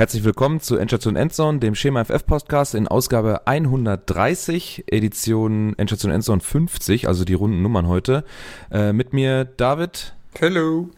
Herzlich 0.00 0.24
willkommen 0.24 0.60
zu 0.60 0.78
Endstation 0.78 1.14
Endzone, 1.14 1.58
dem 1.58 1.74
Schema 1.74 2.02
FF 2.06 2.24
Podcast 2.24 2.74
in 2.74 2.88
Ausgabe 2.88 3.46
130, 3.46 4.84
Edition 4.86 5.74
Endstation 5.76 6.10
Endzone 6.10 6.40
50, 6.40 7.06
also 7.06 7.26
die 7.26 7.34
runden 7.34 7.60
Nummern 7.60 7.86
heute. 7.86 8.24
Äh, 8.70 8.94
mit 8.94 9.12
mir 9.12 9.44
David. 9.44 10.14
Hello. 10.38 10.88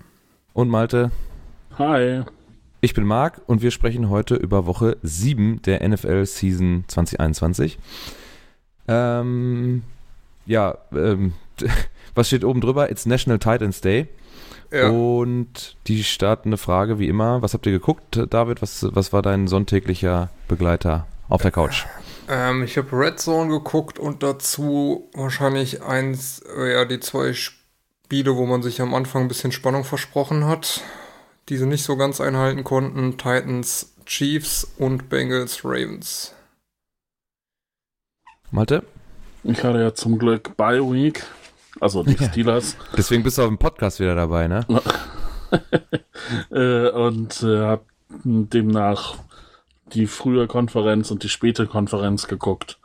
Und 0.52 0.68
Malte. 0.68 1.10
Hi. 1.78 2.22
Ich 2.80 2.94
bin 2.94 3.02
Marc 3.02 3.40
und 3.46 3.60
wir 3.60 3.72
sprechen 3.72 4.08
heute 4.08 4.36
über 4.36 4.66
Woche 4.66 4.96
7 5.02 5.62
der 5.62 5.88
NFL 5.88 6.24
Season 6.24 6.84
2021. 6.86 7.80
Ähm, 8.86 9.82
ja, 10.46 10.78
ähm, 10.92 11.32
was 12.14 12.28
steht 12.28 12.44
oben 12.44 12.60
drüber? 12.60 12.88
It's 12.88 13.04
National 13.04 13.40
Titans 13.40 13.80
Day. 13.80 14.06
Ja. 14.72 14.88
Und 14.88 15.76
die 15.86 16.02
startende 16.02 16.56
Frage, 16.56 16.98
wie 16.98 17.08
immer, 17.08 17.42
was 17.42 17.52
habt 17.52 17.66
ihr 17.66 17.72
geguckt, 17.72 18.18
David? 18.30 18.62
Was, 18.62 18.86
was 18.90 19.12
war 19.12 19.20
dein 19.20 19.46
sonntäglicher 19.46 20.30
Begleiter 20.48 21.06
auf 21.28 21.42
der 21.42 21.50
Couch? 21.50 21.84
Ähm, 22.28 22.62
ich 22.62 22.78
habe 22.78 22.98
Red 22.98 23.20
Zone 23.20 23.50
geguckt 23.50 23.98
und 23.98 24.22
dazu 24.22 25.10
wahrscheinlich 25.12 25.82
eins, 25.82 26.42
äh, 26.56 26.72
ja, 26.72 26.84
die 26.86 27.00
zwei 27.00 27.34
Spiele, 27.34 28.36
wo 28.36 28.46
man 28.46 28.62
sich 28.62 28.80
am 28.80 28.94
Anfang 28.94 29.22
ein 29.22 29.28
bisschen 29.28 29.52
Spannung 29.52 29.84
versprochen 29.84 30.46
hat, 30.46 30.80
die 31.50 31.58
sie 31.58 31.66
nicht 31.66 31.84
so 31.84 31.98
ganz 31.98 32.22
einhalten 32.22 32.64
konnten. 32.64 33.18
Titans, 33.18 33.92
Chiefs 34.06 34.66
und 34.78 35.10
Bengals, 35.10 35.64
Ravens. 35.64 36.34
Malte? 38.50 38.84
Ich 39.44 39.62
hatte 39.64 39.80
ja 39.80 39.92
zum 39.92 40.18
Glück 40.18 40.56
Bye 40.56 40.80
Week 40.80 41.22
also 41.80 42.02
die 42.02 42.16
Steelers. 42.24 42.76
Deswegen 42.96 43.22
bist 43.22 43.38
du 43.38 43.42
auf 43.42 43.48
dem 43.48 43.58
Podcast 43.58 44.00
wieder 44.00 44.14
dabei, 44.14 44.48
ne? 44.48 44.66
äh, 46.50 46.90
und 46.90 47.42
äh, 47.42 47.58
habe 47.60 47.84
demnach 48.24 49.16
die 49.92 50.06
frühe 50.06 50.46
Konferenz 50.46 51.10
und 51.10 51.22
die 51.22 51.28
späte 51.28 51.66
Konferenz 51.66 52.28
geguckt 52.28 52.78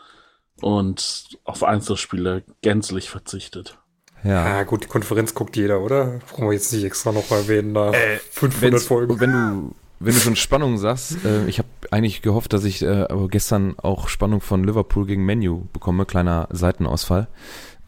und 0.61 1.38
auf 1.43 1.63
Einzelspiele 1.63 2.43
gänzlich 2.61 3.09
verzichtet. 3.09 3.77
Ja. 4.23 4.47
ja, 4.47 4.63
gut, 4.63 4.83
die 4.83 4.88
Konferenz 4.88 5.35
guckt 5.35 5.55
jeder, 5.55 5.80
oder? 5.80 6.19
Brauchen 6.27 6.47
wir 6.47 6.53
jetzt 6.53 6.73
nicht 6.73 6.83
extra 6.83 7.11
noch 7.11 7.30
erwähnen, 7.30 7.73
da 7.73 7.91
äh, 7.91 8.17
500 8.31 8.81
Folgen. 8.81 9.19
Wenn 9.19 9.31
du, 9.31 9.75
wenn 9.99 10.13
du 10.13 10.19
schon 10.19 10.35
Spannung 10.35 10.77
sagst, 10.77 11.23
äh, 11.23 11.45
ich 11.45 11.59
habe 11.59 11.67
eigentlich 11.91 12.21
gehofft, 12.23 12.52
dass 12.53 12.63
ich 12.63 12.81
äh, 12.81 13.05
gestern 13.30 13.77
auch 13.77 14.09
Spannung 14.09 14.41
von 14.41 14.63
Liverpool 14.63 15.05
gegen 15.05 15.23
Menu 15.23 15.65
bekomme, 15.71 16.05
kleiner 16.05 16.47
Seitenausfall. 16.52 17.27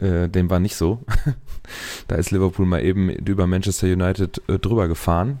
Äh, 0.00 0.28
dem 0.28 0.50
war 0.50 0.60
nicht 0.60 0.76
so. 0.76 1.00
da 2.08 2.16
ist 2.16 2.30
Liverpool 2.30 2.66
mal 2.66 2.82
eben 2.82 3.10
über 3.10 3.46
Manchester 3.46 3.86
United 3.86 4.42
äh, 4.48 4.58
drüber 4.58 4.88
gefahren. 4.88 5.38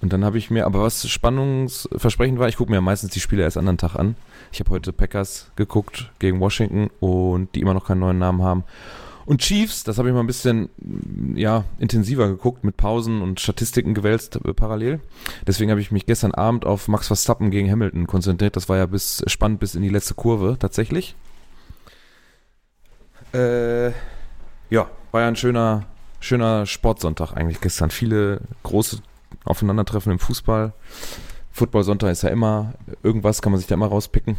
Und 0.00 0.12
dann 0.12 0.24
habe 0.24 0.38
ich 0.38 0.50
mir, 0.50 0.64
aber 0.66 0.82
was 0.82 1.08
spannungsversprechend 1.08 2.38
war, 2.38 2.48
ich 2.48 2.56
gucke 2.56 2.70
mir 2.70 2.80
meistens 2.80 3.10
die 3.10 3.20
Spiele 3.20 3.42
erst 3.42 3.58
anderen 3.58 3.78
Tag 3.78 3.96
an. 3.96 4.14
Ich 4.52 4.60
habe 4.60 4.70
heute 4.70 4.92
Packers 4.92 5.50
geguckt 5.56 6.12
gegen 6.20 6.38
Washington 6.38 6.88
und 7.00 7.54
die 7.54 7.60
immer 7.60 7.74
noch 7.74 7.86
keinen 7.86 8.00
neuen 8.00 8.18
Namen 8.18 8.42
haben. 8.42 8.64
Und 9.26 9.42
Chiefs, 9.42 9.84
das 9.84 9.98
habe 9.98 10.08
ich 10.08 10.14
mal 10.14 10.20
ein 10.20 10.26
bisschen 10.26 10.70
ja, 11.34 11.64
intensiver 11.78 12.28
geguckt, 12.28 12.64
mit 12.64 12.78
Pausen 12.78 13.20
und 13.20 13.40
Statistiken 13.40 13.92
gewälzt 13.92 14.36
äh, 14.36 14.54
parallel. 14.54 15.00
Deswegen 15.46 15.70
habe 15.70 15.82
ich 15.82 15.90
mich 15.90 16.06
gestern 16.06 16.32
Abend 16.32 16.64
auf 16.64 16.88
Max 16.88 17.08
Verstappen 17.08 17.50
gegen 17.50 17.70
Hamilton 17.70 18.06
konzentriert. 18.06 18.56
Das 18.56 18.70
war 18.70 18.78
ja 18.78 18.86
bis 18.86 19.22
spannend 19.26 19.60
bis 19.60 19.74
in 19.74 19.82
die 19.82 19.90
letzte 19.90 20.14
Kurve 20.14 20.56
tatsächlich. 20.58 21.14
Äh, 23.32 23.88
ja, 24.70 24.88
war 25.10 25.20
ja 25.22 25.28
ein 25.28 25.36
schöner, 25.36 25.86
schöner 26.20 26.66
Sportsonntag 26.66 27.32
eigentlich 27.32 27.60
gestern. 27.60 27.90
Viele 27.90 28.40
große 28.62 28.98
Aufeinandertreffen 29.44 30.12
im 30.12 30.18
Fußball. 30.18 30.72
Football-Sonntag 31.52 32.10
ist 32.10 32.22
ja 32.22 32.30
immer, 32.30 32.74
irgendwas 33.02 33.42
kann 33.42 33.52
man 33.52 33.58
sich 33.58 33.68
da 33.68 33.74
immer 33.74 33.88
rauspicken. 33.88 34.36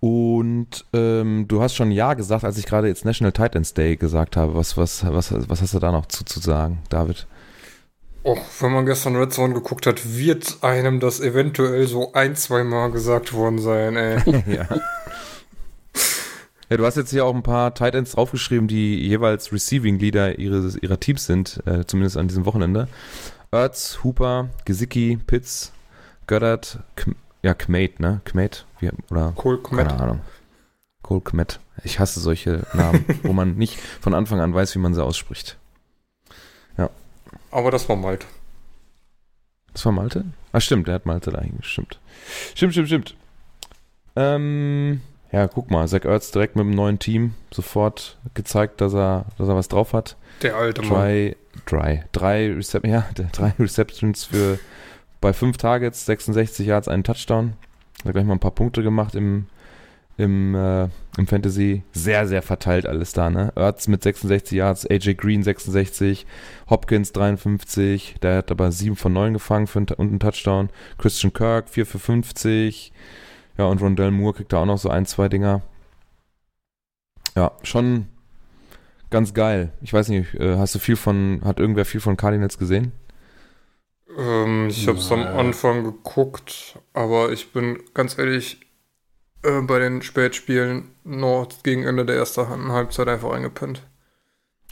Und 0.00 0.84
ähm, 0.92 1.46
du 1.48 1.60
hast 1.60 1.74
schon 1.74 1.90
Ja 1.90 2.14
gesagt, 2.14 2.44
als 2.44 2.56
ich 2.56 2.66
gerade 2.66 2.86
jetzt 2.86 3.04
National 3.04 3.32
Titans 3.32 3.74
Day 3.74 3.96
gesagt 3.96 4.36
habe. 4.36 4.54
Was, 4.54 4.76
was, 4.76 5.04
was, 5.04 5.34
was 5.48 5.60
hast 5.60 5.74
du 5.74 5.78
da 5.80 5.90
noch 5.90 6.06
zu, 6.06 6.40
sagen, 6.40 6.78
David? 6.88 7.26
Och, 8.24 8.38
wenn 8.60 8.72
man 8.72 8.86
gestern 8.86 9.16
Red 9.16 9.32
Zone 9.32 9.54
geguckt 9.54 9.86
hat, 9.86 10.16
wird 10.16 10.58
einem 10.62 11.00
das 11.00 11.20
eventuell 11.20 11.86
so 11.86 12.12
ein, 12.12 12.36
zwei 12.36 12.62
Mal 12.62 12.90
gesagt 12.92 13.32
worden 13.32 13.58
sein, 13.58 13.96
ey. 13.96 14.18
ja. 14.46 14.68
Ja, 16.70 16.76
du 16.76 16.84
hast 16.84 16.96
jetzt 16.96 17.10
hier 17.10 17.24
auch 17.24 17.34
ein 17.34 17.42
paar 17.42 17.74
Tight 17.74 17.94
Ends 17.94 18.12
draufgeschrieben, 18.12 18.68
die 18.68 18.98
jeweils 19.06 19.52
Receiving 19.52 19.98
Leader 19.98 20.38
ihres, 20.38 20.76
ihrer 20.76 21.00
Teams 21.00 21.24
sind, 21.24 21.62
äh, 21.66 21.86
zumindest 21.86 22.18
an 22.18 22.28
diesem 22.28 22.44
Wochenende. 22.44 22.88
Ertz, 23.50 24.00
Hooper, 24.04 24.50
Gesicki, 24.66 25.18
Pitts, 25.26 25.72
Goddard, 26.26 26.80
K 26.96 27.12
ja, 27.42 27.54
Kmate, 27.54 28.02
ne? 28.02 28.20
Kmate? 28.24 28.64
Wie, 28.80 28.90
oder? 29.10 29.32
Cole 29.36 29.58
Kmet. 29.58 29.88
Keine 29.88 30.00
Ahnung. 30.00 30.20
Cole 31.02 31.20
Kmet. 31.20 31.60
Ich 31.84 32.00
hasse 32.00 32.20
solche 32.20 32.66
Namen, 32.74 33.04
wo 33.22 33.32
man 33.32 33.54
nicht 33.54 33.78
von 33.78 34.12
Anfang 34.12 34.40
an 34.40 34.52
weiß, 34.52 34.74
wie 34.74 34.80
man 34.80 34.92
sie 34.92 35.02
ausspricht. 35.02 35.56
Ja. 36.76 36.90
Aber 37.50 37.70
das 37.70 37.88
war 37.88 37.96
Malte. 37.96 38.26
Das 39.72 39.84
war 39.86 39.92
Malte? 39.92 40.24
Ah, 40.52 40.60
stimmt, 40.60 40.88
der 40.88 40.96
hat 40.96 41.06
Malte 41.06 41.30
da 41.30 41.40
hingestimmt. 41.40 42.00
Stimmt, 42.54 42.72
stimmt, 42.72 42.88
stimmt. 42.88 43.16
Ähm, 44.16 45.00
ja, 45.30 45.46
guck 45.46 45.70
mal, 45.70 45.86
Zach 45.88 46.04
Ertz 46.04 46.30
direkt 46.30 46.56
mit 46.56 46.64
dem 46.64 46.70
neuen 46.70 46.98
Team 46.98 47.34
sofort 47.52 48.18
gezeigt, 48.34 48.80
dass 48.80 48.94
er, 48.94 49.26
dass 49.36 49.48
er 49.48 49.56
was 49.56 49.68
drauf 49.68 49.92
hat. 49.92 50.16
Der 50.42 50.56
alte 50.56 50.82
Mann. 50.82 51.34
Dry, 51.66 52.02
drei, 52.12 52.52
Recep 52.52 52.86
ja, 52.86 53.06
drei 53.32 53.52
Receptions 53.58 54.24
für 54.24 54.58
bei 55.20 55.32
fünf 55.32 55.58
Targets, 55.58 56.06
66 56.06 56.66
Yards, 56.66 56.88
einen 56.88 57.04
Touchdown. 57.04 57.54
Hat 58.04 58.12
gleich 58.12 58.24
mal 58.24 58.34
ein 58.34 58.40
paar 58.40 58.52
Punkte 58.52 58.82
gemacht 58.82 59.14
im, 59.16 59.46
im, 60.16 60.54
äh, 60.54 60.84
im 61.18 61.26
Fantasy. 61.26 61.82
Sehr, 61.92 62.26
sehr 62.26 62.42
verteilt 62.42 62.86
alles 62.86 63.12
da, 63.12 63.28
ne? 63.28 63.52
Ertz 63.56 63.88
mit 63.88 64.02
66 64.02 64.56
Yards, 64.56 64.86
AJ 64.88 65.14
Green 65.14 65.42
66, 65.42 66.24
Hopkins 66.70 67.12
53, 67.12 68.16
der 68.22 68.38
hat 68.38 68.50
aber 68.50 68.70
7 68.70 68.96
von 68.96 69.12
9 69.12 69.34
gefangen 69.34 69.66
für 69.66 69.80
einen, 69.80 69.88
und 69.88 70.08
einen 70.08 70.20
Touchdown. 70.20 70.70
Christian 70.96 71.32
Kirk 71.32 71.68
4 71.68 71.84
für 71.84 71.98
50. 71.98 72.92
Ja, 73.58 73.66
und 73.66 73.82
Rondell 73.82 74.10
Moore 74.12 74.34
kriegt 74.34 74.52
da 74.52 74.62
auch 74.62 74.66
noch 74.66 74.78
so 74.78 74.88
ein, 74.88 75.04
zwei 75.04 75.28
Dinger. 75.28 75.62
Ja, 77.34 77.52
schon 77.62 78.06
ganz 79.10 79.34
geil. 79.34 79.72
Ich 79.82 79.92
weiß 79.92 80.08
nicht, 80.08 80.34
äh, 80.34 80.56
hast 80.56 80.74
du 80.74 80.78
viel 80.78 80.96
von, 80.96 81.40
hat 81.44 81.58
irgendwer 81.60 81.84
viel 81.84 82.00
von 82.00 82.16
Cardinals 82.16 82.58
gesehen? 82.58 82.92
Ähm, 84.16 84.68
ich 84.68 84.86
habe 84.86 84.98
es 84.98 85.10
am 85.12 85.22
Anfang 85.22 85.84
geguckt, 85.84 86.78
aber 86.94 87.32
ich 87.32 87.52
bin 87.52 87.80
ganz 87.94 88.16
ehrlich, 88.16 88.60
äh, 89.42 89.60
bei 89.62 89.78
den 89.78 90.02
Spätspielen 90.02 90.90
noch 91.04 91.48
gegen 91.62 91.84
Ende 91.84 92.04
der 92.04 92.16
ersten 92.16 92.72
Halbzeit 92.72 93.08
einfach 93.08 93.32
eingepennt. 93.32 93.82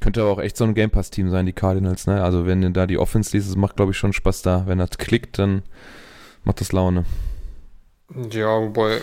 Könnte 0.01 0.23
aber 0.23 0.31
auch 0.31 0.39
echt 0.41 0.57
so 0.57 0.65
ein 0.65 0.75
Game 0.75 0.91
Pass-Team 0.91 1.31
sein, 1.31 1.47
die 1.47 1.53
Cardinals, 1.53 2.07
ne? 2.07 2.23
Also 2.23 2.47
wenn 2.47 2.73
da 2.73 2.87
die 2.87 2.99
Offense 2.99 3.37
liest, 3.37 3.57
macht 3.57 3.77
glaube 3.77 3.93
ich 3.93 3.99
schon 3.99 4.13
Spaß 4.13 4.43
da. 4.43 4.65
Wenn 4.67 4.79
das 4.79 4.91
klickt, 4.91 5.39
dann 5.39 5.63
macht 6.45 6.61
das 6.61 6.73
Laune. 6.73 7.05
Ja, 8.31 8.61
wobei 8.61 9.00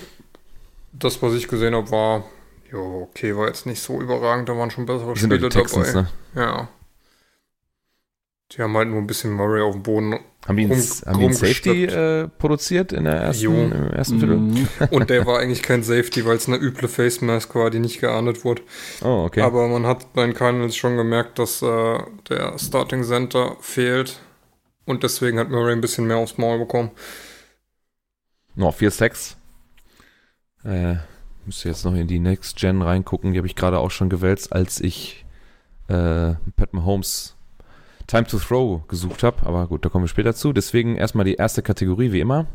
das, 0.93 1.21
was 1.21 1.33
ich 1.33 1.47
gesehen 1.47 1.75
habe, 1.75 1.89
war, 1.91 2.23
ja, 2.71 2.79
okay, 2.79 3.35
war 3.35 3.47
jetzt 3.47 3.65
nicht 3.65 3.81
so 3.81 4.01
überragend, 4.01 4.49
da 4.49 4.57
waren 4.57 4.71
schon 4.71 4.85
bessere 4.85 5.15
Spiele 5.15 5.39
die 5.39 5.49
Texans, 5.49 5.93
dabei. 5.93 6.01
Ne? 6.01 6.07
Ja. 6.35 6.69
Die 8.51 8.61
haben 8.61 8.75
halt 8.77 8.89
nur 8.89 8.99
ein 8.99 9.07
bisschen 9.07 9.31
Murray 9.31 9.61
auf 9.61 9.73
dem 9.73 9.81
Boden. 9.81 10.19
Haben 10.47 10.57
die 10.57 10.65
einen, 10.65 10.73
haben 10.73 11.19
die 11.19 11.25
einen 11.25 11.33
Safety 11.33 11.85
äh, 11.85 12.27
produziert 12.37 12.91
in 12.91 13.05
der 13.05 13.15
ersten, 13.15 13.43
jo. 13.43 13.51
im 13.51 13.89
ersten 13.91 14.19
Viertel? 14.19 14.37
Mhm. 14.37 14.67
Und 14.91 15.09
der 15.09 15.25
war 15.25 15.39
eigentlich 15.39 15.63
kein 15.63 15.81
Safety, 15.81 16.25
weil 16.25 16.35
es 16.35 16.47
eine 16.47 16.57
üble 16.57 16.87
Face 16.87 17.21
Mask 17.21 17.55
war, 17.55 17.71
die 17.71 17.79
nicht 17.79 17.99
geahndet 17.99 18.45
wurde. 18.45 18.61
Oh, 19.01 19.23
okay. 19.25 19.41
Aber 19.41 19.67
man 19.69 19.87
hat 19.87 20.13
bei 20.13 20.25
den 20.25 20.35
Cardinals 20.35 20.75
schon 20.75 20.97
gemerkt, 20.97 21.39
dass 21.39 21.61
äh, 21.61 21.97
der 22.29 22.59
Starting 22.59 23.03
Center 23.03 23.55
fehlt. 23.59 24.19
Und 24.85 25.03
deswegen 25.03 25.39
hat 25.39 25.49
Murray 25.49 25.71
ein 25.71 25.81
bisschen 25.81 26.05
mehr 26.05 26.17
aufs 26.17 26.37
Maul 26.37 26.59
bekommen. 26.59 26.91
Noch 28.55 28.75
4 28.75 28.91
Sacks. 28.91 29.37
Äh, 30.63 30.95
müsste 31.45 31.69
jetzt 31.69 31.85
noch 31.85 31.93
in 31.93 32.07
die 32.07 32.19
Next 32.19 32.57
Gen 32.57 32.81
reingucken. 32.81 33.31
Die 33.31 33.37
habe 33.37 33.47
ich 33.47 33.55
gerade 33.55 33.79
auch 33.79 33.91
schon 33.91 34.09
gewälzt, 34.09 34.53
als 34.53 34.79
ich 34.79 35.25
äh, 35.87 36.33
Pat 36.55 36.73
Mahomes 36.73 37.35
Time 38.07 38.25
to 38.25 38.37
Throw 38.37 38.87
gesucht 38.87 39.23
habe. 39.23 39.45
Aber 39.45 39.67
gut, 39.67 39.85
da 39.85 39.89
kommen 39.89 40.05
wir 40.05 40.09
später 40.09 40.33
zu. 40.35 40.53
Deswegen 40.53 40.95
erstmal 40.95 41.25
die 41.25 41.35
erste 41.35 41.61
Kategorie, 41.61 42.11
wie 42.11 42.19
immer. 42.19 42.47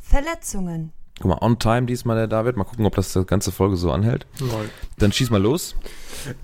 Verletzungen. 0.00 0.92
Guck 1.20 1.30
mal, 1.30 1.38
on 1.46 1.58
time 1.58 1.86
diesmal 1.86 2.16
der 2.16 2.26
David. 2.26 2.56
Mal 2.56 2.64
gucken, 2.64 2.86
ob 2.86 2.96
das 2.96 3.12
die 3.12 3.24
ganze 3.24 3.52
Folge 3.52 3.76
so 3.76 3.92
anhält. 3.92 4.26
Nein. 4.40 4.68
Dann 4.98 5.12
schieß 5.12 5.30
mal 5.30 5.40
los. 5.40 5.76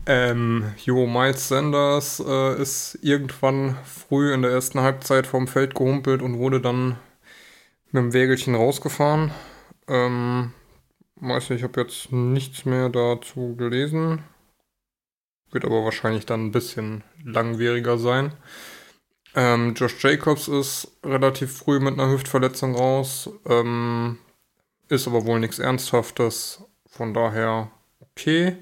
Ähm, 0.06 0.64
jo, 0.84 1.06
Miles 1.06 1.48
Sanders 1.48 2.22
äh, 2.24 2.60
ist 2.60 2.98
irgendwann 3.02 3.76
früh 3.84 4.32
in 4.32 4.42
der 4.42 4.52
ersten 4.52 4.80
Halbzeit 4.80 5.26
vom 5.26 5.48
Feld 5.48 5.74
gehumpelt 5.74 6.22
und 6.22 6.38
wurde 6.38 6.60
dann 6.60 6.96
mit 7.92 8.02
dem 8.02 8.12
Wägelchen 8.12 8.54
rausgefahren. 8.54 9.32
Ähm, 9.88 10.52
weiß 11.16 11.50
nicht, 11.50 11.58
ich 11.58 11.64
habe 11.64 11.80
jetzt 11.80 12.12
nichts 12.12 12.64
mehr 12.64 12.88
dazu 12.88 13.56
gelesen. 13.56 14.22
Wird 15.50 15.64
aber 15.64 15.84
wahrscheinlich 15.84 16.26
dann 16.26 16.46
ein 16.46 16.52
bisschen 16.52 17.02
langwieriger 17.24 17.98
sein. 17.98 18.32
Ähm, 19.34 19.74
Josh 19.74 20.02
Jacobs 20.02 20.48
ist 20.48 20.98
relativ 21.04 21.56
früh 21.56 21.80
mit 21.80 21.94
einer 21.94 22.10
Hüftverletzung 22.10 22.74
raus. 22.74 23.30
Ähm, 23.46 24.18
ist 24.88 25.06
aber 25.06 25.24
wohl 25.26 25.40
nichts 25.40 25.58
Ernsthaftes. 25.58 26.64
Von 26.86 27.14
daher 27.14 27.70
okay. 28.00 28.56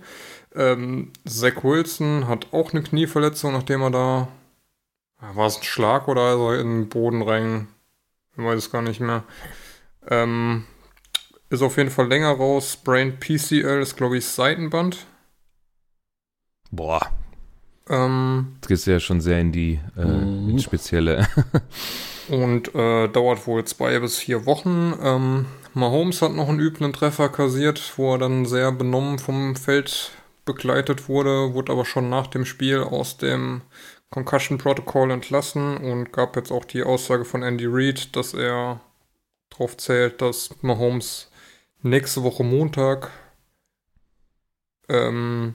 Ähm, 0.55 1.13
Zach 1.27 1.63
Wilson 1.65 2.27
hat 2.29 2.53
auch 2.53 2.73
eine 2.73 2.83
Knieverletzung, 2.83 3.53
nachdem 3.53 3.83
er 3.83 3.91
da. 3.91 4.29
War 5.21 5.47
es 5.47 5.59
ein 5.59 5.65
Schlag 5.65 6.07
oder 6.09 6.35
ist 6.35 6.61
in 6.61 6.83
den 6.83 6.89
Boden 6.89 7.23
rein? 7.23 7.69
Ich 8.38 8.44
weiß 8.44 8.56
es 8.58 8.70
gar 8.73 8.82
nicht 8.82 9.00
mehr. 9.00 9.25
Ähm, 10.08 10.67
ist 11.50 11.62
auf 11.62 11.76
jeden 11.76 11.90
Fall 11.90 12.08
länger 12.08 12.31
raus. 12.32 12.76
Brain 12.76 13.19
PCL 13.20 13.82
ist, 13.82 13.96
glaube 13.96 14.19
ich, 14.19 14.26
Seitenband. 14.26 15.06
Boah, 16.70 17.00
Ähm, 17.88 18.56
jetzt 18.56 18.69
geht's 18.69 18.87
ja 18.87 19.00
schon 19.00 19.20
sehr 19.20 19.40
in 19.40 19.52
die 19.52 19.81
äh, 19.96 20.05
Mhm. 20.05 20.50
ins 20.50 20.62
spezielle. 20.64 21.26
und 22.29 22.75
äh, 22.75 23.08
dauert 23.08 23.46
wohl 23.46 23.64
zwei 23.64 23.99
bis 24.00 24.19
vier 24.19 24.46
Wochen. 24.46 24.94
Ähm, 25.02 25.46
Mahomes 25.75 26.23
hat 26.23 26.32
noch 26.32 26.49
einen 26.49 26.61
üblen 26.61 26.93
Treffer 26.93 27.29
kassiert, 27.29 27.94
wo 27.96 28.14
er 28.14 28.19
dann 28.19 28.46
sehr 28.46 28.73
benommen 28.73 29.19
vom 29.19 29.56
Feld 29.56 30.11
begleitet 30.44 31.08
wurde, 31.08 31.52
wurde 31.55 31.73
aber 31.73 31.84
schon 31.84 32.08
nach 32.08 32.26
dem 32.26 32.44
Spiel 32.46 32.81
aus 32.81 33.19
dem 33.19 33.62
Concussion 34.10 34.58
Protocol 34.58 35.10
entlassen 35.10 35.76
und 35.76 36.12
gab 36.12 36.37
jetzt 36.37 36.50
auch 36.50 36.64
die 36.64 36.82
Aussage 36.82 37.25
von 37.25 37.43
Andy 37.43 37.66
Reid, 37.69 38.16
dass 38.16 38.34
er 38.34 38.81
darauf 39.50 39.76
zählt, 39.76 40.22
dass 40.22 40.50
Mahomes 40.62 41.31
nächste 41.82 42.22
Woche 42.22 42.44
Montag 42.44 43.10
ähm, 44.88 45.55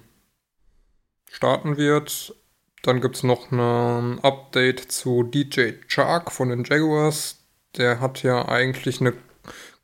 starten 1.31 1.77
wird. 1.77 2.35
Dann 2.83 3.01
gibt 3.01 3.15
es 3.15 3.23
noch 3.23 3.51
ein 3.51 4.19
Update 4.23 4.91
zu 4.91 5.23
DJ 5.23 5.71
Chark 5.88 6.31
von 6.31 6.50
den 6.50 6.63
Jaguars. 6.63 7.39
Der 7.77 8.00
hat 8.00 8.23
ja 8.23 8.47
eigentlich 8.47 9.01
eine 9.01 9.13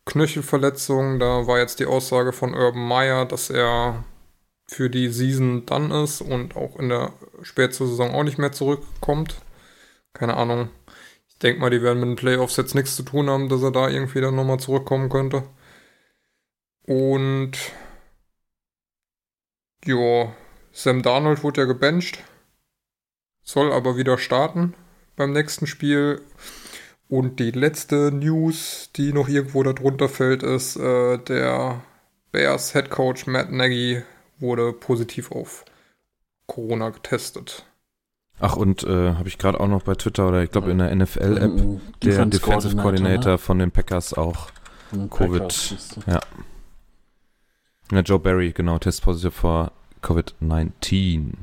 Knöchelverletzung. 0.06 1.20
Da 1.20 1.48
war 1.48 1.60
jetzt 1.60 1.80
die 1.80 1.86
Aussage 1.86 2.34
von 2.34 2.54
Urban 2.54 2.88
Meyer, 2.88 3.26
dass 3.26 3.50
er 3.50 4.04
für 4.70 4.90
die 4.90 5.10
Season 5.10 5.66
dann 5.66 5.90
ist 5.90 6.22
und 6.22 6.56
auch 6.56 6.78
in 6.78 6.90
der 6.90 7.14
Spätsaison 7.42 8.12
auch 8.12 8.24
nicht 8.24 8.38
mehr 8.38 8.52
zurückkommt. 8.52 9.42
Keine 10.14 10.38
Ahnung. 10.38 10.70
Ich 11.28 11.40
denke 11.40 11.60
mal, 11.60 11.72
die 11.72 11.82
werden 11.82 12.00
mit 12.00 12.10
den 12.10 12.16
Playoffs 12.16 12.56
jetzt 12.58 12.76
nichts 12.76 12.96
zu 12.96 13.04
tun 13.04 13.30
haben, 13.30 13.50
dass 13.50 13.64
er 13.64 13.72
da 13.72 13.90
irgendwie 13.90 14.22
dann 14.22 14.36
nochmal 14.36 14.60
zurückkommen 14.60 15.10
könnte. 15.10 15.44
Und 16.84 17.54
ja, 19.86 20.34
Sam 20.72 21.02
Darnold 21.02 21.44
wurde 21.44 21.62
ja 21.62 21.68
gebencht, 21.68 22.24
soll 23.44 23.72
aber 23.72 23.98
wieder 23.98 24.20
starten 24.20 24.76
beim 25.16 25.34
nächsten 25.34 25.66
Spiel. 25.66 26.22
Und 27.08 27.40
die 27.40 27.52
letzte 27.52 28.12
News, 28.12 28.92
die 28.96 29.14
noch 29.14 29.30
irgendwo 29.30 29.64
darunter 29.64 30.10
fällt, 30.10 30.44
ist, 30.44 30.76
äh, 30.76 31.18
der 31.18 31.82
Bears 32.32 32.74
Head 32.74 32.92
Coach 32.92 33.26
Matt 33.26 33.52
Nagy 33.52 34.04
wurde 34.40 34.74
positiv 34.74 35.32
auf 35.32 35.66
Corona 36.48 36.90
getestet. 36.90 37.66
Ach, 38.40 38.56
und 38.56 38.84
äh, 38.84 39.14
habe 39.16 39.28
ich 39.28 39.38
gerade 39.38 39.60
auch 39.60 39.68
noch 39.68 39.84
bei 39.84 39.96
Twitter 39.96 40.28
oder 40.30 40.42
ich 40.44 40.52
glaube 40.52 40.72
in 40.72 40.78
der 40.78 40.96
NFL-App, 40.96 41.52
Mhm. 41.52 41.82
der 42.04 42.26
Defensive 42.26 42.76
Coordinator 42.78 43.38
von 43.38 43.60
den 43.60 43.72
Packers 43.72 44.14
auch. 44.14 44.48
ne? 44.92 45.08
Covid. 45.10 45.42
Packers, 45.42 45.88
du. 46.06 46.12
Ja, 47.96 48.02
Joe 48.02 48.20
Barry, 48.20 48.52
genau, 48.54 48.80
Test 48.80 49.02
positive 49.04 49.32
for 49.32 49.72
Covid-19. 50.02 51.34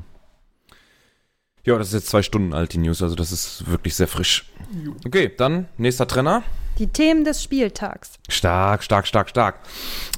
Ja, 1.65 1.77
das 1.77 1.89
ist 1.89 1.93
jetzt 1.93 2.07
zwei 2.07 2.21
Stunden 2.23 2.53
alt, 2.53 2.73
die 2.73 2.77
News, 2.77 3.01
also 3.03 3.15
das 3.15 3.31
ist 3.31 3.69
wirklich 3.69 3.93
sehr 3.95 4.07
frisch. 4.07 4.49
Okay, 5.05 5.31
dann 5.37 5.67
nächster 5.77 6.07
Trenner. 6.07 6.43
Die 6.77 6.87
Themen 6.87 7.23
des 7.23 7.41
Spieltags. 7.41 8.13
Stark, 8.29 8.83
stark, 8.83 9.07
stark, 9.07 9.29
stark. 9.29 9.55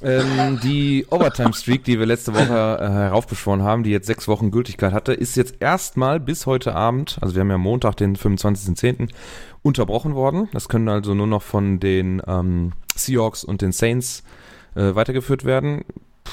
Ähm, 0.04 0.60
die 0.62 1.06
Overtime-Streak, 1.10 1.86
die 1.86 1.98
wir 2.00 2.06
letzte 2.06 2.34
Woche 2.34 2.78
äh, 2.82 2.90
heraufbeschworen 2.90 3.64
haben, 3.64 3.84
die 3.84 3.92
jetzt 3.92 4.08
sechs 4.08 4.28
Wochen 4.28 4.52
Gültigkeit 4.52 4.92
hatte, 4.92 5.14
ist 5.14 5.38
jetzt 5.38 5.56
erstmal 5.62 6.20
bis 6.20 6.46
heute 6.46 6.76
Abend, 6.76 7.18
also 7.22 7.34
wir 7.36 7.42
haben 7.42 7.50
ja 7.50 7.58
Montag, 7.58 7.96
den 7.96 8.18
25.10., 8.18 9.10
unterbrochen 9.62 10.16
worden. 10.16 10.50
Das 10.52 10.68
können 10.68 10.90
also 10.90 11.14
nur 11.14 11.28
noch 11.28 11.44
von 11.44 11.80
den 11.80 12.22
ähm, 12.28 12.74
Seahawks 12.96 13.44
und 13.46 13.62
den 13.62 13.72
Saints 13.72 14.24
äh, 14.76 14.96
weitergeführt 14.96 15.46
werden. 15.46 15.86
Puh, 16.26 16.32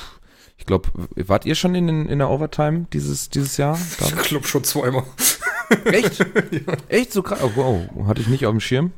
Ich 0.59 0.67
glaube, 0.67 0.89
wart 1.15 1.45
ihr 1.45 1.55
schon 1.55 1.75
in, 1.77 1.87
den- 1.87 2.07
in 2.09 2.19
der 2.19 2.31
Overtime 2.31 2.87
dieses, 2.93 3.31
dieses 3.31 3.57
Jahr? 3.59 3.79
Ich 4.01 4.29
glaube 4.29 4.47
schon 4.49 4.65
zweimal. 4.65 5.05
Echt? 5.85 6.25
Echt 6.89 7.13
so 7.13 7.23
krass? 7.23 7.39
Oh, 7.43 7.51
wow, 7.55 8.07
hatte 8.09 8.21
ich 8.21 8.27
nicht 8.29 8.45
auf 8.47 8.53
dem 8.53 8.61
Schirm. 8.61 8.91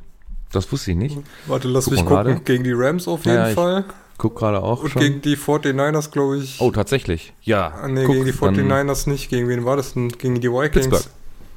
Das 0.53 0.71
wusste 0.73 0.93
ich 0.93 0.97
nicht. 0.97 1.19
Warte, 1.47 1.69
lass 1.69 1.85
Guck 1.85 1.93
mich 1.95 2.01
gucken. 2.05 2.15
gerade. 2.25 2.41
Gegen 2.41 2.65
die 2.65 2.73
Rams 2.73 3.07
auf 3.09 3.25
jeden 3.25 3.37
Ja, 3.37 3.43
ja, 3.45 3.49
ich 3.51 3.55
Fall. 3.55 3.85
Guck 4.17 4.37
gerade 4.37 4.63
auch 4.63 4.83
Und 4.83 4.91
schon. 4.91 5.03
gegen 5.03 5.21
die 5.21 5.37
49ers, 5.37 6.11
glaube 6.11 6.39
ich. 6.39 6.61
oh, 6.61 6.71
tatsächlich. 6.71 7.35
Ja. 7.43 7.69
Ah, 7.83 7.89
nee, 7.89 8.05
Guck, 8.05 8.15
gegen 8.15 8.25
die 8.27 8.33
dann 8.33 8.89
49ers 8.89 9.09
nicht. 9.09 9.29
Gegen 9.29 9.49
wen 9.49 9.65
war 9.65 9.77
das 9.77 9.95
denn? 9.95 10.09
Gegen 10.09 10.41
die 10.41 10.51
Vikings? 10.51 10.89
Pittsburgh. 10.89 11.13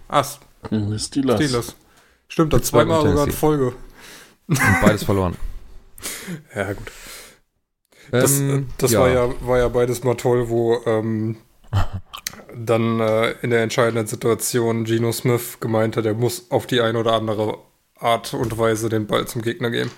Ah, 0.10 0.24
Steelers. 0.98 1.44
Steelers. 1.44 1.76
Stimmt, 2.28 2.52
Pittsburgh 2.52 2.88
zweimal 2.88 3.02
sogar 3.10 3.26
in. 3.26 3.32
Folge. 3.32 3.74
Und 4.48 4.60
beides 4.82 5.04
verloren. 5.04 5.36
Ja, 6.56 6.74
gut. 6.74 6.92
Das, 8.12 8.40
Ähm, 8.40 8.68
das 8.80 8.94
War, 8.96 9.10
ja, 9.10 9.30
war 9.42 9.60
ja 9.60 9.68
beides 9.68 10.04
mal 10.04 10.16
toll, 10.16 10.50
wo 10.50 10.80
ähm, 10.88 11.38
dann 12.56 13.00
äh, 13.00 13.32
in 13.44 13.52
der 13.52 13.62
entscheidenden 13.62 14.08
Situation 14.08 14.84
Geno 14.84 15.12
Smith 15.12 15.60
gemeint 15.60 15.96
hat, 15.98 16.06
er 16.06 16.14
muss 16.16 16.50
auf 16.50 16.66
die 16.68 16.82
eine 16.82 16.98
oder 17.00 17.14
andere 17.14 17.60
Art 18.01 18.33
und 18.33 18.57
Weise 18.57 18.89
den 18.89 19.07
Ball 19.07 19.27
zum 19.27 19.42
Gegner 19.42 19.69
geben. 19.71 19.92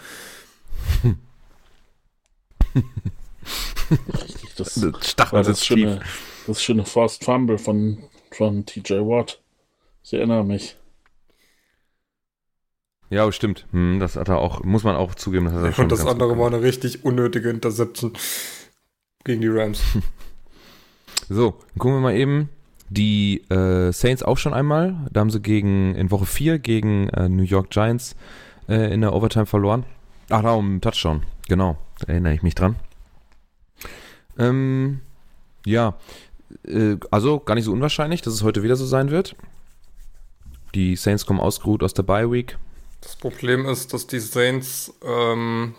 Richtig, 4.21 4.55
das 4.55 4.73
Das 4.75 4.93
war 4.93 5.01
Stachelt 5.01 5.47
das 5.47 5.47
ist 5.49 5.63
tief. 5.67 5.89
schöne, 5.89 6.01
das 6.47 6.61
schöne 6.63 6.85
Forced 6.85 7.23
Fumble 7.23 7.57
von, 7.57 8.03
von 8.31 8.65
TJ 8.65 8.93
Watt. 8.95 9.41
Ich 10.03 10.13
erinnere 10.13 10.43
mich. 10.43 10.77
Ja, 13.09 13.31
stimmt. 13.31 13.67
Hm, 13.71 13.99
das 13.99 14.15
hat 14.15 14.29
er 14.29 14.39
auch, 14.39 14.63
muss 14.63 14.83
man 14.83 14.95
auch 14.95 15.15
zugeben. 15.15 15.45
Das 15.45 15.53
hat 15.53 15.63
er 15.63 15.73
schon 15.73 15.83
Und 15.83 15.91
das 15.91 16.05
andere 16.05 16.37
war 16.37 16.47
eine 16.47 16.61
richtig 16.61 17.05
unnötige 17.05 17.49
Interception 17.49 18.13
gegen 19.23 19.41
die 19.41 19.47
Rams. 19.49 19.81
So, 21.29 21.51
dann 21.51 21.79
gucken 21.79 21.95
wir 21.97 22.01
mal 22.01 22.15
eben. 22.15 22.49
Die 22.95 23.41
äh, 23.49 23.91
Saints 23.91 24.21
auch 24.21 24.37
schon 24.37 24.53
einmal. 24.53 24.95
Da 25.11 25.21
haben 25.21 25.31
sie 25.31 25.41
gegen 25.41 25.95
in 25.95 26.11
Woche 26.11 26.27
4 26.27 26.59
gegen 26.59 27.09
äh, 27.09 27.27
New 27.27 27.41
York 27.41 27.71
Giants 27.71 28.15
äh, 28.69 28.93
in 28.93 29.01
der 29.01 29.13
Overtime 29.13 29.47
verloren. 29.47 29.83
Ach, 30.29 30.43
da 30.43 30.53
um 30.53 30.79
Touchdown. 30.79 31.23
Genau, 31.47 31.77
da 31.99 32.13
erinnere 32.13 32.35
ich 32.35 32.43
mich 32.43 32.53
dran. 32.53 32.75
Ähm, 34.37 35.01
ja, 35.65 35.95
äh, 36.67 36.97
also 37.09 37.39
gar 37.39 37.55
nicht 37.55 37.65
so 37.65 37.71
unwahrscheinlich, 37.71 38.21
dass 38.21 38.35
es 38.35 38.43
heute 38.43 38.61
wieder 38.61 38.75
so 38.75 38.85
sein 38.85 39.09
wird. 39.09 39.35
Die 40.75 40.95
Saints 40.95 41.25
kommen 41.25 41.39
ausgeruht 41.39 41.81
aus 41.81 41.95
der 41.95 42.03
Bye 42.03 42.31
Week. 42.31 42.59
Das 43.01 43.15
Problem 43.15 43.65
ist, 43.65 43.91
dass 43.93 44.05
die 44.05 44.19
Saints 44.19 44.93
ähm, 45.03 45.73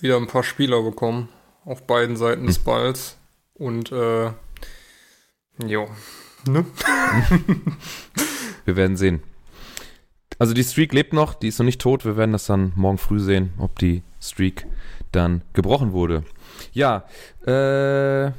wieder 0.00 0.16
ein 0.16 0.26
paar 0.26 0.42
Spieler 0.42 0.82
bekommen. 0.82 1.28
Auf 1.64 1.86
beiden 1.86 2.16
Seiten 2.16 2.46
des 2.46 2.58
Balls. 2.58 3.18
Und, 3.54 3.92
äh, 3.92 4.32
jo. 5.64 5.88
Ne? 6.46 6.64
Wir 8.64 8.76
werden 8.76 8.96
sehen. 8.96 9.22
Also 10.38 10.54
die 10.54 10.64
Streak 10.64 10.92
lebt 10.92 11.12
noch, 11.12 11.34
die 11.34 11.48
ist 11.48 11.58
noch 11.58 11.66
nicht 11.66 11.80
tot. 11.80 12.04
Wir 12.04 12.16
werden 12.16 12.32
das 12.32 12.46
dann 12.46 12.72
morgen 12.76 12.98
früh 12.98 13.20
sehen, 13.20 13.52
ob 13.58 13.78
die 13.78 14.02
Streak 14.20 14.66
dann 15.12 15.42
gebrochen 15.52 15.92
wurde. 15.92 16.24
Ja, 16.72 17.04
äh, 17.46 18.30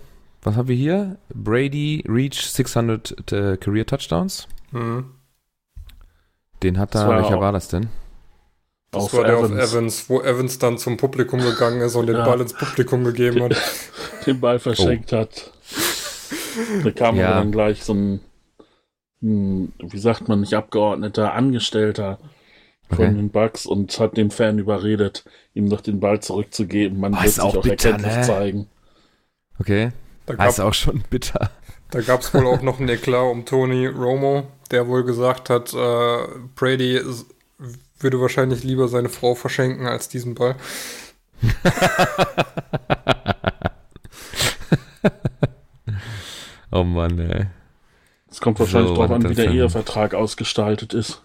was 0.43 0.55
haben 0.55 0.67
wir 0.67 0.75
hier? 0.75 1.17
Brady 1.33 2.03
reach 2.07 2.41
600 2.49 3.31
äh, 3.31 3.57
Career 3.57 3.85
Touchdowns. 3.85 4.47
Mhm. 4.71 5.11
Den 6.63 6.79
hat 6.79 6.95
er, 6.95 7.07
war 7.07 7.17
welcher 7.21 7.37
auch- 7.37 7.41
war 7.41 7.51
das 7.51 7.67
denn? 7.67 7.89
Das 8.91 9.03
Auf 9.05 9.13
war 9.13 9.23
der 9.23 9.37
Evans. 9.37 9.51
auf 9.63 9.71
Evans, 9.73 10.09
wo 10.09 10.21
Evans 10.21 10.59
dann 10.59 10.77
zum 10.77 10.97
Publikum 10.97 11.39
gegangen 11.39 11.79
ist 11.81 11.95
und 11.95 12.07
den 12.07 12.17
Ja. 12.17 12.25
Ball 12.25 12.41
ins 12.41 12.53
Publikum 12.53 13.03
gegeben 13.05 13.41
hat. 13.43 13.55
Den 14.25 14.39
Ball 14.41 14.59
verschenkt 14.59 15.13
hat. 15.13 15.51
Da 16.83 16.91
kam 16.91 17.17
Ja. 17.17 17.19
aber 17.19 17.33
dann 17.33 17.51
gleich 17.51 17.83
so 17.83 17.93
ein, 17.93 18.19
ein, 19.21 19.73
wie 19.79 19.99
sagt 19.99 20.27
man, 20.27 20.41
nicht 20.41 20.53
Abgeordneter, 20.53 21.33
Angestellter 21.33 22.17
von 22.89 22.97
Okay. 22.97 23.13
den 23.15 23.29
Bucks 23.31 23.65
und 23.65 23.97
hat 23.99 24.17
den 24.17 24.31
Fan 24.31 24.59
überredet, 24.59 25.23
ihm 25.53 25.65
noch 25.65 25.81
den 25.81 25.99
Ball 25.99 26.19
zurückzugeben. 26.21 26.99
Man 26.99 27.13
Oh, 27.13 27.17
wird 27.21 27.33
sich 27.35 27.39
auch 27.39 27.55
auch 27.55 27.63
bitter, 27.63 27.89
erkenntlich 27.89 27.97
ne? 27.97 28.21
zeigen. 28.21 28.67
Okay, 29.59 29.91
Da 30.25 30.33
ist 30.33 30.57
gab 30.57 30.59
auch 30.59 30.73
schon 30.73 31.03
bitter. 31.09 31.51
da 31.91 32.01
gab's 32.01 32.33
wohl 32.33 32.47
auch 32.47 32.61
noch 32.61 32.79
einen 32.79 32.89
Eklat 32.89 33.31
um 33.31 33.45
Tony 33.45 33.85
Romo, 33.87 34.47
der 34.71 34.87
wohl 34.87 35.03
gesagt 35.03 35.49
hat, 35.49 35.73
äh, 35.73 36.17
Brady 36.55 36.97
ist, 36.97 37.25
würde 37.99 38.19
wahrscheinlich 38.19 38.63
lieber 38.63 38.87
seine 38.87 39.09
Frau 39.09 39.35
verschenken 39.35 39.85
als 39.87 40.09
diesen 40.09 40.33
Ball. 40.35 40.55
Oh 46.71 46.83
Mann, 46.83 47.19
ey. 47.19 47.47
Es 48.29 48.39
kommt 48.39 48.59
wahrscheinlich 48.59 48.91
So, 48.95 48.97
wann 48.97 49.11
an, 49.11 49.29
wie 49.29 49.35
der 49.35 49.51
Ehevertrag 49.51 50.13
ausgestaltet 50.13 50.93
ist. 50.93 51.21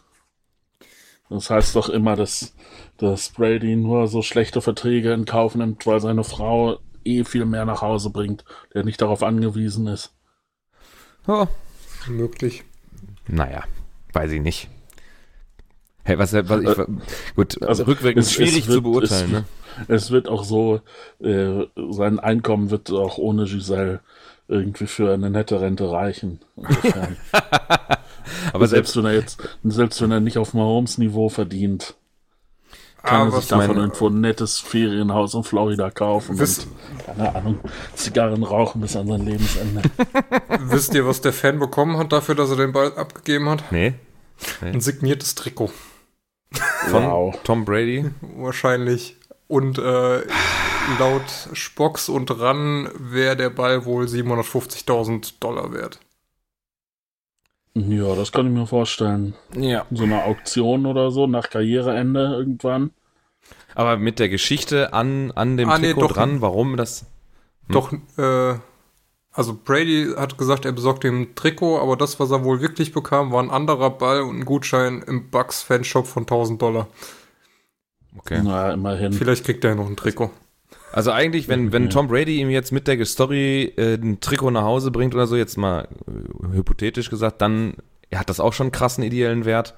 Das 1.29 1.50
heißt 1.50 1.75
doch 1.76 1.88
immer, 1.88 2.17
dass, 2.17 2.55
dass 2.99 3.31
Brady 3.31 3.76
nur 3.76 4.07
so 4.09 4.23
schlechte 4.23 4.61
Verträge 4.61 5.12
in 5.12 5.25
Kauf 5.25 5.55
nimmt, 5.55 5.87
weil 5.87 6.00
seine 6.00 6.25
Frau 6.25 6.79
eh 7.05 7.25
viel 7.25 7.45
mehr 7.45 7.65
nach 7.65 7.83
Hause 7.83 8.11
bringt, 8.11 8.45
der 8.75 8.85
nicht 8.85 9.00
darauf 9.00 9.23
angewiesen 9.23 9.87
ist. 9.87 10.12
Oh, 11.26 11.47
Möglich. 12.09 12.62
naja, 13.29 13.65
weiß 14.12 14.33
ich 14.33 14.41
nicht. 14.41 14.69
Hey, 16.05 16.19
was, 16.19 16.33
was 16.33 16.61
ich, 16.62 16.79
Äh, 16.79 16.87
gut, 17.35 17.61
also 17.62 17.83
rückwirkend 17.85 18.25
es 18.25 18.33
schwierig 18.33 18.69
wird- 18.69 18.76
zu 18.76 18.83
beurteilen, 18.83 19.26
es- 19.26 19.33
ne? 19.33 19.45
Es 19.88 20.11
wird 20.12 20.29
auch 20.29 20.45
so, 20.45 20.81
äh, 21.21 21.65
sein 21.91 22.21
Einkommen 22.21 22.71
wird 22.71 22.91
auch 22.93 23.19
ohne 23.19 23.45
Giselle 23.45 24.00
irgendwie 24.49 24.87
für 24.87 25.12
eine 25.12 25.31
nette 25.31 25.61
Rente 25.61 25.91
reichen. 25.91 26.41
Aber 28.53 28.67
selbst 28.67 28.93
selbst, 28.93 28.97
wenn 28.97 29.05
er 29.07 29.15
jetzt, 29.15 29.41
selbst 29.65 30.00
wenn 30.03 30.11
er 30.11 30.21
nicht 30.21 30.38
auf 30.38 30.55
Mahomes-Niveau 30.55 31.29
verdient, 31.29 31.95
kann 33.03 33.21
Ah, 33.21 33.25
er 33.35 33.41
sich 33.41 33.49
davon 33.49 33.76
irgendwo 33.76 34.09
ein 34.09 34.21
nettes 34.21 34.59
Ferienhaus 34.59 35.35
in 35.35 35.45
Florida 35.45 35.91
kaufen 35.91 36.38
Wisst- 36.38 36.67
und, 36.67 37.07
keine 37.07 37.35
Ahnung, 37.35 37.61
Zigarren 37.95 38.43
rauchen 38.43 38.81
bis 38.81 38.97
an 38.97 39.07
sein 39.07 39.25
Lebensende. 39.25 39.83
Wisst 40.61 40.93
ihr, 40.95 41.07
was 41.07 41.21
der 41.21 41.33
Fan 41.33 41.59
bekommen 41.61 41.99
hat 41.99 42.12
dafür, 42.12 42.35
dass 42.35 42.50
er 42.50 42.57
den 42.57 42.73
Ball 42.73 42.93
abgegeben 42.97 43.49
hat? 43.49 43.71
nee, 43.71 43.95
Ein 44.61 44.81
signiertes 44.81 45.35
Trikot. 45.37 45.71
von 46.88 47.05
Wow. 47.05 47.38
Tom 47.45 47.65
Brady. 47.65 48.11
Wahrscheinlich. 48.21 49.17
Und 49.49 49.79
äh, 49.79 50.23
laut 50.99 51.49
Spocks 51.53 52.09
und 52.09 52.31
Ran 52.41 52.91
wäre 52.99 53.37
der 53.37 53.50
Ball 53.50 53.85
wohl 53.85 54.07
750.000 54.07 55.35
Dollar 55.41 55.73
wert. 55.73 56.00
Ja, 57.75 58.15
das 58.15 58.33
kann 58.33 58.47
ich 58.47 58.53
mir 58.53 58.67
vorstellen. 58.67 59.35
Ja. 59.55 59.85
So 59.91 60.05
eine 60.05 60.25
Auktion 60.25 60.87
oder 60.87 61.11
so, 61.11 61.26
nach 61.26 61.50
Karriereende 61.50 62.35
irgendwann. 62.38 62.91
Aber 63.75 63.99
mit 63.99 64.19
der 64.19 64.31
Geschichte 64.31 64.95
an, 64.95 65.31
an 65.33 65.57
dem 65.59 65.69
Ah, 65.69 65.79
nee, 65.79 65.88
Trikot 65.88 66.00
doch. 66.00 66.12
dran, 66.15 66.41
warum 66.41 66.76
das, 66.76 67.03
Hm. 67.69 67.73
Doch, 67.73 67.93
äh, 68.17 68.59
also 69.33 69.59
Brady 69.62 70.12
hat 70.17 70.38
gesagt, 70.38 70.65
er 70.65 70.73
besorgt 70.73 71.05
ihm 71.05 71.23
ein 71.23 71.35
Trikot, 71.35 71.79
aber 71.81 71.97
das, 71.97 72.19
was 72.21 72.31
er 72.31 72.45
wohl 72.45 72.61
wirklich 72.62 72.93
bekam, 72.93 73.33
war 73.33 73.43
ein 73.43 73.50
anderer 73.50 73.91
Ball 73.91 74.23
und 74.23 74.38
ein 74.38 74.45
Gutschein 74.47 75.03
im 75.03 75.31
Bucks 75.31 75.62
Fanshop 75.62 76.07
von 76.07 76.23
1000 76.23 76.62
Dollar. 76.62 76.87
Okay. 78.18 78.40
Na, 78.42 78.73
immerhin. 78.73 79.12
Vielleicht 79.12 79.44
kriegt 79.44 79.64
er 79.64 79.70
ja 79.70 79.76
noch 79.76 79.87
ein 79.88 79.96
Trikot. 79.96 80.30
Also 80.92 81.12
eigentlich, 81.12 81.49
wenn, 81.49 81.73
wenn 81.73 81.85
Ja. 81.85 81.88
Tom 81.90 82.08
Brady 82.08 82.40
ihm 82.40 82.50
jetzt 82.50 82.73
mit 82.73 82.88
der 82.88 83.04
Story 83.04 83.73
äh, 83.76 83.94
ein 83.94 84.20
Trikot 84.20 84.50
nach 84.50 84.62
Hause 84.62 84.90
bringt 84.90 85.14
oder 85.14 85.26
so, 85.26 85.37
jetzt 85.37 85.56
mal 85.58 85.88
äh, 86.06 86.56
hypothetisch 86.56 87.11
gesagt, 87.11 87.40
dann 87.42 87.75
hat 88.14 88.30
das 88.30 88.40
auch 88.40 88.52
schon 88.52 88.66
einen 88.66 88.73
krassen 88.73 89.04
ideellen 89.04 89.44
Wert. 89.44 89.75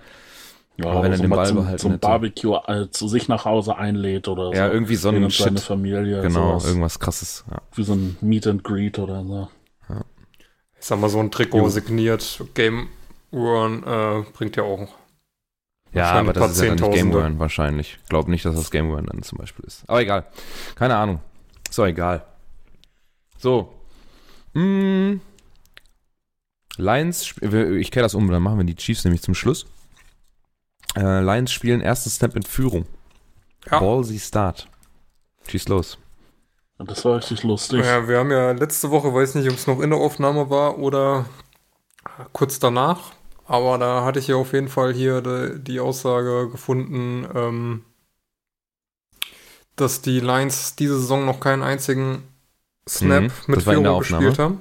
Ja, 0.76 0.90
Aber 0.90 1.02
wenn 1.02 1.10
er 1.10 1.16
so 1.16 1.22
den 1.24 1.30
Ball 1.30 1.46
zum, 1.46 1.56
behalten 1.56 1.78
zum 1.78 1.90
hätte. 1.92 2.00
Barbecue 2.06 2.54
äh, 2.68 2.88
zu 2.90 3.08
sich 3.08 3.26
nach 3.26 3.44
Hause 3.44 3.76
einlädt 3.76 4.28
oder 4.28 4.46
so. 4.48 4.52
Ja, 4.52 4.70
irgendwie 4.70 4.94
so 4.94 5.08
ein 5.08 5.14
seine 5.14 5.30
Shit. 5.30 5.60
Familie. 5.60 6.22
Genau, 6.22 6.50
sowas. 6.50 6.66
irgendwas 6.68 7.00
krasses. 7.00 7.44
Ja. 7.50 7.62
Wie 7.74 7.82
so 7.82 7.94
ein 7.94 8.16
Meet 8.20 8.46
and 8.46 8.62
Greet 8.64 8.98
oder 9.00 9.24
so. 9.24 9.48
Ich 10.80 10.86
sag 10.86 11.00
mal, 11.00 11.08
so 11.10 11.18
ein 11.18 11.32
Trikot 11.32 11.58
Jo. 11.58 11.68
signiert 11.68 12.40
Game 12.54 12.86
Run 13.32 13.82
äh, 13.82 14.22
bringt 14.32 14.54
ja 14.54 14.62
auch. 14.62 14.86
Ja, 15.92 16.12
aber 16.12 16.20
ein 16.20 16.26
das 16.26 16.38
paar 16.38 16.50
ist 16.50 16.60
ja 16.60 16.74
dann 16.74 16.90
nicht 16.90 16.98
Game. 16.98 17.12
Run 17.12 17.38
wahrscheinlich. 17.38 17.98
Glaub 18.08 18.28
nicht, 18.28 18.44
dass 18.44 18.54
das 18.54 18.70
Game 18.70 18.90
Run 18.90 19.06
dann 19.06 19.22
zum 19.22 19.38
Beispiel 19.38 19.64
ist. 19.64 19.84
Aber 19.88 20.00
egal. 20.00 20.26
Keine 20.74 20.96
Ahnung. 20.96 21.20
Ist 21.68 21.78
doch 21.78 21.86
egal. 21.86 22.24
So. 23.38 23.74
Mm. 24.54 25.20
Lions, 26.76 27.34
ich 27.40 27.90
kehre 27.90 28.04
das 28.04 28.14
um, 28.14 28.30
dann 28.30 28.42
machen 28.42 28.58
wir 28.58 28.64
die 28.64 28.76
Chiefs 28.76 29.04
nämlich 29.04 29.22
zum 29.22 29.34
Schluss. 29.34 29.66
Äh, 30.96 31.20
Lions 31.20 31.50
spielen 31.50 31.80
ersten 31.80 32.10
Step 32.10 32.36
in 32.36 32.42
Führung. 32.42 32.86
Ja. 33.70 33.80
Ballsy 33.80 34.18
Start. 34.18 34.68
Schieß 35.48 35.68
los. 35.68 35.98
Das 36.78 37.04
war 37.04 37.16
richtig 37.16 37.42
lustig. 37.42 37.84
Ja, 37.84 38.06
wir 38.06 38.18
haben 38.18 38.30
ja 38.30 38.52
letzte 38.52 38.90
Woche, 38.90 39.12
weiß 39.12 39.34
nicht, 39.34 39.48
ob 39.48 39.56
es 39.56 39.66
noch 39.66 39.80
in 39.80 39.90
der 39.90 39.98
Aufnahme 39.98 40.48
war 40.48 40.78
oder 40.78 41.26
kurz 42.32 42.60
danach, 42.60 43.12
aber 43.48 43.78
da 43.78 44.04
hatte 44.04 44.18
ich 44.20 44.28
ja 44.28 44.36
auf 44.36 44.52
jeden 44.52 44.68
Fall 44.68 44.92
hier 44.94 45.20
die, 45.22 45.58
die 45.64 45.80
Aussage 45.80 46.48
gefunden, 46.50 47.26
ähm, 47.34 47.84
dass 49.76 50.02
die 50.02 50.20
Lions 50.20 50.76
diese 50.76 50.98
Saison 50.98 51.24
noch 51.24 51.40
keinen 51.40 51.62
einzigen 51.62 52.22
Snap 52.88 53.24
Mhm, 53.24 53.32
mit 53.48 53.66
Aufnahme. 53.88 54.28
gespielt 54.28 54.38
haben. 54.38 54.60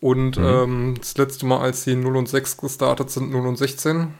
Und 0.00 0.38
Mhm. 0.38 0.42
ähm, 0.44 0.94
das 1.00 1.16
letzte 1.18 1.46
Mal, 1.46 1.60
als 1.60 1.84
sie 1.84 1.96
0 1.96 2.16
und 2.16 2.28
6 2.28 2.56
gestartet 2.56 3.10
sind, 3.10 3.30
0 3.32 3.46
und 3.46 3.56
16 3.56 4.14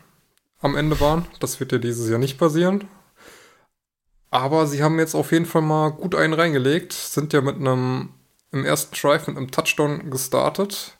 am 0.61 0.77
Ende 0.77 1.01
waren. 1.01 1.27
Das 1.41 1.61
wird 1.61 1.73
ja 1.73 1.79
dieses 1.79 2.09
Jahr 2.11 2.19
nicht 2.21 2.39
passieren. 2.39 2.89
Aber 4.31 4.67
sie 4.67 4.83
haben 4.83 4.99
jetzt 4.99 5.15
auf 5.15 5.31
jeden 5.33 5.47
Fall 5.47 5.63
mal 5.63 5.91
gut 5.91 6.15
einen 6.15 6.33
reingelegt, 6.33 6.93
sind 6.93 7.33
ja 7.33 7.41
mit 7.41 7.57
einem 7.57 8.11
im 8.51 8.65
ersten 8.65 8.95
Drive 8.95 9.27
mit 9.29 9.37
einem 9.37 9.51
Touchdown 9.51 10.11
gestartet 10.11 10.99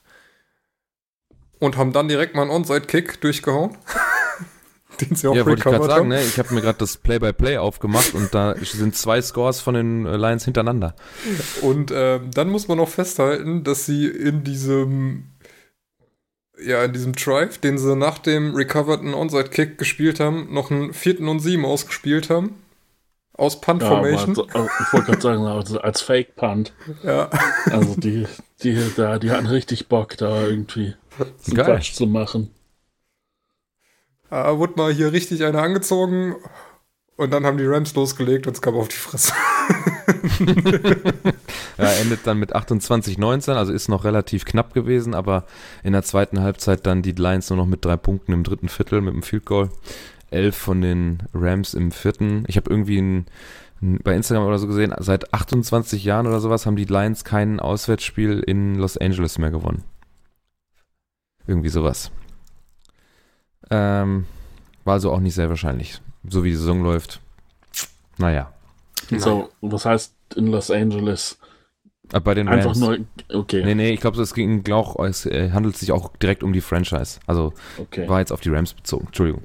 und 1.63 1.77
haben 1.77 1.93
dann 1.93 2.07
direkt 2.07 2.35
mal 2.35 2.43
einen 2.43 2.51
Onside-Kick 2.51 3.21
durchgehauen. 3.21 3.77
Den 5.01 5.15
sie 5.15 5.27
auch 5.27 5.35
Ja, 5.35 5.45
wollte 5.45 5.59
ich 5.59 5.63
gerade 5.63 5.77
recovered 5.77 5.95
sagen, 5.95 6.07
ne? 6.09 6.21
Ich 6.21 6.37
habe 6.37 6.53
mir 6.53 6.61
gerade 6.61 6.77
das 6.77 6.97
Play-by-Play 6.97 7.57
aufgemacht 7.57 8.13
und 8.13 8.33
da 8.35 8.55
sind 8.61 8.95
zwei 8.95 9.21
Scores 9.21 9.59
von 9.59 9.73
den 9.73 10.05
äh, 10.05 10.17
Lions 10.17 10.45
hintereinander. 10.45 10.95
Und 11.61 11.91
ähm, 11.91 12.29
dann 12.31 12.49
muss 12.49 12.67
man 12.67 12.79
auch 12.79 12.89
festhalten, 12.89 13.63
dass 13.63 13.87
sie 13.87 14.05
in 14.07 14.43
diesem 14.43 15.29
ja, 16.63 16.83
in 16.83 16.93
diesem 16.93 17.13
Drive, 17.13 17.57
den 17.57 17.77
sie 17.77 17.95
nach 17.95 18.19
dem 18.19 18.53
recoverten 18.55 19.13
Onside-Kick 19.13 19.77
gespielt 19.77 20.19
haben, 20.19 20.53
noch 20.53 20.69
einen 20.69 20.93
vierten 20.93 21.27
und 21.27 21.39
sieben 21.39 21.65
ausgespielt 21.65 22.29
haben. 22.29 22.55
Aus 23.35 23.59
Punt 23.59 23.81
Ja, 23.81 24.03
äh, 24.03 24.11
ich 24.11 24.19
wollte 24.93 25.07
gerade 25.07 25.21
sagen, 25.21 25.43
also 25.45 25.79
als 25.81 26.01
Fake-Punt. 26.01 26.71
Ja. 27.01 27.29
Also 27.65 27.95
die, 27.97 28.27
die, 28.63 28.77
da, 28.95 29.19
die 29.19 29.31
hatten 29.31 29.47
richtig 29.47 29.87
Bock, 29.87 30.17
da 30.17 30.43
irgendwie 30.43 30.95
einen 31.19 31.55
Geil. 31.55 31.65
Quatsch 31.65 31.93
zu 31.93 32.07
machen. 32.07 32.49
Da 34.29 34.57
wurde 34.57 34.73
mal 34.77 34.91
hier 34.91 35.11
richtig 35.11 35.43
eine 35.43 35.61
angezogen 35.61 36.35
und 37.17 37.31
dann 37.31 37.45
haben 37.45 37.57
die 37.57 37.65
Rams 37.65 37.93
losgelegt 37.93 38.47
und 38.47 38.53
es 38.53 38.61
kam 38.61 38.75
auf 38.75 38.87
die 38.87 38.95
Fresse. 38.95 39.33
Ja, 41.77 41.91
endet 41.93 42.27
dann 42.27 42.37
mit 42.37 42.55
28-19, 42.55 43.53
also 43.53 43.73
ist 43.73 43.89
noch 43.89 44.03
relativ 44.03 44.45
knapp 44.45 44.73
gewesen, 44.73 45.13
aber 45.13 45.45
in 45.83 45.93
der 45.93 46.03
zweiten 46.03 46.41
Halbzeit 46.41 46.85
dann 46.85 47.01
die 47.01 47.13
Lions 47.13 47.49
nur 47.49 47.57
noch 47.57 47.65
mit 47.65 47.83
drei 47.83 47.97
Punkten 47.97 48.31
im 48.31 48.43
dritten 48.43 48.69
Viertel 48.69 49.01
mit 49.01 49.13
dem 49.13 49.23
Field 49.23 49.45
Goal. 49.45 49.69
Elf 50.29 50.55
von 50.55 50.81
den 50.81 51.23
Rams 51.33 51.73
im 51.73 51.91
vierten. 51.91 52.43
Ich 52.47 52.57
habe 52.57 52.69
irgendwie 52.69 52.99
ein, 52.99 53.25
bei 54.03 54.15
Instagram 54.15 54.45
oder 54.45 54.59
so 54.59 54.67
gesehen, 54.67 54.93
seit 54.99 55.33
28 55.33 56.03
Jahren 56.03 56.27
oder 56.27 56.39
sowas 56.39 56.65
haben 56.65 56.75
die 56.75 56.85
Lions 56.85 57.23
kein 57.23 57.59
Auswärtsspiel 57.59 58.39
in 58.39 58.75
Los 58.75 58.97
Angeles 58.97 59.37
mehr 59.37 59.51
gewonnen. 59.51 59.83
Irgendwie 61.47 61.69
sowas. 61.69 62.11
Ähm, 63.69 64.25
war 64.85 64.93
also 64.93 65.11
auch 65.11 65.19
nicht 65.19 65.33
sehr 65.33 65.49
wahrscheinlich. 65.49 66.01
So 66.27 66.43
wie 66.43 66.51
die 66.51 66.55
Saison 66.55 66.83
läuft. 66.83 67.19
Naja. 68.17 68.53
So, 69.17 69.49
was 69.61 69.85
heißt 69.85 70.15
in 70.35 70.47
Los 70.47 70.71
Angeles? 70.71 71.37
Aber 72.11 72.21
bei 72.21 72.33
den 72.35 72.47
Rams. 72.47 72.65
Einfach 72.65 72.79
nur, 72.79 72.99
okay, 73.33 73.63
Nee, 73.65 73.75
nee, 73.75 73.91
ich 73.91 73.99
glaube, 73.99 74.21
es 74.21 74.33
ging 74.33 74.69
auch, 74.71 75.03
es 75.03 75.25
äh, 75.25 75.51
handelt 75.51 75.75
sich 75.75 75.91
auch 75.91 76.15
direkt 76.17 76.43
um 76.43 76.53
die 76.53 76.61
Franchise. 76.61 77.19
Also 77.27 77.53
okay. 77.77 78.07
war 78.07 78.19
jetzt 78.19 78.31
auf 78.31 78.41
die 78.41 78.49
Rams 78.49 78.73
bezogen. 78.73 79.07
Entschuldigung. 79.07 79.43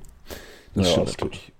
Das 0.74 0.86
Ja, 0.86 0.92
stimmt 0.92 1.08
natürlich. 1.08 1.52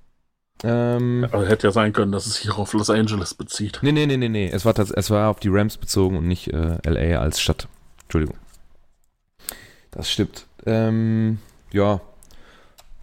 Ähm, 0.64 1.26
Aber 1.30 1.46
hätte 1.46 1.68
ja 1.68 1.72
sein 1.72 1.92
können, 1.92 2.12
dass 2.12 2.26
es 2.26 2.36
sich 2.36 2.50
auf 2.50 2.72
Los 2.72 2.90
Angeles 2.90 3.34
bezieht. 3.34 3.78
nee, 3.82 3.92
nee, 3.92 4.06
nee, 4.06 4.16
nee, 4.16 4.28
nee. 4.28 4.48
Es 4.48 4.64
war, 4.64 4.76
es 4.78 5.10
war 5.10 5.30
auf 5.30 5.40
die 5.40 5.48
Rams 5.48 5.76
bezogen 5.76 6.16
und 6.16 6.26
nicht 6.26 6.52
äh, 6.52 6.78
LA 6.84 7.20
als 7.20 7.40
Stadt. 7.40 7.68
Entschuldigung. 8.04 8.36
Das 9.90 10.10
stimmt. 10.10 10.46
Ähm, 10.66 11.38
ja. 11.72 12.00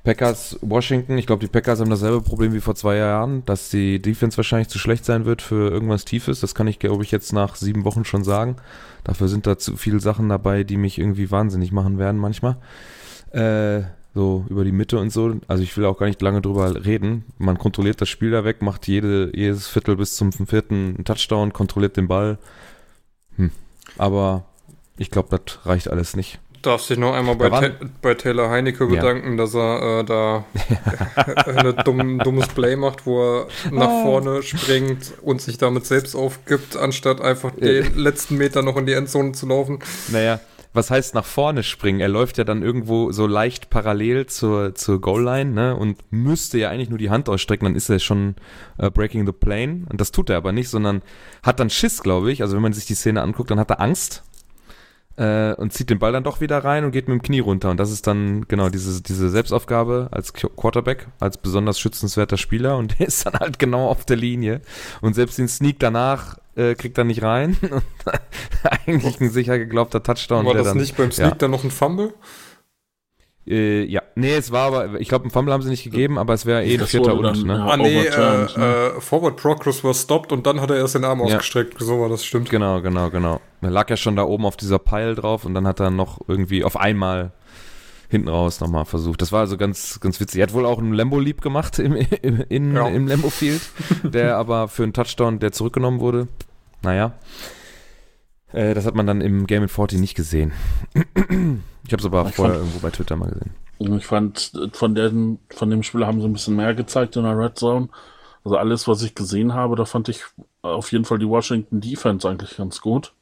Packers, 0.03 0.59
Washington. 0.61 1.17
Ich 1.17 1.25
glaube, 1.25 1.39
die 1.39 1.51
Packers 1.51 1.79
haben 1.79 1.89
dasselbe 1.89 2.21
Problem 2.21 2.53
wie 2.53 2.61
vor 2.61 2.75
zwei 2.75 2.97
Jahren, 2.97 3.43
dass 3.45 3.69
die 3.69 3.99
Defense 3.99 4.37
wahrscheinlich 4.37 4.67
zu 4.67 4.77
schlecht 4.77 5.03
sein 5.03 5.25
wird 5.25 5.41
für 5.41 5.71
irgendwas 5.71 6.05
Tiefes. 6.05 6.41
Das 6.41 6.53
kann 6.53 6.67
ich, 6.67 6.77
glaube 6.77 7.03
ich, 7.03 7.11
jetzt 7.11 7.33
nach 7.33 7.55
sieben 7.55 7.85
Wochen 7.85 8.05
schon 8.05 8.23
sagen. 8.23 8.57
Dafür 9.03 9.27
sind 9.27 9.47
da 9.47 9.57
zu 9.57 9.77
viele 9.77 9.99
Sachen 9.99 10.29
dabei, 10.29 10.63
die 10.63 10.77
mich 10.77 10.99
irgendwie 10.99 11.31
wahnsinnig 11.31 11.71
machen 11.71 11.97
werden 11.97 12.19
manchmal. 12.19 12.57
Äh, 13.31 13.83
so 14.15 14.45
über 14.49 14.63
die 14.63 14.71
Mitte 14.71 14.97
und 14.97 15.11
so. 15.11 15.35
Also 15.47 15.61
ich 15.61 15.75
will 15.77 15.85
auch 15.85 15.97
gar 15.99 16.07
nicht 16.07 16.21
lange 16.21 16.41
drüber 16.41 16.85
reden. 16.85 17.25
Man 17.37 17.57
kontrolliert 17.59 17.99
das 18.01 18.09
Spiel 18.09 18.31
da 18.31 18.43
weg, 18.45 18.61
macht 18.63 18.87
jede, 18.87 19.29
jedes 19.35 19.67
Viertel 19.67 19.97
bis 19.97 20.15
zum 20.15 20.31
vierten 20.31 20.95
einen 20.95 21.05
Touchdown, 21.05 21.53
kontrolliert 21.53 21.97
den 21.97 22.07
Ball. 22.07 22.37
Hm. 23.35 23.51
Aber 23.97 24.45
ich 24.97 25.11
glaube, 25.11 25.37
das 25.37 25.59
reicht 25.65 25.89
alles 25.89 26.15
nicht. 26.15 26.39
Darfst 26.61 26.89
dich 26.89 26.97
noch 26.97 27.13
einmal 27.13 27.35
bei, 27.35 27.49
Ta 27.49 27.69
bei 28.01 28.15
Taylor 28.15 28.49
Heinecke 28.49 28.85
Ja. 28.85 28.89
bedanken, 28.89 29.37
dass 29.37 29.53
er 29.53 29.99
äh, 29.99 30.03
da 30.03 30.45
ein 31.45 31.75
dumm, 31.83 32.17
dummes 32.19 32.47
Play 32.47 32.75
macht, 32.75 33.05
wo 33.05 33.21
er 33.21 33.47
nach 33.71 33.87
Ah. 33.89 34.01
vorne 34.01 34.41
springt 34.41 35.13
und 35.21 35.41
sich 35.41 35.59
damit 35.59 35.85
selbst 35.85 36.15
aufgibt, 36.15 36.75
anstatt 36.75 37.21
einfach 37.21 37.51
den 37.51 37.95
letzten 37.95 38.37
Meter 38.37 38.63
noch 38.63 38.77
in 38.77 38.87
die 38.87 38.93
Endzone 38.93 39.33
zu 39.33 39.45
laufen. 39.45 39.77
Naja, 40.07 40.39
was 40.75 40.91
heißt 40.91 41.15
nach 41.15 41.25
vorne 41.25 41.63
springen? 41.63 41.99
Er 41.99 42.09
läuft 42.09 42.37
ja 42.37 42.43
dann 42.43 42.61
irgendwo 42.61 43.11
so 43.11 43.27
leicht 43.27 43.69
parallel 43.69 44.25
zur, 44.27 44.75
zur 44.75 45.01
Goal-Line, 45.01 45.51
ne? 45.51 45.75
Und 45.75 45.97
müsste 46.11 46.57
ja 46.57 46.69
eigentlich 46.69 46.89
nur 46.89 46.97
die 46.97 47.09
Hand 47.09 47.29
ausstrecken, 47.29 47.65
dann 47.65 47.75
ist 47.75 47.89
er 47.89 47.99
schon 47.99 48.35
äh, 48.77 48.89
breaking 48.89 49.25
the 49.25 49.31
plane. 49.31 49.85
Und 49.89 50.01
das 50.01 50.11
tut 50.11 50.29
er 50.29 50.37
aber 50.37 50.51
nicht, 50.51 50.69
sondern 50.69 51.01
hat 51.43 51.59
dann 51.59 51.69
Schiss, 51.69 52.03
glaube 52.03 52.31
ich. 52.31 52.41
Also 52.41 52.55
wenn 52.55 52.63
man 52.63 52.73
sich 52.73 52.85
die 52.85 52.95
Szene 52.95 53.21
anguckt, 53.21 53.51
dann 53.51 53.59
hat 53.59 53.71
er 53.71 53.81
Angst 53.81 54.23
äh, 55.17 55.53
und 55.53 55.73
zieht 55.73 55.89
den 55.89 55.99
Ball 55.99 56.11
dann 56.11 56.23
doch 56.23 56.41
wieder 56.41 56.63
rein 56.63 56.83
und 56.83 56.91
geht 56.91 57.07
mit 57.07 57.19
dem 57.19 57.21
Knie 57.21 57.39
runter. 57.39 57.69
Und 57.71 57.79
das 57.79 57.91
ist 57.91 58.07
dann 58.07 58.47
genau 58.47 58.69
diese, 58.69 59.01
diese 59.01 59.29
Selbstaufgabe 59.29 60.09
als 60.11 60.33
Quarterback, 60.33 61.07
als 61.19 61.37
besonders 61.37 61.79
schützenswerter 61.79 62.37
Spieler. 62.37 62.77
Und 62.77 62.99
der 62.99 63.07
ist 63.07 63.25
dann 63.25 63.35
halt 63.35 63.59
genau 63.59 63.87
auf 63.87 64.05
der 64.05 64.17
Linie. 64.17 64.61
Und 65.01 65.13
selbst 65.13 65.37
den 65.37 65.47
Sneak 65.47 65.79
danach 65.79 66.37
äh, 66.55 66.75
kriegt 66.75 66.97
er 66.97 67.03
nicht 67.03 67.21
rein. 67.21 67.57
Eigentlich 68.85 69.19
ein 69.19 69.29
sicher 69.29 69.57
geglaubter 69.57 70.01
Touchdown. 70.01 70.45
War 70.45 70.53
das 70.53 70.67
dann, 70.67 70.77
nicht 70.77 70.97
beim 70.97 71.11
Sneak 71.11 71.29
ja. 71.29 71.35
dann 71.35 71.51
noch 71.51 71.63
ein 71.63 71.71
Fumble? 71.71 72.13
Äh, 73.47 73.83
ja, 73.83 74.01
nee, 74.15 74.35
es 74.35 74.51
war 74.51 74.67
aber, 74.67 74.99
ich 74.99 75.07
glaube, 75.07 75.25
einen 75.25 75.31
Fumble 75.31 75.53
haben 75.53 75.61
sie 75.61 75.69
nicht 75.69 75.83
gegeben, 75.83 76.17
aber 76.17 76.33
es 76.33 76.47
wäre 76.47 76.65
eh 76.65 76.79
ein 76.79 76.87
vierter 76.87 77.13
und, 77.13 77.45
ne? 77.45 77.53
ja. 77.53 77.65
ah, 77.65 77.77
nee, 77.77 78.03
äh, 78.03 78.09
ne? 78.09 78.93
äh, 78.97 79.01
Forward 79.01 79.35
Progress 79.35 79.83
war 79.83 79.93
stopped 79.93 80.31
und 80.31 80.47
dann 80.47 80.61
hat 80.61 80.71
er 80.71 80.77
erst 80.77 80.95
den 80.95 81.03
Arm 81.03 81.19
Ja. 81.19 81.25
ausgestreckt. 81.25 81.75
So 81.79 81.99
war 81.99 82.09
das, 82.09 82.25
stimmt. 82.25 82.49
Genau, 82.49 82.81
genau, 82.81 83.11
genau. 83.11 83.39
Er 83.61 83.69
lag 83.69 83.87
ja 83.89 83.97
schon 83.97 84.15
da 84.15 84.23
oben 84.23 84.45
auf 84.45 84.57
dieser 84.57 84.79
Pile 84.79 85.13
drauf 85.13 85.45
und 85.45 85.53
dann 85.53 85.67
hat 85.67 85.79
er 85.79 85.91
noch 85.91 86.21
irgendwie 86.27 86.63
auf 86.63 86.75
einmal 86.75 87.33
hinten 88.09 88.27
raus 88.27 88.59
nochmal 88.59 88.85
versucht. 88.85 89.21
Das 89.21 89.31
war 89.31 89.41
also 89.41 89.57
ganz, 89.57 89.99
ganz 89.99 90.19
witzig. 90.19 90.39
Er 90.39 90.47
hat 90.47 90.53
wohl 90.53 90.65
auch 90.65 90.79
einen 90.79 90.93
Lambo 90.93 91.19
lieb 91.19 91.41
gemacht 91.41 91.79
im, 91.79 91.95
im, 91.95 92.41
in, 92.49 92.75
Ja. 92.75 92.87
im 92.87 93.07
Lambo 93.07 93.29
Field, 93.29 93.61
der 94.03 94.37
aber 94.37 94.67
für 94.67 94.83
einen 94.83 94.93
Touchdown, 94.93 95.39
der 95.39 95.51
zurückgenommen 95.51 95.99
wurde. 95.99 96.27
Naja. 96.81 97.13
Äh, 98.53 98.73
das 98.73 98.85
hat 98.85 98.95
man 98.95 99.07
dann 99.07 99.21
im 99.21 99.47
Game 99.47 99.63
in 99.63 99.69
40 99.69 99.99
nicht 99.99 100.15
gesehen. 100.15 100.53
Ich 100.93 101.91
habe 101.91 101.99
es 101.99 102.05
aber 102.05 102.27
Ich 102.29 102.35
vorher 102.35 102.55
fand- 102.55 102.65
irgendwo 102.65 102.79
bei 102.79 102.91
Twitter 102.91 103.15
mal 103.15 103.29
gesehen. 103.29 103.53
Ich 103.97 104.05
fand, 104.05 104.53
von, 104.71 104.95
den, 104.95 105.39
von 105.49 105.69
dem 105.69 105.83
Spiel 105.83 106.05
haben 106.05 106.21
sie 106.21 106.27
ein 106.27 106.33
bisschen 106.33 106.55
mehr 106.55 106.73
gezeigt 106.73 107.17
in 107.17 107.23
der 107.23 107.37
Red 107.37 107.57
Zone. 107.59 107.89
Also 108.45 108.57
alles, 108.57 108.87
was 108.87 109.01
ich 109.01 109.15
gesehen 109.15 109.53
habe, 109.53 109.75
da 109.75 109.83
fand 109.85 110.07
ich 110.07 110.21
auf 110.61 110.91
jeden 110.91 111.03
Fall 111.03 111.17
die 111.19 111.27
Washington 111.27 111.81
Defense 111.81 112.29
eigentlich 112.29 112.55
ganz 112.55 112.79
gut. 112.79 113.13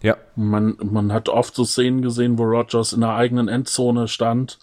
Ja, 0.00 0.16
Man, 0.36 0.76
man 0.82 1.12
hat 1.12 1.28
oft 1.28 1.54
so 1.54 1.64
Szenen 1.64 2.02
gesehen, 2.02 2.38
wo 2.38 2.44
Rogers 2.44 2.92
in 2.92 3.00
der 3.00 3.14
eigenen 3.14 3.48
Endzone 3.48 4.06
stand 4.08 4.58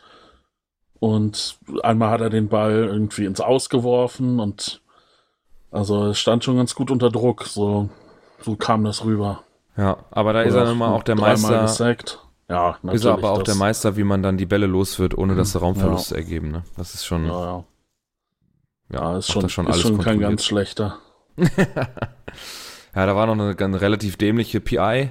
und 1.00 1.58
einmal 1.84 2.10
hat 2.10 2.22
er 2.22 2.30
den 2.30 2.48
Ball 2.48 2.72
irgendwie 2.86 3.26
ins 3.26 3.42
Aus 3.42 3.70
geworfen 3.70 4.40
und 4.40 4.82
also 5.72 6.14
stand 6.14 6.44
schon 6.46 6.56
ganz 6.56 6.74
gut 6.74 6.90
unter 6.90 7.10
Druck. 7.12 7.44
So, 7.46 7.90
so 8.40 8.56
kam 8.56 8.86
das 8.86 9.04
rüber. 9.04 9.44
ja. 9.76 9.98
Aber 10.12 10.32
da 10.32 10.44
ist 10.44 10.54
er 10.56 10.66
nun 10.66 10.78
mal 10.78 10.94
auch 10.94 11.04
der 11.04 11.16
Meister. 11.16 11.64
gesackt. 11.64 12.20
Ja, 12.48 12.78
natürlich. 12.84 13.02
Ist 13.02 13.06
er 13.06 13.14
aber 13.14 13.32
auch 13.32 13.44
der 13.44 13.56
Meister, 13.56 13.98
wie 13.98 14.04
man 14.06 14.24
dann 14.24 14.38
die 14.38 14.46
Bälle 14.46 14.68
los 14.68 15.00
wird, 15.00 15.18
ohne 15.18 15.36
dass 15.36 15.52
sie 15.52 15.60
Raumverluste 15.60 16.16
Ja. 16.16 16.22
ergeben. 16.22 16.52
Ne? 16.52 16.64
Das 16.78 16.94
ist 16.94 17.04
schon, 17.06 17.26
Ja, 17.26 17.44
ja. 17.46 17.64
Ja, 18.94 19.18
ist 19.18 19.32
schon, 19.32 19.42
das 19.42 19.52
schon 19.52 19.66
ist 19.68 19.82
schon 19.82 19.98
kein 19.98 20.20
ganz 20.20 20.46
schlechter. 20.46 21.00
Ja, 22.96 23.06
da 23.06 23.14
war 23.14 23.26
noch 23.26 23.34
eine, 23.34 23.58
eine 23.60 23.82
relativ 23.82 24.16
dämliche 24.16 24.62
PI 24.62 25.10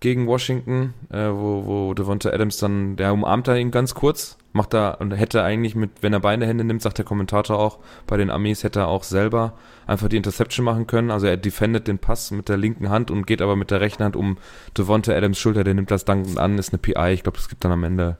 gegen 0.00 0.26
Washington, 0.26 0.94
äh, 1.10 1.28
wo, 1.28 1.66
wo 1.66 1.94
Devonta 1.94 2.30
Adams 2.30 2.56
dann, 2.56 2.96
der 2.96 3.12
umarmt 3.12 3.46
da 3.46 3.54
ihn 3.54 3.70
ganz 3.70 3.94
kurz, 3.94 4.38
macht 4.52 4.72
da 4.72 4.92
und 4.92 5.12
hätte 5.12 5.42
eigentlich 5.42 5.74
mit, 5.74 5.90
wenn 6.00 6.14
er 6.14 6.20
beide 6.20 6.46
Hände 6.46 6.64
nimmt, 6.64 6.80
sagt 6.82 6.98
der 6.98 7.04
Kommentator 7.04 7.58
auch, 7.58 7.78
bei 8.06 8.16
den 8.16 8.30
Amis 8.30 8.64
hätte 8.64 8.80
er 8.80 8.88
auch 8.88 9.04
selber 9.04 9.52
einfach 9.86 10.08
die 10.08 10.16
Interception 10.16 10.64
machen 10.64 10.86
können. 10.86 11.10
Also 11.10 11.26
er 11.26 11.36
defendet 11.36 11.86
den 11.86 11.98
Pass 11.98 12.30
mit 12.30 12.48
der 12.48 12.56
linken 12.56 12.88
Hand 12.88 13.10
und 13.10 13.26
geht 13.26 13.42
aber 13.42 13.56
mit 13.56 13.70
der 13.70 13.80
rechten 13.80 14.02
Hand 14.02 14.16
um 14.16 14.38
Devonta 14.76 15.12
Adams 15.12 15.38
Schulter, 15.38 15.64
der 15.64 15.74
nimmt 15.74 15.90
das 15.90 16.06
dankend 16.06 16.38
an, 16.38 16.58
ist 16.58 16.72
eine 16.72 16.78
PI. 16.78 17.12
Ich 17.12 17.22
glaube, 17.22 17.38
es 17.38 17.48
gibt 17.48 17.64
dann 17.64 17.72
am 17.72 17.84
Ende 17.84 18.16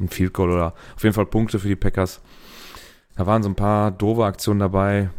ein 0.00 0.08
Field 0.08 0.32
Goal 0.32 0.50
oder 0.50 0.74
auf 0.96 1.04
jeden 1.04 1.14
Fall 1.14 1.26
Punkte 1.26 1.60
für 1.60 1.68
die 1.68 1.76
Packers. 1.76 2.20
Da 3.16 3.26
waren 3.26 3.44
so 3.44 3.48
ein 3.48 3.54
paar 3.54 3.92
doofe 3.92 4.24
Aktionen 4.24 4.58
dabei. 4.58 5.10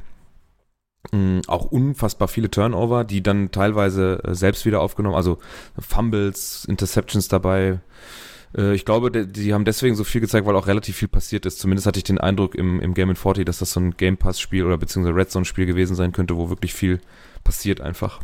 Mm, 1.11 1.41
Auch 1.47 1.65
unfassbar 1.65 2.27
viele 2.27 2.49
Turnover, 2.49 3.03
die 3.03 3.21
dann 3.23 3.51
teilweise 3.51 4.21
äh, 4.23 4.33
selbst 4.35 4.65
wieder 4.65 4.81
aufgenommen, 4.81 5.15
also 5.15 5.39
Fumbles, 5.79 6.65
Interceptions 6.65 7.27
dabei. 7.27 7.79
Äh, 8.57 8.73
Ich 8.75 8.85
glaube, 8.85 9.11
die 9.11 9.53
haben 9.53 9.65
deswegen 9.65 9.95
so 9.95 10.03
viel 10.03 10.21
gezeigt, 10.21 10.45
weil 10.47 10.55
auch 10.55 10.67
relativ 10.67 10.97
viel 10.97 11.07
passiert 11.07 11.45
ist. 11.45 11.59
Zumindest 11.59 11.87
hatte 11.87 11.99
ich 11.99 12.03
den 12.03 12.19
Eindruck 12.19 12.55
im, 12.55 12.79
im 12.81 12.93
Game 12.93 13.09
in 13.09 13.15
40, 13.15 13.45
dass 13.45 13.59
das 13.59 13.71
so 13.71 13.79
ein 13.79 13.97
Game 13.97 14.17
Pass-Spiel 14.17 14.65
oder 14.65 14.77
beziehungsweise 14.77 15.15
Red 15.15 15.31
Zone-Spiel 15.31 15.65
gewesen 15.65 15.95
sein 15.95 16.11
könnte, 16.11 16.37
wo 16.37 16.49
wirklich 16.49 16.73
viel 16.73 16.99
passiert 17.43 17.81
einfach. 17.81 18.21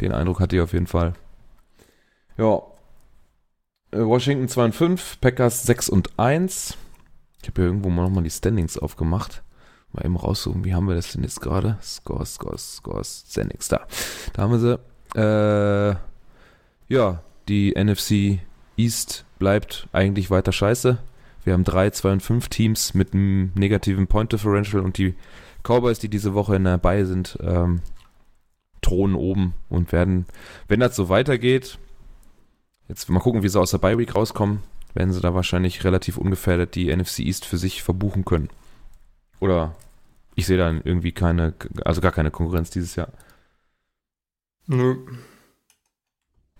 Den 0.00 0.12
Eindruck 0.12 0.40
hatte 0.40 0.56
ich 0.56 0.62
auf 0.62 0.72
jeden 0.72 0.86
Fall. 0.86 1.14
Ja. 2.38 2.62
Äh, 3.92 4.00
Washington 4.04 4.48
2 4.48 4.64
und 4.66 4.74
5, 4.74 5.20
Packers 5.20 5.62
6 5.64 5.88
und 5.88 6.18
1. 6.18 6.76
Ich 7.42 7.48
habe 7.48 7.62
ja 7.62 7.66
irgendwo 7.68 7.88
mal 7.90 8.02
nochmal 8.04 8.24
die 8.24 8.30
Standings 8.30 8.78
aufgemacht. 8.78 9.42
Mal 9.92 10.04
eben 10.04 10.16
raussuchen, 10.16 10.64
wie 10.64 10.74
haben 10.74 10.86
wir 10.86 10.94
das 10.94 11.12
denn 11.12 11.22
jetzt 11.22 11.40
gerade? 11.40 11.78
Scores, 11.82 12.34
Scores, 12.34 12.76
Scores, 12.76 13.24
Standings, 13.28 13.68
da. 13.68 13.80
Da 14.32 14.42
haben 14.42 14.52
wir 14.52 14.58
sie. 14.58 14.78
Äh, 15.18 15.96
ja, 16.88 17.22
die 17.48 17.74
NFC 17.76 18.40
East 18.76 19.24
bleibt 19.38 19.88
eigentlich 19.92 20.30
weiter 20.30 20.52
scheiße. 20.52 20.98
Wir 21.42 21.52
haben 21.54 21.64
drei, 21.64 21.90
zwei 21.90 22.12
und 22.12 22.22
fünf 22.22 22.48
Teams 22.48 22.94
mit 22.94 23.14
einem 23.14 23.52
negativen 23.54 24.06
Point 24.06 24.32
Differential 24.32 24.82
und 24.82 24.98
die 24.98 25.14
Cowboys, 25.62 25.98
die 25.98 26.08
diese 26.08 26.34
Woche 26.34 26.56
in 26.56 26.64
der 26.64 26.78
Bay 26.78 27.04
sind, 27.04 27.38
ähm, 27.42 27.80
thronen 28.82 29.14
oben 29.14 29.54
und 29.68 29.92
werden, 29.92 30.26
wenn 30.68 30.80
das 30.80 30.96
so 30.96 31.08
weitergeht, 31.08 31.78
jetzt 32.88 33.08
mal 33.08 33.20
gucken, 33.20 33.42
wie 33.42 33.48
sie 33.48 33.60
aus 33.60 33.70
der 33.70 33.78
Bye 33.78 33.98
Week 33.98 34.14
rauskommen, 34.14 34.62
werden 34.94 35.12
sie 35.12 35.20
da 35.20 35.34
wahrscheinlich 35.34 35.84
relativ 35.84 36.16
ungefährdet 36.16 36.74
die 36.74 36.94
NFC 36.94 37.20
East 37.20 37.44
für 37.44 37.58
sich 37.58 37.82
verbuchen 37.82 38.24
können. 38.24 38.48
Oder 39.40 39.74
ich 40.36 40.46
sehe 40.46 40.56
da 40.58 40.70
irgendwie 40.70 41.12
keine, 41.12 41.54
also 41.84 42.00
gar 42.00 42.12
keine 42.12 42.30
Konkurrenz 42.30 42.70
dieses 42.70 42.94
Jahr. 42.96 43.08
Nö, 44.66 44.96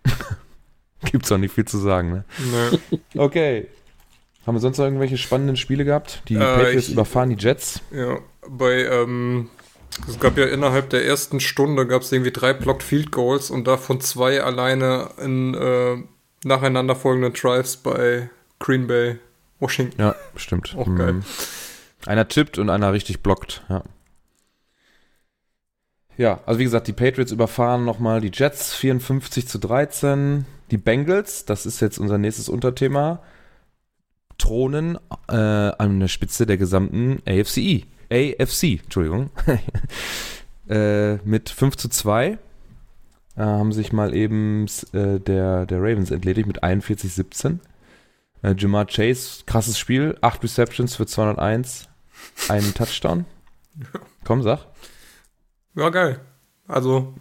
Gibt's 1.10 1.32
auch 1.32 1.38
nicht 1.38 1.54
viel 1.54 1.64
zu 1.64 1.78
sagen, 1.78 2.10
ne? 2.12 2.24
nö. 2.90 2.98
Okay. 3.16 3.68
Haben 4.46 4.54
wir 4.56 4.60
sonst 4.60 4.78
noch 4.78 4.84
irgendwelche 4.86 5.18
spannenden 5.18 5.56
Spiele 5.56 5.84
gehabt? 5.84 6.22
Die 6.28 6.34
Äh, 6.34 6.38
Patriots 6.38 6.88
ich- 6.88 6.92
überfahren 6.94 7.30
die 7.30 7.36
Jets. 7.42 7.80
Ja, 7.90 8.18
bei, 8.48 8.84
ähm, 8.84 9.48
es 10.08 10.18
gab 10.18 10.36
ja 10.38 10.46
innerhalb 10.46 10.90
der 10.90 11.04
ersten 11.04 11.40
Stunde 11.40 11.86
gab 11.86 12.02
es 12.02 12.12
irgendwie 12.12 12.30
drei 12.32 12.52
Blocked 12.54 12.82
Field 12.82 13.12
Goals 13.12 13.50
und 13.50 13.66
davon 13.66 14.00
zwei 14.00 14.42
alleine 14.42 15.10
in 15.22 15.54
äh, 15.54 16.02
nacheinander 16.44 16.96
folgenden 16.96 17.32
Drives 17.34 17.76
bei 17.76 18.30
Green 18.58 18.86
Bay, 18.86 19.18
Washington. 19.58 20.00
Ja, 20.00 20.14
stimmt. 20.36 20.74
Auch 20.76 20.86
geil. 20.96 21.14
Mhm. 21.14 21.24
Einer 22.06 22.28
tippt 22.28 22.58
und 22.58 22.70
einer 22.70 22.92
richtig 22.92 23.22
blockt, 23.22 23.62
ja. 23.68 23.82
Ja, 26.16 26.40
also 26.44 26.60
wie 26.60 26.64
gesagt, 26.64 26.86
die 26.86 26.92
Patriots 26.92 27.32
überfahren 27.32 27.86
nochmal 27.86 28.20
die 28.20 28.30
Jets 28.32 28.74
54 28.74 29.48
zu 29.48 29.58
13. 29.58 30.44
Die 30.70 30.76
Bengals, 30.76 31.46
das 31.46 31.64
ist 31.64 31.80
jetzt 31.80 31.98
unser 31.98 32.18
nächstes 32.18 32.50
Unterthema, 32.50 33.22
thronen 34.36 34.98
äh, 35.28 35.34
an 35.34 35.98
der 35.98 36.08
Spitze 36.08 36.44
der 36.44 36.58
gesamten 36.58 37.22
AFC. 37.26 37.86
AFC, 38.12 38.82
Entschuldigung. 38.82 39.30
äh, 40.68 41.14
mit 41.24 41.48
5 41.48 41.76
zu 41.76 41.88
2 41.88 42.26
äh, 42.28 42.36
haben 43.36 43.72
sich 43.72 43.92
mal 43.92 44.14
eben 44.14 44.66
äh, 44.92 45.20
der, 45.20 45.66
der 45.66 45.78
Ravens 45.78 46.10
entledigt 46.10 46.46
mit 46.46 46.62
41-17. 46.62 47.58
Äh, 48.42 48.54
Jamar 48.56 48.86
Chase, 48.86 49.44
krasses 49.46 49.78
Spiel, 49.78 50.18
8 50.20 50.42
Receptions 50.42 50.96
für 50.96 51.06
201, 51.06 51.88
einen 52.48 52.74
Touchdown. 52.74 53.24
Komm, 54.24 54.42
sag. 54.42 54.66
Ja, 55.74 55.88
geil. 55.90 56.20
Also 56.70 57.14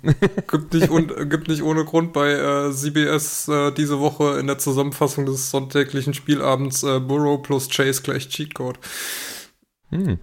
gibt 0.48 0.74
nicht, 0.76 0.92
un, 0.92 1.08
gibt 1.28 1.48
nicht 1.48 1.64
ohne 1.64 1.84
Grund 1.84 2.14
bei 2.14 2.34
äh, 2.34 2.72
CBS 2.72 3.48
äh, 3.48 3.72
diese 3.72 4.00
Woche 4.00 4.38
in 4.40 4.46
der 4.46 4.60
Zusammenfassung 4.60 5.26
des 5.26 5.50
sonntäglichen 5.50 6.14
Spielabends 6.14 6.84
äh, 6.84 7.00
Burrow 7.00 7.42
plus 7.42 7.68
Chase 7.68 8.04
gleich 8.04 8.30
Cheatcode. 8.30 8.78
Hm. 9.90 10.20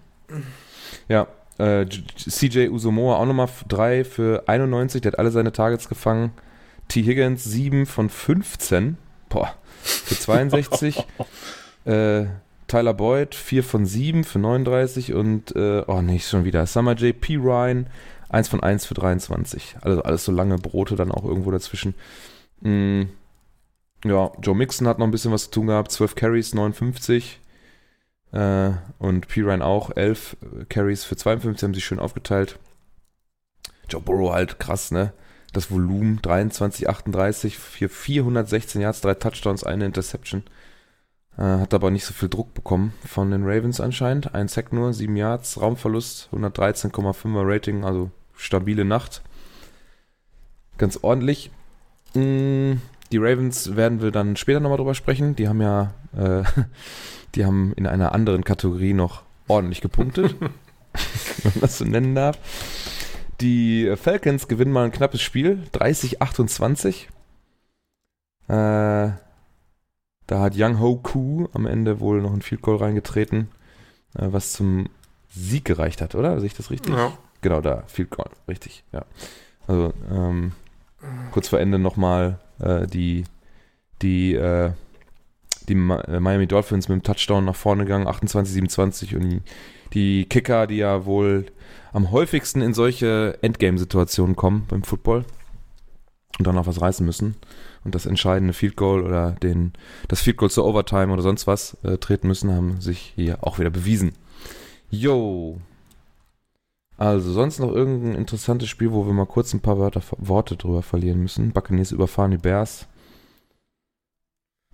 Ja, 1.09 1.27
äh, 1.59 1.87
CJ 1.87 2.69
Usomoa 2.69 3.17
auch 3.17 3.27
nochmal 3.27 3.49
3 3.69 4.05
für 4.05 4.45
91, 4.47 5.03
der 5.03 5.13
hat 5.13 5.19
alle 5.19 5.33
seine 5.33 5.51
Targets 5.51 5.89
gefangen. 5.89 6.31
T. 6.87 7.03
Higgins 7.03 7.43
7 7.43 7.87
von 7.87 8.09
15, 8.09 8.97
boah, 9.29 9.55
für 9.83 10.15
62. 10.15 11.05
äh, 11.85 12.27
Tyler 12.67 12.95
Boyd 12.95 13.35
4 13.35 13.63
von 13.63 13.87
7 13.87 14.25
für 14.25 14.39
39 14.39 15.15
und, 15.15 15.55
äh, 15.55 15.83
oh 15.87 16.03
nee, 16.03 16.19
schon 16.19 16.45
wieder. 16.45 16.67
Summer 16.67 16.95
J. 16.95 17.19
P. 17.19 17.37
Ryan 17.37 17.87
1 18.29 18.49
von 18.49 18.63
1 18.63 18.87
für 18.87 18.95
23. 18.95 19.77
Also 19.83 20.03
alles 20.03 20.25
so 20.25 20.33
lange 20.33 20.59
Brote 20.59 20.97
dann 20.97 21.13
auch 21.13 21.25
irgendwo 21.25 21.51
dazwischen. 21.51 21.95
Mm, 22.61 23.03
ja, 24.05 24.33
Joe 24.43 24.57
Mixon 24.57 24.89
hat 24.89 24.99
noch 24.99 25.07
ein 25.07 25.13
bisschen 25.13 25.33
was 25.33 25.45
zu 25.45 25.51
tun 25.51 25.69
gehabt. 25.69 25.93
12 25.93 26.15
Carries, 26.15 26.55
59. 26.55 27.41
Äh, 28.33 28.71
und 28.99 29.29
P. 29.29 29.43
Ryan 29.43 29.63
auch. 29.63 29.97
11 29.97 30.37
Carries 30.69 31.05
für 31.05 31.17
52 31.17 31.63
haben 31.63 31.75
sich 31.75 31.85
schön 31.85 32.01
aufgeteilt. 32.01 32.59
Joe 33.89 34.01
Burrow 34.01 34.33
halt 34.33 34.59
krass, 34.59 34.91
ne? 34.91 35.13
das 35.57 35.71
Volumen 35.71 36.21
23, 36.23 36.89
38 36.89 37.59
für 37.59 37.89
416 37.89 38.81
Yards, 38.81 39.01
drei 39.01 39.15
Touchdowns, 39.15 39.65
eine 39.65 39.87
Interception. 39.87 40.43
Äh, 41.39 41.43
hat 41.43 41.75
aber 41.75 41.91
nicht 41.91 42.05
so 42.05 42.15
viel 42.15 42.29
Druck 42.29 42.55
bekommen 42.55 42.95
von 43.05 43.31
den 43.31 43.45
Ravens 43.45 43.81
anscheinend. 43.81 44.35
Ein 44.35 44.49
Sack 44.49 44.73
nur, 44.73 44.93
7 44.93 45.15
Yards, 45.17 45.61
Raumverlust, 45.61 46.31
113,5er 46.33 47.43
Rating, 47.47 47.85
also 47.85 48.11
stabile 48.35 48.85
Nacht. 48.85 49.23
Ganz 50.79 50.99
ordentlich. 51.03 51.51
Mm, 52.15 52.75
die 53.13 53.19
Ravens 53.19 53.77
werden 53.77 54.01
wir 54.01 54.11
dann 54.11 54.37
später 54.37 54.61
nochmal 54.61 54.79
drüber 54.79 54.95
sprechen. 54.95 55.37
Die 55.37 55.49
haben 55.49 55.61
ja, 55.61 55.93
äh, 56.17 56.43
die 57.35 57.45
haben 57.45 57.73
in 57.75 57.87
einer 57.87 58.13
anderen 58.13 58.45
Kategorie 58.45 58.95
noch 58.95 59.23
ordentlich 59.47 59.83
gepunktet, 59.83 60.37
wenn 60.41 61.53
man 61.53 61.61
das 61.61 61.79
so 61.79 61.85
nennen 61.85 62.15
darf. 62.15 62.39
Die 63.43 63.95
Falcons 63.97 64.49
gewinnen 64.49 64.73
mal 64.73 64.87
ein 64.87 64.93
knappes 64.93 65.21
Spiel, 65.21 65.63
30-28. 65.75 67.09
Äh, 68.49 69.13
da 70.27 70.41
hat 70.41 70.55
Young 70.57 70.81
Ho 70.81 70.97
Koo 70.97 71.49
am 71.53 71.67
Ende 71.67 72.01
wohl 72.01 72.21
noch 72.21 72.33
ein 72.33 72.43
Field 72.43 72.63
Goal 72.63 72.79
reingetreten, 72.79 73.49
äh, 74.15 74.27
was 74.31 74.53
zum 74.53 74.89
Sieg 75.29 75.65
gereicht 75.65 76.01
hat, 76.01 76.15
oder? 76.15 76.39
Sehe 76.41 76.49
ich 76.49 76.55
das 76.55 76.71
richtig? 76.71 76.95
Ja. 76.95 77.13
Genau, 77.43 77.61
da, 77.61 77.85
Field 77.87 78.11
Goal, 78.11 78.31
richtig, 78.49 78.85
ja. 78.93 79.05
Also, 79.67 79.93
ähm, 80.11 80.53
kurz 81.33 81.49
vor 81.49 81.61
Ende 81.61 81.79
nochmal 81.79 82.39
äh, 82.59 82.87
die, 82.87 83.25
die, 84.03 84.35
äh, 84.35 84.73
die 85.69 85.75
äh, 85.75 86.21
Miami 86.21 86.47
Dolphins 86.47 86.89
mit 86.89 86.97
dem 86.97 87.03
Touchdown 87.03 87.45
nach 87.45 87.57
vorne 87.57 87.85
gegangen, 87.85 88.09
28, 88.09 88.55
27 88.55 89.15
und 89.17 89.29
die, 89.29 89.43
die 89.93 90.25
Kicker, 90.25 90.67
die 90.67 90.79
ja 90.79 91.05
wohl 91.05 91.47
am 91.93 92.11
häufigsten 92.11 92.63
in 92.63 92.75
solche 92.75 93.39
Endgame-Situationen 93.43 94.37
kommen 94.37 94.67
beim 94.69 94.83
Football 94.83 95.25
und 96.39 96.47
dann 96.47 96.55
noch 96.57 96.67
was 96.67 96.81
reißen 96.81 97.07
müssen 97.07 97.37
und 97.87 97.95
das 97.95 98.05
entscheidende 98.05 98.53
Field 98.53 98.77
Goal 98.77 99.03
oder 99.03 99.31
den, 99.43 99.73
das 100.09 100.21
Field 100.21 100.37
Goal 100.37 100.51
zur 100.51 100.67
Overtime 100.67 101.13
oder 101.13 101.23
sonst 101.23 101.47
was 101.47 101.79
äh, 101.85 101.97
treten 101.97 102.27
müssen, 102.29 102.53
haben 102.53 102.81
sich 102.83 103.13
hier 103.17 103.39
auch 103.43 103.59
wieder 103.59 103.71
bewiesen. 103.71 104.13
Yo. 104.91 105.59
Also 106.99 107.33
sonst 107.33 107.59
noch 107.61 107.73
irgendein 107.73 108.15
interessantes 108.15 108.69
Spiel, 108.69 108.93
wo 108.93 109.07
wir 109.07 109.13
mal 109.13 109.27
kurz 109.27 109.53
ein 109.55 109.61
paar 109.61 109.79
Wörter, 109.79 110.03
Worte 110.19 110.57
drüber 110.57 110.83
verlieren 110.83 111.21
müssen. 111.21 111.53
Buccaneers 111.53 111.93
überfahren 111.93 112.31
die 112.33 112.39
Bears. 112.39 112.87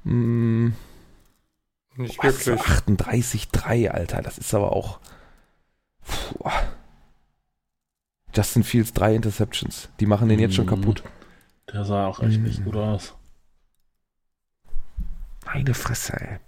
Hm, 0.04 0.72
Nicht 1.96 2.16
boah, 2.16 2.24
wirklich. 2.24 2.58
38-3, 2.58 3.88
Alter. 3.88 4.22
Das 4.22 4.38
ist 4.38 4.54
aber 4.54 4.72
auch. 4.72 4.98
Puh. 6.04 6.48
Justin 8.34 8.62
Fields 8.64 8.92
drei 8.94 9.14
Interceptions. 9.14 9.90
Die 10.00 10.06
machen 10.06 10.28
den 10.28 10.38
jetzt 10.38 10.54
schon 10.54 10.64
Mhm. 10.64 10.70
kaputt. 10.70 11.02
Der 11.70 11.84
sah 11.84 12.06
auch 12.06 12.20
echt 12.20 12.40
nicht 12.40 12.60
Mhm. 12.60 12.64
gut 12.64 12.76
aus. 12.76 13.14
Meine 15.44 15.74
Fresse, 15.74 16.12
ey. 16.20 16.38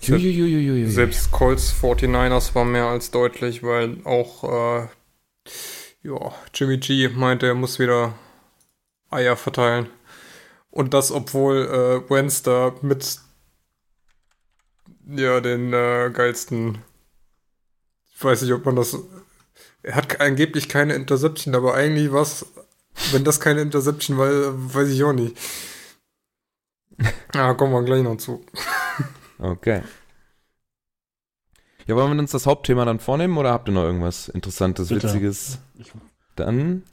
Juiuiuiui. 0.00 0.86
Selbst 0.90 1.30
Colts 1.30 1.72
49ers 1.72 2.54
war 2.54 2.64
mehr 2.64 2.86
als 2.86 3.10
deutlich, 3.12 3.62
weil 3.62 3.98
auch 4.04 4.42
äh, 4.44 4.88
ja, 6.02 6.32
Jimmy 6.54 6.78
G 6.78 7.08
meinte, 7.08 7.46
er 7.46 7.54
muss 7.54 7.78
wieder 7.78 8.14
Eier 9.10 9.36
verteilen. 9.36 9.88
Und 10.70 10.92
das, 10.94 11.12
obwohl 11.12 11.66
äh, 12.06 12.10
Wentz 12.10 12.42
da 12.42 12.74
mit 12.82 13.18
ja, 15.06 15.40
den 15.40 15.72
äh, 15.72 16.10
geilsten 16.12 16.78
ich 18.14 18.24
weiß 18.24 18.42
nicht, 18.42 18.52
ob 18.52 18.64
man 18.64 18.76
das 18.76 18.96
er 19.82 19.94
hat 19.96 20.20
angeblich 20.20 20.68
keine 20.68 20.94
Interception, 20.94 21.54
aber 21.54 21.74
eigentlich 21.74 22.12
was, 22.12 22.46
wenn 23.12 23.24
das 23.24 23.40
keine 23.40 23.60
Interception 23.62 24.18
war, 24.18 24.30
weiß 24.74 24.88
ich 24.88 25.02
auch 25.04 25.12
nicht. 25.12 25.36
Ja, 27.34 27.54
kommen 27.54 27.72
wir 27.72 27.82
gleich 27.82 28.02
noch 28.02 28.16
zu. 28.16 28.44
Okay. 29.38 29.82
Ja, 31.86 31.96
wollen 31.96 32.12
wir 32.12 32.18
uns 32.20 32.30
das 32.30 32.46
Hauptthema 32.46 32.84
dann 32.84 33.00
vornehmen 33.00 33.36
oder 33.36 33.50
habt 33.52 33.68
ihr 33.68 33.72
noch 33.72 33.82
irgendwas 33.82 34.28
Interessantes, 34.28 34.88
Bitte. 34.88 35.08
Witziges? 35.08 35.58
Ich 35.78 35.90
Dann 36.36 36.84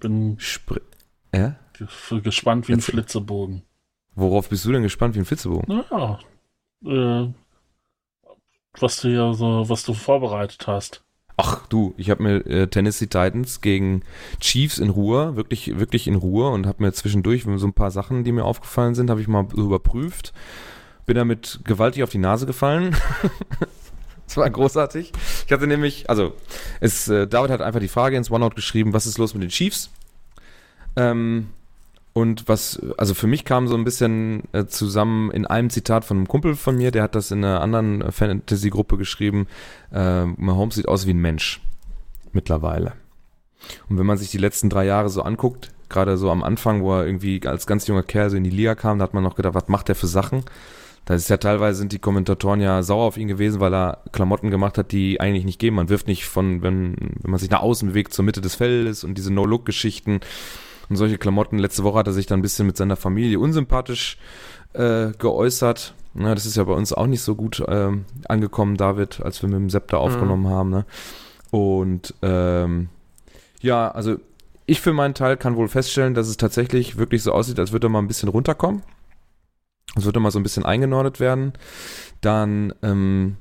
bin 0.00 0.36
spr 0.40 0.80
ja? 1.32 1.56
ge- 1.74 2.20
gespannt 2.20 2.66
wie 2.68 2.72
ein 2.72 2.78
Jetzt- 2.80 2.90
Flitzebogen. 2.90 3.62
Worauf 4.14 4.48
bist 4.48 4.64
du 4.64 4.72
denn 4.72 4.82
gespannt 4.82 5.14
wie 5.14 5.20
ein 5.20 5.24
Flitzebogen? 5.24 5.84
Naja, 5.88 6.18
äh, 6.84 7.32
was 8.80 9.00
du 9.00 9.08
ja 9.08 9.32
so, 9.32 9.68
was 9.68 9.84
du 9.84 9.94
vorbereitet 9.94 10.66
hast. 10.66 11.04
Ach 11.44 11.66
du, 11.66 11.92
ich 11.96 12.08
habe 12.08 12.22
mir 12.22 12.46
äh, 12.46 12.68
Tennessee 12.68 13.08
Titans 13.08 13.60
gegen 13.60 14.02
Chiefs 14.38 14.78
in 14.78 14.90
Ruhe, 14.90 15.34
wirklich, 15.34 15.76
wirklich 15.76 16.06
in 16.06 16.14
Ruhe 16.14 16.48
und 16.50 16.68
habe 16.68 16.84
mir 16.84 16.92
zwischendurch 16.92 17.44
so 17.56 17.66
ein 17.66 17.72
paar 17.72 17.90
Sachen, 17.90 18.22
die 18.22 18.30
mir 18.30 18.44
aufgefallen 18.44 18.94
sind, 18.94 19.10
habe 19.10 19.20
ich 19.20 19.26
mal 19.26 19.48
so 19.52 19.64
überprüft. 19.64 20.32
Bin 21.04 21.16
damit 21.16 21.58
gewaltig 21.64 22.04
auf 22.04 22.10
die 22.10 22.18
Nase 22.18 22.46
gefallen. 22.46 22.96
Das 24.24 24.38
war 24.38 24.48
großartig. 24.48 25.12
Ich 25.44 25.52
hatte 25.52 25.66
nämlich, 25.66 26.08
also, 26.08 26.32
es, 26.80 27.06
äh, 27.06 27.26
David 27.26 27.50
hat 27.50 27.60
einfach 27.60 27.80
die 27.80 27.88
Frage 27.88 28.16
ins 28.16 28.30
OneNote 28.30 28.54
geschrieben, 28.54 28.94
was 28.94 29.04
ist 29.04 29.18
los 29.18 29.34
mit 29.34 29.42
den 29.42 29.50
Chiefs? 29.50 29.90
Ähm, 30.96 31.48
und 32.14 32.48
was, 32.48 32.80
also 32.98 33.14
für 33.14 33.26
mich 33.26 33.44
kam 33.44 33.68
so 33.68 33.74
ein 33.74 33.84
bisschen 33.84 34.42
äh, 34.52 34.66
zusammen 34.66 35.30
in 35.30 35.46
einem 35.46 35.70
Zitat 35.70 36.04
von 36.04 36.18
einem 36.18 36.28
Kumpel 36.28 36.56
von 36.56 36.76
mir, 36.76 36.90
der 36.90 37.02
hat 37.02 37.14
das 37.14 37.30
in 37.30 37.44
einer 37.44 37.62
anderen 37.62 38.12
Fantasy-Gruppe 38.12 38.98
geschrieben, 38.98 39.46
äh, 39.92 40.26
Mahomes 40.26 40.74
sieht 40.74 40.88
aus 40.88 41.06
wie 41.06 41.14
ein 41.14 41.20
Mensch. 41.20 41.60
Mittlerweile. 42.32 42.94
Und 43.88 43.98
wenn 43.98 44.06
man 44.06 44.18
sich 44.18 44.30
die 44.30 44.38
letzten 44.38 44.68
drei 44.68 44.84
Jahre 44.84 45.08
so 45.08 45.22
anguckt, 45.22 45.70
gerade 45.88 46.16
so 46.16 46.30
am 46.30 46.42
Anfang, 46.42 46.82
wo 46.82 46.94
er 46.94 47.06
irgendwie 47.06 47.40
als 47.46 47.66
ganz 47.66 47.86
junger 47.86 48.02
Kerl 48.02 48.30
so 48.30 48.36
in 48.36 48.44
die 48.44 48.50
Liga 48.50 48.74
kam, 48.74 48.98
da 48.98 49.04
hat 49.04 49.14
man 49.14 49.22
noch 49.22 49.36
gedacht, 49.36 49.54
was 49.54 49.68
macht 49.68 49.88
der 49.88 49.94
für 49.94 50.06
Sachen? 50.06 50.44
Da 51.04 51.14
ist 51.14 51.28
ja 51.28 51.36
teilweise 51.36 51.78
sind 51.78 51.92
die 51.92 51.98
Kommentatoren 51.98 52.60
ja 52.60 52.82
sauer 52.82 53.06
auf 53.06 53.16
ihn 53.16 53.26
gewesen, 53.26 53.60
weil 53.60 53.74
er 53.74 54.02
Klamotten 54.12 54.50
gemacht 54.50 54.78
hat, 54.78 54.92
die 54.92 55.20
eigentlich 55.20 55.44
nicht 55.44 55.58
gehen. 55.58 55.74
Man 55.74 55.88
wirft 55.88 56.06
nicht 56.06 56.26
von, 56.26 56.62
wenn, 56.62 56.96
wenn 57.20 57.30
man 57.30 57.40
sich 57.40 57.50
nach 57.50 57.60
außen 57.60 57.88
bewegt, 57.88 58.12
zur 58.12 58.24
Mitte 58.24 58.40
des 58.40 58.54
Feldes 58.54 59.02
und 59.02 59.18
diese 59.18 59.32
No-Look-Geschichten 59.32 60.20
und 60.92 60.96
solche 60.96 61.16
Klamotten. 61.16 61.58
Letzte 61.58 61.84
Woche 61.84 61.98
hat 61.98 62.06
er 62.06 62.12
sich 62.12 62.26
dann 62.26 62.40
ein 62.40 62.42
bisschen 62.42 62.66
mit 62.66 62.76
seiner 62.76 62.96
Familie 62.96 63.40
unsympathisch 63.40 64.18
äh, 64.74 65.12
geäußert. 65.18 65.94
Na, 66.12 66.34
das 66.34 66.44
ist 66.44 66.56
ja 66.56 66.64
bei 66.64 66.74
uns 66.74 66.92
auch 66.92 67.06
nicht 67.06 67.22
so 67.22 67.34
gut 67.34 67.64
ähm, 67.66 68.04
angekommen, 68.28 68.76
David, 68.76 69.22
als 69.22 69.40
wir 69.40 69.48
mit 69.48 69.58
dem 69.58 69.70
Septer 69.70 69.98
aufgenommen 69.98 70.48
haben. 70.48 70.68
Ne? 70.68 70.84
Und 71.50 72.14
ähm, 72.20 72.90
ja, 73.62 73.90
also 73.90 74.16
ich 74.66 74.82
für 74.82 74.92
meinen 74.92 75.14
Teil 75.14 75.38
kann 75.38 75.56
wohl 75.56 75.68
feststellen, 75.68 76.12
dass 76.12 76.28
es 76.28 76.36
tatsächlich 76.36 76.98
wirklich 76.98 77.22
so 77.22 77.32
aussieht, 77.32 77.58
als 77.58 77.72
würde 77.72 77.86
er 77.86 77.90
mal 77.90 78.00
ein 78.00 78.08
bisschen 78.08 78.28
runterkommen. 78.28 78.82
Es 79.96 80.04
würde 80.04 80.20
mal 80.20 80.30
so 80.30 80.38
ein 80.38 80.42
bisschen 80.42 80.66
eingenordet 80.66 81.20
werden. 81.20 81.54
Dann, 82.20 82.74
ähm, 82.82 83.36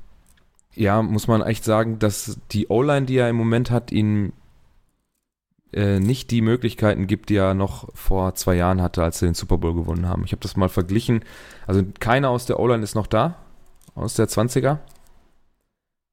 ja, 0.73 1.01
muss 1.01 1.27
man 1.27 1.41
echt 1.41 1.65
sagen, 1.65 1.99
dass 1.99 2.39
die 2.51 2.67
O-Line, 2.69 3.05
die 3.05 3.17
er 3.17 3.29
im 3.29 3.35
Moment 3.35 3.71
hat, 3.71 3.91
ihm 3.91 4.31
äh, 5.73 5.99
nicht 5.99 6.31
die 6.31 6.41
Möglichkeiten 6.41 7.07
gibt, 7.07 7.29
die 7.29 7.36
er 7.36 7.53
noch 7.53 7.89
vor 7.93 8.36
zwei 8.36 8.55
Jahren 8.55 8.81
hatte, 8.81 9.03
als 9.03 9.19
sie 9.19 9.25
den 9.25 9.36
Super 9.36 9.57
Bowl 9.57 9.73
gewonnen 9.73 10.07
haben. 10.07 10.23
Ich 10.25 10.31
habe 10.31 10.41
das 10.41 10.57
mal 10.57 10.69
verglichen. 10.69 11.23
Also 11.67 11.84
keiner 11.99 12.29
aus 12.29 12.45
der 12.45 12.60
O-Line 12.60 12.84
ist 12.84 12.95
noch 12.95 13.07
da, 13.07 13.36
aus 13.95 14.15
der 14.15 14.27
20er, 14.27 14.79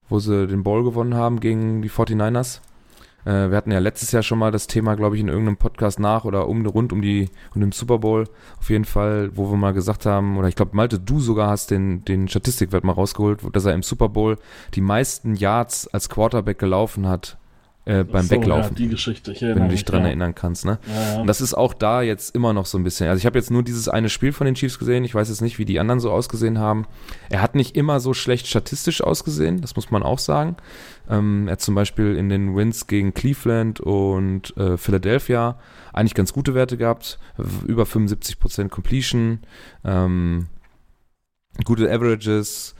wo 0.08 0.18
sie 0.18 0.46
den 0.46 0.62
Bowl 0.62 0.84
gewonnen 0.84 1.14
haben 1.14 1.40
gegen 1.40 1.82
die 1.82 1.90
49ers. 1.90 2.60
Äh, 3.24 3.50
wir 3.50 3.56
hatten 3.56 3.72
ja 3.72 3.80
letztes 3.80 4.12
Jahr 4.12 4.22
schon 4.22 4.38
mal 4.38 4.52
das 4.52 4.68
Thema, 4.68 4.94
glaube 4.94 5.16
ich, 5.16 5.20
in 5.20 5.28
irgendeinem 5.28 5.56
Podcast 5.56 5.98
nach 5.98 6.24
oder 6.24 6.48
um 6.48 6.64
rund 6.64 6.92
um 6.92 7.02
die 7.02 7.28
um 7.54 7.60
den 7.60 7.72
Super 7.72 7.98
Bowl 7.98 8.28
auf 8.58 8.70
jeden 8.70 8.84
Fall, 8.84 9.36
wo 9.36 9.50
wir 9.50 9.56
mal 9.56 9.74
gesagt 9.74 10.06
haben, 10.06 10.38
oder 10.38 10.48
ich 10.48 10.54
glaube, 10.54 10.76
Malte, 10.76 11.00
du 11.00 11.18
sogar 11.18 11.50
hast 11.50 11.70
den, 11.70 12.04
den 12.04 12.28
Statistikwert 12.28 12.84
mal 12.84 12.92
rausgeholt, 12.92 13.40
dass 13.52 13.64
er 13.64 13.74
im 13.74 13.82
Super 13.82 14.08
Bowl 14.08 14.38
die 14.74 14.80
meisten 14.80 15.34
Yards 15.34 15.88
als 15.88 16.08
Quarterback 16.08 16.58
gelaufen 16.58 17.08
hat 17.08 17.37
äh, 17.88 18.04
beim 18.04 18.26
So, 18.26 18.32
Weglaufen. 18.32 18.76
Ja, 18.76 18.84
die 18.84 18.88
Geschichte. 18.88 19.32
Ich 19.32 19.40
wenn 19.40 19.56
du 19.56 19.68
dich 19.68 19.84
dran 19.84 20.02
ja. 20.02 20.08
erinnern 20.08 20.34
kannst, 20.34 20.66
ne? 20.66 20.78
Ja. 20.86 21.20
Und 21.20 21.26
das 21.26 21.40
ist 21.40 21.54
auch 21.54 21.72
da 21.72 22.02
jetzt 22.02 22.34
immer 22.34 22.52
noch 22.52 22.66
so 22.66 22.76
ein 22.76 22.84
bisschen. 22.84 23.08
Also 23.08 23.18
ich 23.18 23.24
habe 23.26 23.38
jetzt 23.38 23.50
nur 23.50 23.62
dieses 23.62 23.88
eine 23.88 24.10
Spiel 24.10 24.32
von 24.32 24.44
den 24.44 24.54
Chiefs 24.54 24.78
gesehen. 24.78 25.04
Ich 25.04 25.14
weiß 25.14 25.30
jetzt 25.30 25.40
nicht, 25.40 25.58
wie 25.58 25.64
die 25.64 25.80
anderen 25.80 25.98
so 25.98 26.10
ausgesehen 26.10 26.58
haben. 26.58 26.86
Er 27.30 27.40
hat 27.40 27.54
nicht 27.54 27.76
immer 27.76 27.98
so 28.00 28.12
schlecht 28.12 28.46
statistisch 28.46 29.02
ausgesehen, 29.02 29.62
das 29.62 29.74
muss 29.74 29.90
man 29.90 30.02
auch 30.02 30.18
sagen. 30.18 30.56
Ähm, 31.08 31.48
er 31.48 31.52
hat 31.52 31.62
zum 31.62 31.74
Beispiel 31.74 32.14
in 32.16 32.28
den 32.28 32.54
Wins 32.54 32.86
gegen 32.86 33.14
Cleveland 33.14 33.80
und 33.80 34.54
äh, 34.58 34.76
Philadelphia 34.76 35.58
eigentlich 35.94 36.14
ganz 36.14 36.34
gute 36.34 36.54
Werte 36.54 36.76
gehabt. 36.76 37.18
Über 37.66 37.84
75% 37.84 38.68
Completion, 38.68 39.40
ähm, 39.82 40.48
gute 41.64 41.90
Averages. 41.90 42.74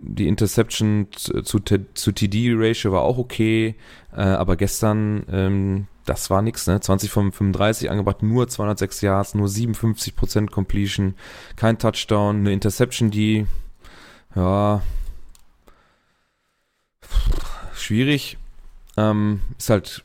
Die 0.00 0.28
Interception 0.28 1.08
zu, 1.12 1.42
zu, 1.42 1.60
zu 1.60 2.12
TD-Ratio 2.12 2.92
war 2.92 3.02
auch 3.02 3.18
okay, 3.18 3.76
äh, 4.12 4.22
aber 4.22 4.56
gestern, 4.56 5.24
ähm, 5.30 5.86
das 6.04 6.30
war 6.30 6.42
nix, 6.42 6.66
ne? 6.66 6.80
20 6.80 7.10
von 7.10 7.32
35 7.32 7.90
angebracht, 7.90 8.22
nur 8.22 8.48
206 8.48 9.00
Yards, 9.00 9.34
nur 9.34 9.48
57% 9.48 10.50
Completion, 10.50 11.14
kein 11.56 11.78
Touchdown, 11.78 12.38
eine 12.38 12.52
Interception, 12.52 13.10
die, 13.10 13.46
ja, 14.34 14.82
schwierig, 17.74 18.38
ähm, 18.96 19.40
ist 19.58 19.70
halt 19.70 20.02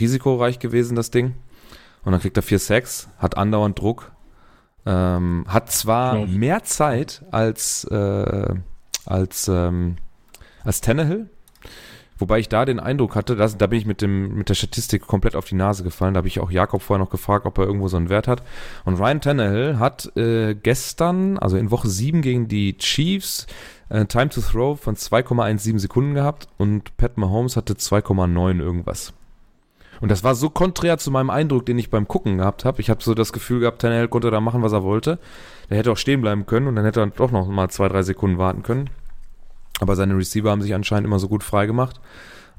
risikoreich 0.00 0.58
gewesen, 0.58 0.96
das 0.96 1.10
Ding. 1.10 1.34
Und 2.04 2.12
dann 2.12 2.20
kriegt 2.20 2.36
er 2.36 2.42
vier 2.42 2.58
Sacks, 2.58 3.08
hat 3.18 3.36
andauernd 3.36 3.78
Druck, 3.78 4.10
ähm, 4.86 5.44
hat 5.46 5.70
zwar 5.70 6.26
mehr 6.26 6.64
Zeit 6.64 7.22
als, 7.30 7.84
äh, 7.84 8.54
als, 9.06 9.48
ähm, 9.48 9.96
als 10.64 10.80
Tannehill, 10.80 11.28
wobei 12.18 12.38
ich 12.38 12.48
da 12.48 12.64
den 12.64 12.80
Eindruck 12.80 13.16
hatte, 13.16 13.36
dass, 13.36 13.58
da 13.58 13.66
bin 13.66 13.78
ich 13.78 13.86
mit, 13.86 14.00
dem, 14.02 14.34
mit 14.34 14.48
der 14.48 14.54
Statistik 14.54 15.06
komplett 15.06 15.36
auf 15.36 15.46
die 15.46 15.54
Nase 15.54 15.82
gefallen. 15.82 16.14
Da 16.14 16.18
habe 16.18 16.28
ich 16.28 16.40
auch 16.40 16.50
Jakob 16.50 16.82
vorher 16.82 17.04
noch 17.04 17.10
gefragt, 17.10 17.46
ob 17.46 17.58
er 17.58 17.64
irgendwo 17.64 17.88
so 17.88 17.96
einen 17.96 18.08
Wert 18.08 18.28
hat. 18.28 18.42
Und 18.84 18.98
Ryan 18.98 19.20
Tannehill 19.20 19.78
hat 19.78 20.16
äh, 20.16 20.54
gestern, 20.54 21.38
also 21.38 21.56
in 21.56 21.70
Woche 21.70 21.88
7 21.88 22.22
gegen 22.22 22.48
die 22.48 22.76
Chiefs, 22.78 23.46
äh, 23.88 24.06
Time 24.06 24.28
to 24.28 24.40
Throw 24.40 24.80
von 24.80 24.96
2,17 24.96 25.78
Sekunden 25.78 26.14
gehabt 26.14 26.48
und 26.58 26.96
Pat 26.96 27.18
Mahomes 27.18 27.56
hatte 27.56 27.74
2,9 27.74 28.60
irgendwas. 28.60 29.12
Und 30.02 30.10
das 30.10 30.24
war 30.24 30.34
so 30.34 30.50
konträr 30.50 30.98
zu 30.98 31.12
meinem 31.12 31.30
Eindruck, 31.30 31.64
den 31.64 31.78
ich 31.78 31.88
beim 31.88 32.08
Gucken 32.08 32.38
gehabt 32.38 32.64
habe. 32.64 32.80
Ich 32.80 32.90
habe 32.90 33.02
so 33.04 33.14
das 33.14 33.32
Gefühl 33.32 33.60
gehabt, 33.60 33.80
Tannehill 33.80 34.08
konnte 34.08 34.32
da 34.32 34.40
machen, 34.40 34.60
was 34.60 34.72
er 34.72 34.82
wollte. 34.82 35.20
Der 35.70 35.78
hätte 35.78 35.92
auch 35.92 35.96
stehen 35.96 36.20
bleiben 36.20 36.44
können 36.44 36.66
und 36.66 36.74
dann 36.74 36.84
hätte 36.84 37.00
er 37.00 37.06
doch 37.06 37.30
noch 37.30 37.46
mal 37.46 37.68
zwei, 37.68 37.88
drei 37.88 38.02
Sekunden 38.02 38.36
warten 38.36 38.64
können. 38.64 38.90
Aber 39.78 39.94
seine 39.94 40.16
Receiver 40.16 40.50
haben 40.50 40.60
sich 40.60 40.74
anscheinend 40.74 41.06
immer 41.06 41.20
so 41.20 41.28
gut 41.28 41.44
freigemacht, 41.44 42.00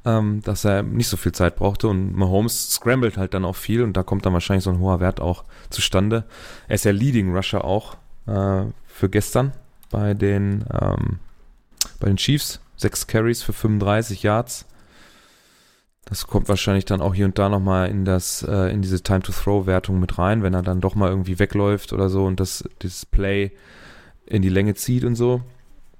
ähm, 0.05 0.41
dass 0.45 0.63
er 0.63 0.83
nicht 0.83 1.09
so 1.09 1.17
viel 1.17 1.33
Zeit 1.33 1.57
brauchte. 1.57 1.89
Und 1.89 2.15
Mahomes 2.15 2.71
scrambled 2.71 3.17
halt 3.17 3.33
dann 3.33 3.43
auch 3.43 3.57
viel 3.57 3.83
und 3.83 3.97
da 3.97 4.03
kommt 4.03 4.25
dann 4.25 4.31
wahrscheinlich 4.31 4.63
so 4.63 4.69
ein 4.69 4.79
hoher 4.79 5.01
Wert 5.01 5.19
auch 5.19 5.43
zustande. 5.69 6.23
Er 6.69 6.75
ist 6.75 6.85
ja 6.85 6.91
Leading 6.91 7.35
Rusher 7.35 7.65
auch 7.65 7.97
äh, 8.25 8.63
für 8.87 9.09
gestern 9.09 9.51
bei 9.91 10.13
den, 10.13 10.63
ähm, 10.71 11.19
bei 11.99 12.07
den 12.07 12.15
Chiefs. 12.15 12.61
Sechs 12.77 13.05
Carries 13.05 13.43
für 13.43 13.51
35 13.51 14.23
Yards. 14.23 14.65
Das 16.05 16.27
kommt 16.27 16.49
wahrscheinlich 16.49 16.85
dann 16.85 17.01
auch 17.01 17.15
hier 17.15 17.25
und 17.25 17.39
da 17.39 17.47
nochmal 17.49 17.89
in 17.89 18.03
das, 18.03 18.43
äh, 18.43 18.71
in 18.71 18.81
diese 18.81 19.01
Time-to-Throw-Wertung 19.01 19.99
mit 19.99 20.17
rein, 20.17 20.43
wenn 20.43 20.53
er 20.53 20.61
dann 20.61 20.81
doch 20.81 20.95
mal 20.95 21.09
irgendwie 21.09 21.39
wegläuft 21.39 21.93
oder 21.93 22.09
so 22.09 22.25
und 22.25 22.39
das, 22.39 22.63
dieses 22.81 23.05
Play 23.05 23.51
in 24.25 24.41
die 24.41 24.49
Länge 24.49 24.75
zieht 24.75 25.05
und 25.05 25.15
so. 25.15 25.41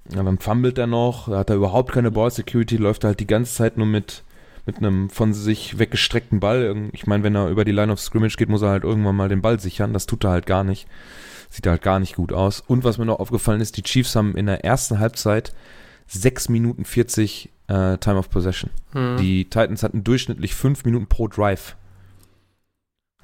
Dann 0.05 0.37
fummelt 0.37 0.77
er 0.77 0.87
noch, 0.87 1.27
hat 1.27 1.49
er 1.49 1.55
überhaupt 1.55 1.93
keine 1.93 2.11
Ball 2.11 2.29
Security, 2.29 2.75
läuft 2.75 3.05
er 3.05 3.09
halt 3.09 3.21
die 3.21 3.27
ganze 3.27 3.55
Zeit 3.55 3.77
nur 3.77 3.87
mit, 3.87 4.23
mit 4.65 4.77
einem 4.77 5.09
von 5.09 5.33
sich 5.33 5.79
weggestreckten 5.79 6.41
Ball. 6.41 6.89
Ich 6.91 7.07
meine, 7.07 7.23
wenn 7.23 7.35
er 7.35 7.47
über 7.47 7.63
die 7.63 7.71
Line 7.71 7.91
of 7.91 8.01
Scrimmage 8.01 8.35
geht, 8.35 8.49
muss 8.49 8.61
er 8.61 8.69
halt 8.69 8.83
irgendwann 8.83 9.15
mal 9.15 9.29
den 9.29 9.41
Ball 9.41 9.59
sichern. 9.61 9.93
Das 9.93 10.05
tut 10.05 10.25
er 10.25 10.31
halt 10.31 10.45
gar 10.45 10.65
nicht. 10.65 10.87
Sieht 11.49 11.67
halt 11.67 11.81
gar 11.81 11.99
nicht 11.99 12.15
gut 12.15 12.33
aus. 12.33 12.59
Und 12.59 12.83
was 12.83 12.97
mir 12.97 13.05
noch 13.05 13.19
aufgefallen 13.19 13.61
ist, 13.61 13.77
die 13.77 13.83
Chiefs 13.83 14.15
haben 14.15 14.35
in 14.35 14.47
der 14.47 14.65
ersten 14.65 14.99
Halbzeit 14.99 15.53
6 16.07 16.49
Minuten 16.49 16.85
40 16.85 17.49
äh, 17.67 17.97
Time 17.97 18.17
of 18.17 18.29
Possession. 18.29 18.69
Hm. 18.91 19.17
Die 19.17 19.45
Titans 19.45 19.83
hatten 19.83 20.03
durchschnittlich 20.03 20.55
5 20.55 20.85
Minuten 20.85 21.07
pro 21.07 21.27
Drive. 21.27 21.75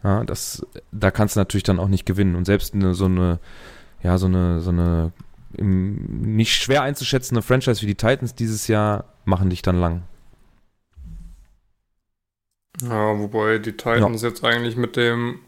Ja, 0.03 0.23
das, 0.23 0.65
da 0.91 1.11
kannst 1.11 1.35
du 1.35 1.41
natürlich 1.41 1.63
dann 1.63 1.79
auch 1.79 1.89
nicht 1.89 2.05
gewinnen. 2.05 2.35
Und 2.35 2.45
selbst 2.45 2.73
eine, 2.73 2.93
so 2.93 3.05
eine, 3.05 3.39
ja, 4.01 4.17
so 4.17 4.27
eine, 4.27 4.61
so 4.61 4.69
eine 4.69 5.11
im, 5.53 6.35
nicht 6.35 6.55
schwer 6.55 6.83
einzuschätzende 6.83 7.41
Franchise 7.41 7.81
wie 7.81 7.87
die 7.87 7.95
Titans 7.95 8.35
dieses 8.35 8.67
Jahr 8.67 9.05
machen 9.25 9.49
dich 9.49 9.61
dann 9.61 9.79
lang. 9.79 10.03
Ja, 12.81 13.19
wobei 13.19 13.57
die 13.57 13.73
Titans 13.73 14.21
jetzt 14.21 14.43
eigentlich 14.43 14.77
mit 14.77 14.95
dem 14.95 15.39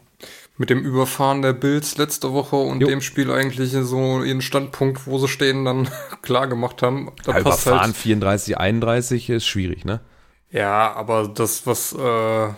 mit 0.62 0.70
dem 0.70 0.84
Überfahren 0.84 1.42
der 1.42 1.54
Bills 1.54 1.96
letzte 1.96 2.32
Woche 2.32 2.54
und 2.54 2.80
Jo. 2.80 2.86
dem 2.86 3.00
Spiel 3.00 3.32
eigentlich 3.32 3.72
so 3.72 4.22
ihren 4.22 4.40
Standpunkt, 4.40 5.08
wo 5.08 5.18
sie 5.18 5.26
stehen, 5.26 5.64
dann 5.64 5.88
klar 6.22 6.46
gemacht 6.46 6.82
haben. 6.82 7.10
Da 7.24 7.32
Ja, 7.32 7.40
passt 7.42 7.66
überfahren 7.66 7.86
halt, 7.88 7.96
34, 7.96 8.58
31 8.58 9.28
ist 9.30 9.44
schwierig, 9.44 9.84
ne? 9.84 9.98
ja, 10.52 10.92
aber 10.92 11.26
das, 11.26 11.66
was, 11.66 11.92
äh, 11.94 12.48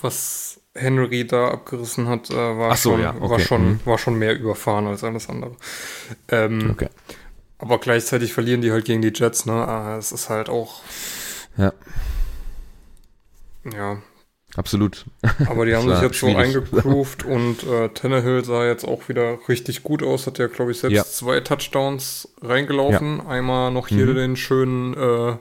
was 0.00 0.60
Henry 0.76 1.26
da 1.26 1.48
abgerissen 1.48 2.06
hat, 2.06 2.30
äh, 2.30 2.34
war, 2.36 2.76
so, 2.76 2.90
schon, 2.92 3.00
ja, 3.00 3.10
okay. 3.18 3.28
war, 3.30 3.38
schon, 3.40 3.66
Mhm. 3.70 3.80
war 3.86 3.98
schon 3.98 4.14
mehr 4.14 4.38
überfahren 4.38 4.86
als 4.86 5.02
alles 5.02 5.28
andere. 5.28 5.56
Ähm, 6.28 6.70
Okay. 6.70 6.88
Aber 7.58 7.78
gleichzeitig 7.78 8.32
verlieren 8.34 8.60
die 8.60 8.70
halt 8.70 8.84
gegen 8.84 9.02
die 9.02 9.12
Jets, 9.12 9.46
ne? 9.46 9.52
Ah, 9.66 9.96
Es 9.96 10.12
ist 10.12 10.28
halt 10.30 10.48
auch. 10.48 10.82
Ja. 11.56 11.72
Ja, 13.64 13.96
Absolut. 14.56 15.04
Aber 15.48 15.66
die 15.66 15.74
haben 15.76 15.88
sich 15.88 16.00
jetzt 16.00 16.18
so 16.18 16.26
schwierig. 16.28 16.56
eingegroovt 16.56 17.24
und 17.24 17.62
äh, 17.64 17.88
Tannehill 17.90 18.44
sah 18.44 18.64
jetzt 18.64 18.84
auch 18.84 19.08
wieder 19.08 19.38
richtig 19.48 19.82
gut 19.82 20.02
aus. 20.02 20.26
Hat 20.26 20.38
ja, 20.38 20.46
glaube 20.46 20.70
ich, 20.72 20.78
selbst 20.78 20.94
Ja. 20.96 21.04
zwei 21.04 21.40
Touchdowns 21.40 22.28
reingelaufen. 22.42 23.20
Einmal 23.26 23.70
noch 23.70 23.88
hier 23.88 24.06
Mhm. 24.06 24.14
den 24.14 24.36
schönen 24.36 24.94
äh, 24.94 25.36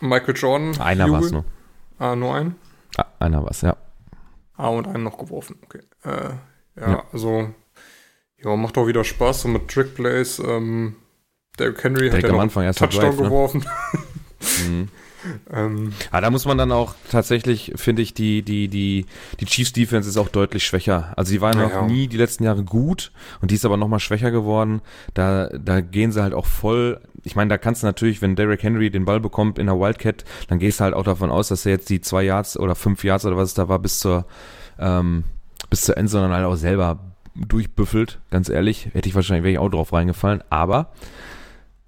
Michael 0.00 0.34
Jordan. 0.36 0.80
Einer 0.80 1.10
war 1.10 1.20
es 1.20 1.32
nur. 1.32 1.44
Ah, 1.98 2.16
nur 2.16 2.34
einen? 2.34 2.56
Ah, 2.96 3.06
einer 3.20 3.42
war 3.42 3.50
es, 3.50 3.60
ja. 3.62 3.76
Ah, 4.56 4.68
und 4.68 4.86
einen 4.86 5.04
noch 5.04 5.18
geworfen. 5.18 5.56
Okay. 5.64 5.80
Äh, 6.04 6.34
ja, 6.80 6.90
Ja. 6.90 7.02
also, 7.12 7.50
ja, 8.42 8.56
macht 8.56 8.76
auch 8.78 8.86
wieder 8.86 9.04
Spaß. 9.04 9.42
So 9.42 9.48
mit 9.48 9.68
Trickplays. 9.68 10.38
Ähm, 10.40 10.96
Derrick 11.58 11.82
Henry 11.84 12.06
hat 12.06 12.12
Direkt 12.14 12.28
ja 12.28 12.34
am 12.34 12.40
Anfang 12.40 12.64
erster 12.64 12.88
Touchdown 12.88 13.10
Drive, 13.10 13.18
ne? 13.18 13.24
geworfen. 13.24 13.64
Mhm. 14.66 14.88
ähm, 15.52 15.92
Aber 16.10 16.20
da 16.20 16.30
muss 16.30 16.44
man 16.44 16.58
dann 16.58 16.72
auch 16.72 16.94
tatsächlich, 17.10 17.72
finde 17.76 18.02
ich, 18.02 18.14
die, 18.14 18.42
die, 18.42 18.68
die, 18.68 19.06
die 19.40 19.44
Chiefs 19.44 19.72
Defense 19.72 20.08
ist 20.08 20.16
auch 20.16 20.28
deutlich 20.28 20.64
schwächer. 20.64 21.12
Also 21.16 21.32
die 21.32 21.40
waren 21.40 21.58
Ja, 21.58 21.68
noch 21.68 21.86
nie 21.86 22.08
die 22.08 22.16
letzten 22.16 22.44
Jahre 22.44 22.64
gut 22.64 23.12
und 23.40 23.50
die 23.50 23.54
ist 23.54 23.64
aber 23.64 23.76
nochmal 23.76 24.00
schwächer 24.00 24.30
geworden. 24.30 24.80
Da, 25.14 25.48
da 25.48 25.80
gehen 25.80 26.12
sie 26.12 26.22
halt 26.22 26.34
auch 26.34 26.46
voll. 26.46 27.00
Ich 27.24 27.36
meine, 27.36 27.48
da 27.48 27.58
kannst 27.58 27.82
du 27.82 27.86
natürlich, 27.86 28.22
wenn 28.22 28.36
Derrick 28.36 28.62
Henry 28.62 28.90
den 28.90 29.04
Ball 29.04 29.20
bekommt 29.20 29.58
in 29.58 29.66
der 29.66 29.78
Wildcat, 29.78 30.24
dann 30.48 30.58
gehst 30.58 30.80
du 30.80 30.84
halt 30.84 30.94
auch 30.94 31.04
davon 31.04 31.30
aus, 31.30 31.48
dass 31.48 31.66
er 31.66 31.72
jetzt 31.72 31.88
die 31.90 32.00
zwei 32.00 32.22
Yards 32.24 32.58
oder 32.58 32.74
fünf 32.74 33.04
Yards 33.04 33.24
oder 33.24 33.36
was 33.36 33.50
es 33.50 33.54
da 33.54 33.68
war, 33.68 33.78
bis 33.78 34.00
zur, 34.00 34.26
ähm, 34.78 35.24
bis 35.70 35.82
zur 35.82 35.96
Endzone 35.96 36.24
dann 36.24 36.32
halt 36.36 36.46
auch 36.46 36.56
selber 36.56 36.98
durchbüffelt. 37.34 38.20
Ganz 38.30 38.48
ehrlich, 38.48 38.90
hätte 38.92 39.08
ich 39.08 39.14
wahrscheinlich, 39.14 39.44
wäre 39.44 39.52
ich 39.52 39.58
auch 39.58 39.70
drauf 39.70 39.92
reingefallen. 39.92 40.42
Aber 40.50 40.90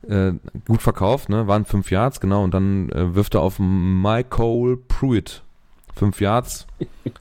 äh, 0.08 0.34
gut 0.66 0.82
verkauft, 0.82 1.28
ne? 1.28 1.46
Waren 1.46 1.64
fünf 1.64 1.90
Yards, 1.90 2.20
genau. 2.20 2.44
Und 2.44 2.54
dann 2.54 2.90
äh, 2.90 3.14
wirft 3.14 3.34
er 3.34 3.42
auf 3.42 3.58
Michael 3.58 4.78
Pruitt. 4.88 5.42
Fünf 5.96 6.20
Yards. 6.20 6.66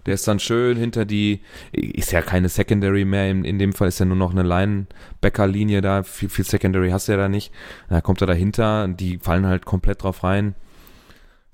Der 0.06 0.16
ist 0.16 0.28
dann 0.28 0.40
schön 0.40 0.78
hinter 0.78 1.06
die, 1.06 1.42
ist 1.72 2.12
ja 2.12 2.22
keine 2.22 2.50
Secondary 2.50 3.06
mehr, 3.06 3.30
in, 3.30 3.46
in 3.46 3.60
dem 3.60 3.74
Fall 3.74 3.90
ist 3.90 4.00
ja 4.00 4.06
nur 4.06 4.18
noch 4.18 4.32
eine 4.32 4.42
Linebacker-Linie 4.42 5.82
da, 5.82 6.02
viel, 6.02 6.30
viel 6.30 6.46
Secondary 6.46 6.90
hast 6.90 7.08
du 7.08 7.12
ja 7.12 7.18
da 7.20 7.30
nicht. 7.30 7.52
Da 7.90 8.02
kommt 8.02 8.22
er 8.22 8.28
dahinter, 8.28 8.88
die 8.88 9.20
fallen 9.20 9.46
halt 9.46 9.66
komplett 9.66 10.02
drauf 10.02 10.24
rein. 10.24 10.56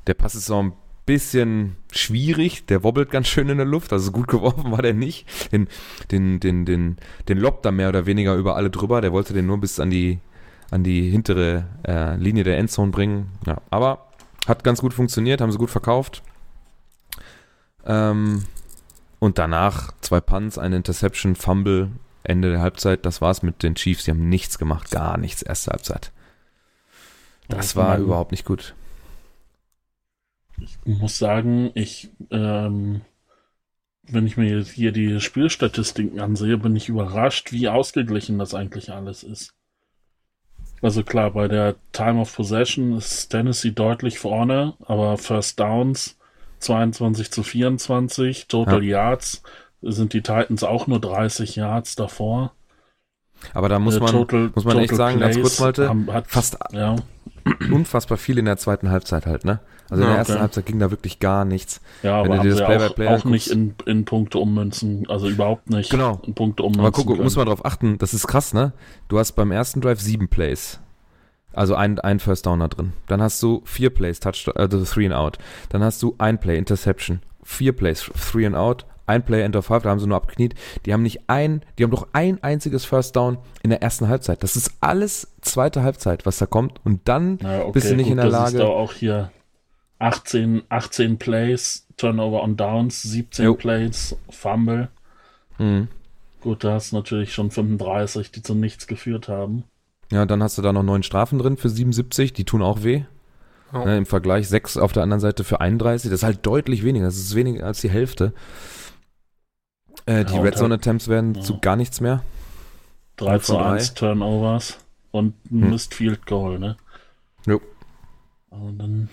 Der 0.08 0.14
Pass 0.14 0.34
ist 0.34 0.50
auch 0.50 0.62
ein 0.64 0.74
bisschen 1.06 1.76
schwierig, 1.92 2.68
der 2.68 2.84
wobbelt 2.84 3.10
ganz 3.10 3.28
schön 3.28 3.50
in 3.50 3.58
der 3.58 3.66
Luft, 3.66 3.92
also 3.92 4.12
gut 4.12 4.28
geworfen 4.30 4.72
war 4.72 4.82
der 4.82 4.94
nicht. 4.94 5.28
Den, 5.52 5.68
den, 6.12 6.40
den, 6.40 6.66
den, 6.66 6.98
den 7.28 7.38
lobt 7.38 7.66
er 7.66 7.72
mehr 7.72 7.90
oder 7.90 8.06
weniger 8.06 8.36
über 8.36 8.56
alle 8.56 8.70
drüber, 8.70 9.02
der 9.02 9.12
wollte 9.12 9.34
den 9.34 9.48
nur 9.48 9.60
bis 9.60 9.80
an 9.80 9.90
die, 9.90 10.20
an 10.72 10.84
die 10.84 11.10
hintere 11.10 11.66
äh, 11.88 12.16
Linie 12.16 12.44
der 12.44 12.58
Endzone 12.58 12.92
bringen. 12.92 13.32
Ja, 13.46 13.62
aber 13.70 14.08
hat 14.48 14.64
ganz 14.64 14.82
gut 14.82 14.94
funktioniert, 14.94 15.42
haben 15.42 15.52
sie 15.52 15.58
gut 15.58 15.70
verkauft. 15.70 16.24
Ähm, 17.86 18.46
und 19.20 19.38
danach 19.38 19.92
zwei 20.02 20.22
Punts, 20.22 20.58
eine 20.58 20.78
Interception, 20.78 21.36
Fumble, 21.36 21.92
Ende 22.24 22.52
der 22.52 22.62
Halbzeit. 22.62 23.06
Das 23.06 23.22
war's 23.22 23.44
mit 23.44 23.64
den 23.64 23.76
Chiefs. 23.76 24.06
Die 24.06 24.12
haben 24.12 24.30
nichts 24.30 24.58
gemacht, 24.58 24.92
gar 24.92 25.18
nichts, 25.18 25.42
erste 25.42 25.72
Halbzeit. 25.72 26.12
Das 27.48 27.76
war 27.76 27.98
überhaupt 27.98 28.32
nicht 28.32 28.46
gut. 28.46 28.76
Ich 30.62 30.78
muss 30.86 31.18
sagen, 31.18 31.72
ich, 31.74 32.10
ähm, 32.32 33.02
wenn 34.04 34.28
ich 34.28 34.38
mir 34.38 34.58
jetzt 34.58 34.72
hier 34.72 34.92
die 34.92 35.20
Spielstatistiken 35.20 36.20
ansehe, 36.20 36.58
bin 36.58 36.76
ich 36.76 36.90
überrascht, 36.90 37.52
wie 37.52 37.70
ausgeglichen 37.70 38.38
das 38.40 38.54
eigentlich 38.54 38.92
alles 38.92 39.24
ist. 39.24 39.54
Also 40.82 41.04
klar, 41.04 41.32
bei 41.32 41.48
der 41.48 41.76
Time 41.92 42.22
of 42.22 42.34
Possession 42.36 42.98
ist 42.98 43.30
Tennessee 43.30 43.72
deutlich 43.72 44.20
vorne, 44.20 44.74
aber 44.86 45.18
First 45.18 45.60
Downs 45.60 46.18
22 46.60 47.32
zu 47.32 47.44
24, 47.44 48.48
Total 48.48 48.84
Yards 48.84 49.44
sind 49.82 50.14
die 50.14 50.22
Titans 50.22 50.64
auch 50.64 50.88
nur 50.88 51.00
30 51.00 51.56
Yards 51.56 51.96
davor. 51.96 52.54
Aber 53.54 53.70
da 53.70 53.80
muss 53.80 53.96
Äh, 53.96 54.00
man, 54.02 54.12
Total- 54.12 54.52
muss 54.54 54.66
man 54.66 54.80
echt 54.80 54.96
sagen, 54.96 55.20
ganz 55.20 55.36
kurz, 55.36 55.56
Plays 55.56 55.60
Malte, 55.62 55.90
haben- 55.90 56.12
hat, 56.12 56.28
fast 56.28 56.58
ja, 56.74 56.96
unfassbar 57.72 58.18
viel 58.18 58.38
in 58.38 58.46
der 58.46 58.58
zweiten 58.58 58.90
Halbzeit 58.90 59.26
halt, 59.26 59.46
ne? 59.46 59.60
Also 59.90 60.04
in 60.04 60.08
Ja, 60.08 60.14
der 60.14 60.18
ersten 60.20 60.34
okay. 60.34 60.42
Halbzeit 60.42 60.66
ging 60.68 60.80
da 60.80 60.92
wirklich 60.92 61.20
gar 61.20 61.46
nichts. 61.46 61.82
ja 62.04 62.24
Wenn 62.24 62.32
aber 62.32 62.44
du 62.44 62.50
dir 62.50 62.56
das 62.56 62.66
Play-by-Play 62.68 63.08
auch, 63.08 63.12
auch 63.12 63.16
anguckst. 63.26 63.32
nicht 63.32 63.48
in, 63.48 63.74
in 63.86 64.06
Punkte 64.06 64.38
ummünzen, 64.40 65.06
also 65.10 65.28
überhaupt 65.28 65.70
nicht 65.70 65.90
Genau. 65.90 66.22
in 66.26 66.34
Punkte 66.36 66.64
ummünzen 66.64 66.82
Aber 66.86 66.92
guck, 66.92 67.08
können. 67.08 67.24
muss 67.24 67.36
man 67.36 67.46
darauf 67.46 67.66
achten, 67.66 67.98
das 67.98 68.14
ist 68.14 68.28
krass, 68.28 68.54
ne? 68.54 68.74
Du 69.08 69.18
hast 69.20 69.32
beim 69.34 69.52
ersten 69.52 69.82
Drive 69.82 70.00
sieben 70.00 70.28
Plays. 70.30 70.80
Also 71.52 71.74
ein, 71.74 72.00
ein 72.00 72.20
First 72.20 72.46
Downer 72.46 72.68
drin. 72.68 72.94
Dann 73.08 73.22
hast 73.22 73.42
du 73.42 73.62
vier 73.66 73.90
Plays, 73.90 74.20
Touchdown, 74.20 74.56
also 74.56 74.84
three 74.86 75.06
and 75.08 75.16
out. 75.16 75.40
Dann 75.70 75.84
hast 75.84 76.02
du 76.04 76.14
ein 76.20 76.40
Play, 76.40 76.58
Interception. 76.58 77.22
Vier 77.44 77.74
Plays, 77.74 78.12
three 78.16 78.46
and 78.46 78.56
out. 78.56 78.86
Ein 79.10 79.24
Play, 79.26 79.42
End 79.42 79.56
of 79.56 79.66
Five, 79.66 79.84
da 79.84 79.90
haben 79.90 80.00
sie 80.00 80.08
nur 80.08 80.18
abgekniet. 80.18 80.56
Die 80.86 80.94
haben 80.94 81.04
nicht 81.04 81.22
ein, 81.28 81.62
die 81.78 81.84
haben 81.84 81.92
doch 81.92 82.08
ein 82.14 82.42
einziges 82.44 82.86
First 82.86 83.16
Down 83.16 83.38
in 83.64 83.70
der 83.72 83.82
ersten 83.82 84.08
Halbzeit. 84.08 84.44
Das 84.44 84.56
ist 84.56 84.72
alles 84.80 85.28
zweite 85.42 85.84
Halbzeit, 85.84 86.26
was 86.26 86.38
da 86.38 86.46
kommt. 86.46 86.80
Und 86.86 87.02
dann 87.10 87.40
Ja, 87.42 87.62
okay, 87.64 87.72
bist 87.74 87.90
du 87.92 87.96
nicht 87.96 88.06
gut, 88.06 88.12
in 88.12 88.18
der 88.18 88.30
das 88.30 88.50
ist 88.50 88.54
Lage. 88.54 88.66
doch 88.66 88.76
auch 88.76 88.94
hier 88.94 89.32
18, 90.00 90.64
18 90.70 91.18
Plays, 91.18 91.86
Turnover 91.98 92.42
on 92.44 92.56
Downs, 92.56 93.02
17 93.04 93.46
Jo. 93.46 93.56
Plays, 93.56 94.16
Fumble. 94.30 94.88
Mhm. 95.58 95.90
Gut, 96.42 96.64
da 96.64 96.74
hast 96.74 96.92
du 96.94 96.96
natürlich 96.96 97.34
schon 97.34 97.52
35, 97.52 98.32
die 98.32 98.42
zu 98.42 98.56
nichts 98.56 98.88
geführt 98.88 99.28
haben. 99.28 99.64
Ja, 100.12 100.26
dann 100.26 100.42
hast 100.42 100.58
du 100.58 100.62
da 100.62 100.72
noch 100.72 100.84
neun 100.84 101.04
Strafen 101.04 101.38
drin 101.38 101.58
für 101.58 101.70
77, 101.70 102.32
die 102.32 102.46
tun 102.46 102.62
auch 102.62 102.84
weh. 102.84 103.04
Ja. 103.74 103.86
Ne, 103.86 103.98
Im 103.98 104.06
Vergleich 104.06 104.48
sechs 104.48 104.78
auf 104.78 104.94
der 104.94 105.04
anderen 105.04 105.20
Seite 105.20 105.44
für 105.44 105.60
31, 105.62 106.10
das 106.10 106.22
ist 106.22 106.24
halt 106.24 106.46
deutlich 106.46 106.84
weniger, 106.84 107.06
das 107.06 107.18
ist 107.18 107.36
weniger 107.36 107.66
als 107.66 107.82
die 107.82 107.90
Hälfte. 107.90 108.34
Äh, 110.10 110.26
die 110.26 110.34
Ja, 110.36 110.42
Red 110.42 110.58
Zone 110.58 110.72
halt- 110.74 110.82
Attempts 110.82 111.08
werden 111.08 111.36
ja. 111.36 111.42
zu 111.42 111.60
gar 111.60 111.76
nichts 111.76 112.02
mehr. 112.02 112.24
3 113.18 113.32
Null 113.32 113.42
zu 113.42 113.54
von 113.54 113.62
drei. 113.64 113.70
1 113.74 113.94
Turnovers 113.94 114.78
und 115.12 115.36
ein 115.52 115.62
Hm. 115.64 115.70
Missed 115.72 115.94
Field 115.94 116.26
Goal, 116.26 116.58
ne? 116.58 116.78
Jo. 117.46 117.62
Und 118.50 118.78
dann, 118.80 119.10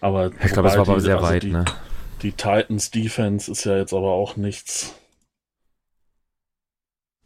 aber 0.00 0.26
Ich 0.26 0.52
glaube, 0.52 0.68
das 0.68 0.76
war 0.76 0.86
wobei 0.86 0.92
aber 0.92 0.94
die- 0.96 1.00
sehr 1.06 1.16
also 1.16 1.28
weit, 1.28 1.42
die, 1.44 1.50
ne? 1.52 1.64
Die 2.22 2.32
Titans 2.32 2.90
Defense 2.90 3.50
ist 3.50 3.64
ja 3.64 3.76
jetzt 3.78 3.92
aber 3.92 4.08
auch 4.10 4.36
nichts 4.36 4.94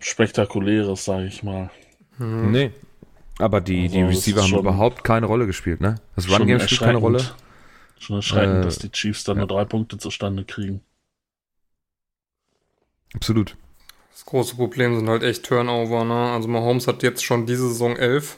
Spektakuläres, 0.00 1.04
sage 1.04 1.26
ich 1.26 1.42
mal. 1.42 1.70
Mhm. 2.18 2.50
Nee. 2.50 2.70
Aber 3.38 3.60
die, 3.60 3.88
die 3.88 3.98
Also, 4.02 4.08
das 4.08 4.16
Receiver 4.18 4.42
haben 4.42 4.48
schon- 4.48 4.58
überhaupt 4.60 5.04
keine 5.04 5.26
Rolle 5.26 5.46
gespielt, 5.46 5.80
ne? 5.80 5.96
Das 6.16 6.26
Schon 6.26 6.36
Run-Game 6.36 6.60
spielt 6.60 6.80
keine 6.82 6.98
Rolle. 6.98 7.24
Schon 7.98 8.16
erschreckend, 8.16 8.60
Äh, 8.60 8.62
dass 8.62 8.78
die 8.78 8.90
Chiefs 8.90 9.24
dann 9.24 9.36
ja. 9.36 9.40
nur 9.40 9.48
drei 9.48 9.64
Punkte 9.64 9.96
zustande 9.98 10.44
kriegen. 10.44 10.82
Absolut. 13.14 13.56
Das 14.12 14.24
große 14.24 14.56
Problem 14.56 14.96
sind 14.96 15.08
halt 15.08 15.22
echt 15.22 15.44
Turnover, 15.44 16.04
ne? 16.04 16.32
Also 16.32 16.48
Mahomes 16.48 16.86
hat 16.86 17.02
jetzt 17.02 17.24
schon 17.24 17.46
diese 17.46 17.68
Saison 17.68 17.96
11. 17.96 18.36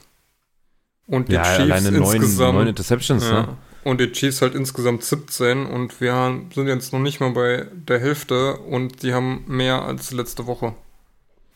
Und 1.06 1.28
die 1.28 1.32
Ja, 1.34 1.42
Chiefs 1.42 1.58
alleine 1.60 1.88
insgesamt. 1.98 2.54
neun 2.54 2.66
Interceptions, 2.68 3.24
ja. 3.24 3.42
ne? 3.42 3.56
Und 3.84 4.00
die 4.00 4.10
Chiefs 4.12 4.40
halt 4.40 4.54
insgesamt 4.54 5.04
17 5.04 5.66
und 5.66 6.00
wir 6.00 6.40
sind 6.54 6.66
jetzt 6.68 6.94
noch 6.94 7.00
nicht 7.00 7.20
mal 7.20 7.32
bei 7.32 7.66
der 7.74 8.00
Hälfte 8.00 8.56
und 8.56 9.02
die 9.02 9.12
haben 9.12 9.44
mehr 9.46 9.82
als 9.82 10.10
letzte 10.12 10.46
Woche. 10.46 10.74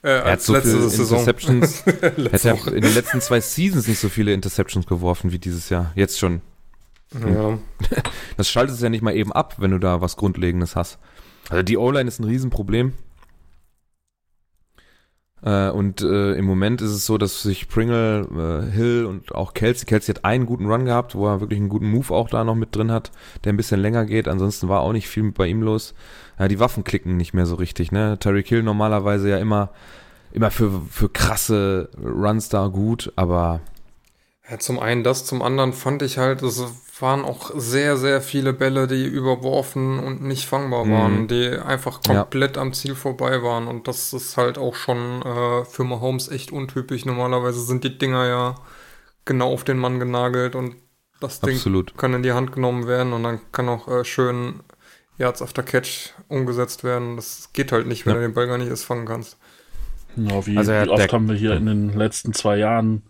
Äh, 0.02 0.08
Er 0.10 0.18
hat 0.18 0.26
als 0.26 0.46
so 0.46 0.52
letzte 0.52 0.72
viele 0.72 0.90
Saison. 0.90 1.18
Interceptions. 1.20 1.84
letzte 2.16 2.30
Hätte 2.30 2.48
er 2.68 2.72
in 2.74 2.82
den 2.82 2.94
letzten 2.94 3.22
zwei 3.22 3.40
Seasons 3.40 3.88
nicht 3.88 3.98
so 3.98 4.10
viele 4.10 4.34
Interceptions 4.34 4.86
geworfen 4.86 5.32
wie 5.32 5.38
dieses 5.38 5.70
Jahr. 5.70 5.90
Jetzt 5.94 6.18
schon. 6.18 6.42
Ja. 7.14 7.58
Das 8.36 8.50
schaltet 8.50 8.76
es 8.76 8.82
ja 8.82 8.90
nicht 8.90 9.02
mal 9.02 9.16
eben 9.16 9.32
ab, 9.32 9.54
wenn 9.58 9.70
du 9.70 9.78
da 9.78 10.00
was 10.02 10.16
Grundlegendes 10.16 10.76
hast. 10.76 10.98
Also 11.48 11.62
die 11.62 11.78
O-Line 11.78 12.06
ist 12.06 12.20
ein 12.20 12.24
Riesenproblem. 12.24 12.92
Äh, 15.42 15.70
und 15.70 16.00
äh, 16.02 16.34
im 16.34 16.44
Moment 16.44 16.82
ist 16.82 16.90
es 16.90 17.06
so, 17.06 17.18
dass 17.18 17.42
sich 17.42 17.68
Pringle, 17.68 18.26
äh, 18.68 18.70
Hill 18.70 19.04
und 19.06 19.34
auch 19.34 19.54
Kelsey, 19.54 19.86
Kelsey 19.86 20.14
hat 20.14 20.24
einen 20.24 20.46
guten 20.46 20.66
Run 20.66 20.84
gehabt, 20.84 21.14
wo 21.14 21.26
er 21.26 21.40
wirklich 21.40 21.60
einen 21.60 21.68
guten 21.68 21.90
Move 21.90 22.12
auch 22.12 22.28
da 22.28 22.44
noch 22.44 22.54
mit 22.54 22.74
drin 22.74 22.90
hat, 22.90 23.12
der 23.44 23.52
ein 23.52 23.56
bisschen 23.56 23.80
länger 23.80 24.04
geht. 24.04 24.28
Ansonsten 24.28 24.68
war 24.68 24.80
auch 24.80 24.92
nicht 24.92 25.08
viel 25.08 25.30
bei 25.32 25.46
ihm 25.46 25.62
los. 25.62 25.94
Ja, 26.38 26.48
die 26.48 26.60
Waffen 26.60 26.84
klicken 26.84 27.16
nicht 27.16 27.34
mehr 27.34 27.46
so 27.46 27.54
richtig. 27.54 27.92
Ne? 27.92 28.18
Tyreek 28.18 28.48
Hill 28.48 28.62
normalerweise 28.62 29.28
ja 29.30 29.38
immer, 29.38 29.70
immer 30.32 30.50
für, 30.50 30.82
für 30.90 31.08
krasse 31.08 31.90
Runs 32.02 32.48
da 32.48 32.66
gut, 32.68 33.12
aber 33.16 33.60
Ja, 34.50 34.58
zum 34.58 34.78
einen 34.78 35.04
das, 35.04 35.24
zum 35.26 35.42
anderen 35.42 35.72
fand 35.74 36.00
ich 36.02 36.16
halt, 36.18 36.42
es 36.42 36.62
waren 37.00 37.24
auch 37.24 37.50
sehr, 37.54 37.96
sehr 37.96 38.22
viele 38.22 38.52
Bälle, 38.52 38.86
die 38.86 39.04
überworfen 39.04 39.98
und 39.98 40.22
nicht 40.22 40.46
fangbar 40.46 40.84
Mhm. 40.86 40.92
waren, 40.92 41.28
die 41.28 41.50
einfach 41.58 42.00
Ja. 42.08 42.22
komplett 42.22 42.56
am 42.56 42.72
Ziel 42.72 42.94
vorbei 42.94 43.42
waren. 43.42 43.68
Und 43.68 43.86
das 43.88 44.12
ist 44.12 44.36
halt 44.36 44.56
auch 44.58 44.74
schon 44.74 45.22
äh, 45.22 45.64
für 45.64 45.84
Mahomes 45.84 46.28
echt 46.28 46.50
untypisch. 46.50 47.04
Normalerweise 47.04 47.60
sind 47.60 47.84
die 47.84 47.98
Dinger 47.98 48.26
ja 48.26 48.54
genau 49.26 49.52
auf 49.52 49.64
den 49.64 49.76
Mann 49.78 49.98
genagelt 49.98 50.54
und 50.54 50.76
das 51.20 51.40
Ding 51.40 51.56
absolut. 51.56 51.96
kann 51.98 52.14
in 52.14 52.22
die 52.22 52.32
Hand 52.32 52.52
genommen 52.52 52.86
werden 52.86 53.12
und 53.12 53.22
dann 53.24 53.40
kann 53.52 53.68
auch 53.68 53.86
äh, 53.88 54.04
schön 54.04 54.60
Yards 55.18 55.42
after 55.42 55.62
Catch 55.62 56.14
umgesetzt 56.28 56.84
werden. 56.84 57.16
Das 57.16 57.50
geht 57.52 57.70
halt 57.72 57.86
nicht, 57.86 58.06
wenn 58.06 58.14
Ja. 58.14 58.20
du 58.20 58.26
den 58.28 58.34
Ball 58.34 58.46
gar 58.46 58.56
nicht 58.56 58.68
erst 58.70 58.84
fangen 58.86 59.04
kannst. 59.04 59.36
Ja, 60.16 60.46
wie, 60.46 60.56
Also 60.56 60.72
wie 60.72 60.88
oft 60.88 61.12
haben 61.12 61.28
wir 61.28 61.34
hier 61.36 61.52
in 61.54 61.66
den 61.66 61.92
letzten 61.92 62.32
zwei 62.32 62.56
Jahren 62.56 63.02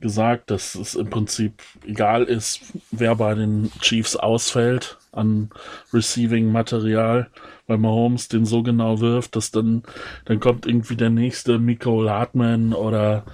gesagt, 0.00 0.50
dass 0.50 0.74
es 0.74 0.94
im 0.94 1.10
Prinzip 1.10 1.62
egal 1.84 2.24
ist, 2.24 2.60
wer 2.90 3.14
bei 3.16 3.34
den 3.34 3.70
Chiefs 3.80 4.16
ausfällt 4.16 4.98
an 5.12 5.50
Receiving-Material, 5.92 7.28
weil 7.66 7.78
Mahomes 7.78 8.28
den 8.28 8.44
so 8.44 8.62
genau 8.62 9.00
wirft, 9.00 9.36
dass 9.36 9.50
dann, 9.50 9.82
dann 10.24 10.40
kommt 10.40 10.66
irgendwie 10.66 10.96
der 10.96 11.10
nächste 11.10 11.58
Miko 11.58 12.08
Hartman 12.08 12.72
oder 12.72 13.24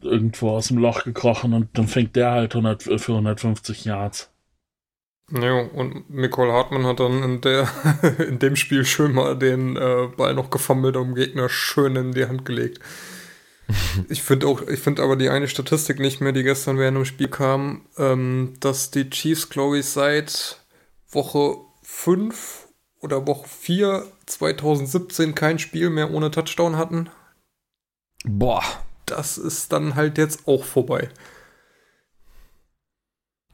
irgendwo 0.00 0.50
aus 0.50 0.68
dem 0.68 0.78
Loch 0.78 1.04
gekrochen 1.04 1.54
und 1.54 1.78
dann 1.78 1.88
fängt 1.88 2.16
der 2.16 2.32
halt 2.32 2.54
100, 2.54 2.82
für 3.00 3.12
150 3.12 3.84
Yards. 3.84 4.30
Ja, 5.30 5.54
und 5.54 6.10
Nicole 6.10 6.52
Hartmann 6.52 6.84
hat 6.84 7.00
dann 7.00 7.22
in, 7.22 7.40
der, 7.40 7.66
in 8.28 8.38
dem 8.38 8.56
Spiel 8.56 8.84
schön 8.84 9.12
mal 9.12 9.38
den 9.38 9.76
äh, 9.76 10.08
Ball 10.14 10.34
noch 10.34 10.50
gefummelt 10.50 10.96
und 10.96 11.08
dem 11.08 11.14
Gegner 11.14 11.48
schön 11.48 11.96
in 11.96 12.12
die 12.12 12.26
Hand 12.26 12.44
gelegt. 12.44 12.80
Ich 14.08 14.22
finde 14.22 14.46
auch, 14.46 14.62
ich 14.62 14.80
finde 14.80 15.02
aber 15.02 15.16
die 15.16 15.30
eine 15.30 15.48
Statistik 15.48 15.98
nicht 15.98 16.20
mehr, 16.20 16.32
die 16.32 16.42
gestern 16.42 16.78
während 16.78 16.96
dem 16.96 17.04
Spiel 17.04 17.28
kam, 17.28 17.86
ähm, 17.96 18.54
dass 18.60 18.90
die 18.90 19.08
Chiefs, 19.08 19.48
glaube 19.48 19.78
ich, 19.78 19.86
seit 19.86 20.60
Woche 21.08 21.56
5 21.82 22.68
oder 23.00 23.26
Woche 23.26 23.48
4 23.48 24.06
2017 24.26 25.34
kein 25.34 25.58
Spiel 25.58 25.90
mehr 25.90 26.10
ohne 26.10 26.30
Touchdown 26.30 26.76
hatten. 26.76 27.08
Boah. 28.24 28.62
Das 29.06 29.36
ist 29.36 29.72
dann 29.72 29.94
halt 29.94 30.18
jetzt 30.18 30.48
auch 30.48 30.64
vorbei. 30.64 31.10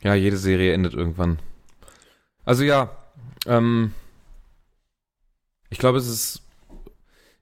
Ja, 0.03 0.15
jede 0.15 0.37
Serie 0.37 0.73
endet 0.73 0.95
irgendwann. 0.95 1.41
Also 2.45 2.65
ja, 2.65 2.97
ähm, 3.47 3.93
ich 5.69 5.79
glaube, 5.79 5.99
es 5.99 6.07
ist, 6.07 6.43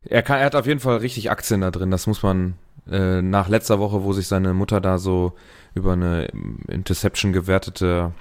er, 0.08 0.22
kann, 0.22 0.38
er 0.38 0.46
hat 0.46 0.54
auf 0.54 0.66
jeden 0.66 0.80
Fall 0.80 0.98
richtig 0.98 1.30
Aktien 1.30 1.60
da 1.60 1.70
drin. 1.70 1.90
Das 1.90 2.06
muss 2.06 2.22
man 2.22 2.54
äh, 2.90 3.22
nach 3.22 3.48
letzter 3.48 3.78
Woche, 3.78 4.02
wo 4.04 4.12
sich 4.12 4.28
seine 4.28 4.54
Mutter 4.54 4.80
da 4.80 4.98
so 4.98 5.32
über 5.74 5.92
eine 5.92 6.28
Interception 6.68 7.32
gewertete, 7.32 8.12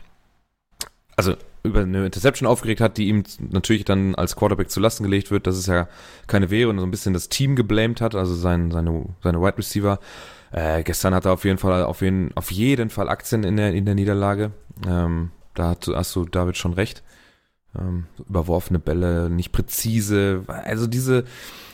also 1.16 1.36
über 1.64 1.82
eine 1.82 2.06
Interception 2.06 2.48
aufgeregt 2.48 2.82
hat, 2.82 2.98
die 2.98 3.08
ihm 3.08 3.24
natürlich 3.40 3.86
dann 3.86 4.16
als 4.16 4.36
Quarterback 4.36 4.70
zu 4.70 4.80
Lasten 4.80 5.04
gelegt 5.04 5.32
wird, 5.32 5.48
dass 5.48 5.58
es 5.58 5.66
ja 5.66 5.88
keine 6.28 6.50
wäre 6.50 6.70
und 6.70 6.80
so 6.80 6.86
ein 6.86 6.92
bisschen 6.92 7.14
das 7.14 7.30
Team 7.30 7.56
geblamed 7.56 8.02
hat, 8.02 8.16
also 8.16 8.36
sein, 8.36 8.72
seine, 8.72 9.06
seine 9.24 9.42
Wide 9.42 9.58
Receiver. 9.58 10.00
Äh, 10.52 10.84
gestern 10.84 11.14
hat 11.14 11.26
er 11.26 11.34
auf 11.34 11.44
jeden 11.44 11.58
Fall 11.58 11.84
auf 11.84 12.02
jeden, 12.02 12.36
auf 12.36 12.52
jeden 12.52 12.90
Fall 12.90 13.10
Aktien 13.10 13.44
in 13.44 13.58
der, 13.58 13.74
in 13.74 13.86
der 13.86 13.96
Niederlage. 13.96 14.52
Ähm, 14.88 15.32
da 15.56 15.70
hast 15.70 15.88
du, 15.88 15.96
hast 15.96 16.16
du 16.16 16.26
David 16.26 16.58
schon 16.58 16.74
recht. 16.74 17.04
Ähm, 17.80 18.06
überworfene 18.28 18.80
Bälle, 18.80 19.30
nicht 19.30 19.52
präzise. 19.52 20.44
Also 20.48 20.88
diese, 20.88 21.26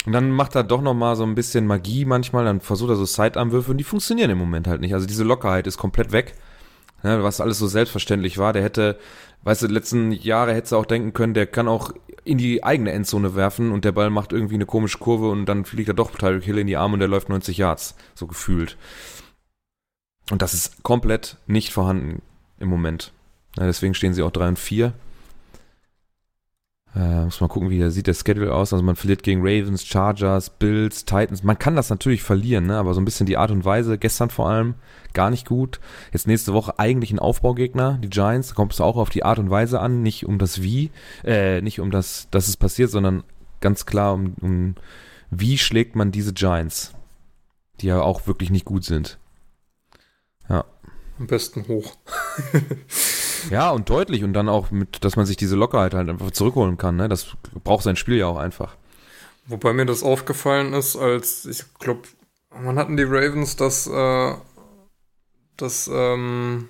und 0.05 0.13
dann 0.13 0.31
macht 0.31 0.55
er 0.55 0.63
doch 0.63 0.81
noch 0.81 0.93
mal 0.93 1.15
so 1.15 1.23
ein 1.23 1.35
bisschen 1.35 1.65
Magie 1.65 2.05
manchmal. 2.05 2.45
Dann 2.45 2.59
versucht 2.59 2.89
er 2.89 2.95
so 2.95 3.05
Sidearmwürfe 3.05 3.71
und 3.71 3.77
die 3.77 3.83
funktionieren 3.83 4.29
im 4.29 4.37
Moment 4.37 4.67
halt 4.67 4.81
nicht. 4.81 4.93
Also 4.93 5.05
diese 5.05 5.23
Lockerheit 5.23 5.67
ist 5.67 5.77
komplett 5.77 6.11
weg. 6.11 6.35
Ja, 7.03 7.21
was 7.23 7.41
alles 7.41 7.59
so 7.59 7.67
selbstverständlich 7.67 8.37
war. 8.37 8.53
Der 8.53 8.63
hätte, 8.63 8.97
weißt 9.43 9.63
du, 9.63 9.67
letzten 9.67 10.11
Jahre 10.11 10.53
hätte 10.53 10.71
du 10.71 10.77
auch 10.77 10.85
denken 10.85 11.13
können, 11.13 11.33
der 11.33 11.47
kann 11.47 11.67
auch 11.67 11.91
in 12.25 12.37
die 12.37 12.63
eigene 12.63 12.91
Endzone 12.91 13.35
werfen 13.35 13.71
und 13.71 13.83
der 13.83 13.91
Ball 13.91 14.09
macht 14.09 14.31
irgendwie 14.31 14.55
eine 14.55 14.65
komische 14.65 14.97
Kurve 14.97 15.29
und 15.29 15.45
dann 15.45 15.65
fliegt 15.65 15.89
er 15.89 15.93
doch 15.93 16.11
Tyreek 16.11 16.43
Hill 16.43 16.57
in 16.57 16.67
die 16.67 16.77
Arme 16.77 16.93
und 16.93 16.99
der 16.99 17.09
läuft 17.09 17.29
90 17.29 17.57
Yards. 17.57 17.95
So 18.15 18.27
gefühlt. 18.27 18.77
Und 20.31 20.41
das 20.41 20.53
ist 20.53 20.83
komplett 20.83 21.37
nicht 21.47 21.73
vorhanden 21.73 22.21
im 22.59 22.69
Moment. 22.69 23.11
Ja, 23.57 23.65
deswegen 23.65 23.93
stehen 23.93 24.13
sie 24.13 24.23
auch 24.23 24.31
3 24.31 24.49
und 24.49 24.59
4. 24.59 24.93
Äh, 26.95 27.25
muss 27.25 27.41
mal 27.41 27.47
gucken, 27.47 27.69
wie 27.69 27.79
der 27.79 27.89
sieht 27.89 28.07
der 28.07 28.13
Schedule 28.13 28.53
aus. 28.53 28.71
Also 28.71 28.83
man 28.83 28.95
verliert 28.95 29.23
gegen 29.23 29.41
Ravens, 29.41 29.85
Chargers, 29.85 30.49
Bills, 30.51 31.05
Titans. 31.05 31.43
Man 31.43 31.57
kann 31.57 31.75
das 31.75 31.89
natürlich 31.89 32.21
verlieren, 32.21 32.67
ne? 32.67 32.77
aber 32.77 32.93
so 32.93 33.01
ein 33.01 33.05
bisschen 33.05 33.25
die 33.25 33.37
Art 33.37 33.51
und 33.51 33.65
Weise, 33.65 33.97
gestern 33.97 34.29
vor 34.29 34.49
allem, 34.49 34.75
gar 35.13 35.29
nicht 35.29 35.47
gut. 35.47 35.79
Jetzt 36.11 36.27
nächste 36.27 36.53
Woche 36.53 36.77
eigentlich 36.77 37.11
ein 37.11 37.19
Aufbaugegner, 37.19 37.97
die 38.01 38.09
Giants. 38.09 38.49
Da 38.49 38.53
kommt 38.55 38.73
es 38.73 38.81
auch 38.81 38.97
auf 38.97 39.09
die 39.09 39.23
Art 39.23 39.39
und 39.39 39.49
Weise 39.49 39.79
an, 39.79 40.03
nicht 40.03 40.25
um 40.25 40.37
das 40.37 40.61
Wie, 40.61 40.91
äh, 41.23 41.61
nicht 41.61 41.79
um 41.79 41.89
das, 41.89 42.27
dass 42.31 42.47
es 42.47 42.57
passiert, 42.57 42.91
sondern 42.91 43.23
ganz 43.59 43.85
klar 43.85 44.13
um, 44.13 44.35
um 44.41 44.75
wie 45.31 45.57
schlägt 45.57 45.95
man 45.95 46.11
diese 46.11 46.33
Giants, 46.33 46.93
die 47.81 47.87
ja 47.87 48.01
auch 48.01 48.27
wirklich 48.27 48.51
nicht 48.51 48.65
gut 48.65 48.83
sind. 48.83 49.17
Am 51.19 51.27
besten 51.27 51.67
hoch. 51.67 51.95
Ja, 53.49 53.71
und 53.71 53.89
deutlich 53.89 54.23
und 54.23 54.33
dann 54.33 54.49
auch 54.49 54.71
mit, 54.71 55.03
dass 55.03 55.15
man 55.15 55.25
sich 55.25 55.37
diese 55.37 55.55
Lockerheit 55.55 55.93
halt 55.93 56.09
einfach 56.09 56.31
zurückholen 56.31 56.77
kann. 56.77 56.95
Ne? 56.95 57.09
Das 57.09 57.27
braucht 57.63 57.83
sein 57.83 57.95
Spiel 57.95 58.17
ja 58.17 58.27
auch 58.27 58.37
einfach. 58.37 58.75
Wobei 59.45 59.73
mir 59.73 59.85
das 59.85 60.03
aufgefallen 60.03 60.73
ist, 60.73 60.95
als 60.95 61.45
ich 61.45 61.63
glaube, 61.79 62.03
wann 62.49 62.79
hatten 62.79 62.97
die 62.97 63.03
Ravens 63.03 63.55
das, 63.55 63.87
äh, 63.87 64.33
das 65.57 65.89
ähm, 65.91 66.69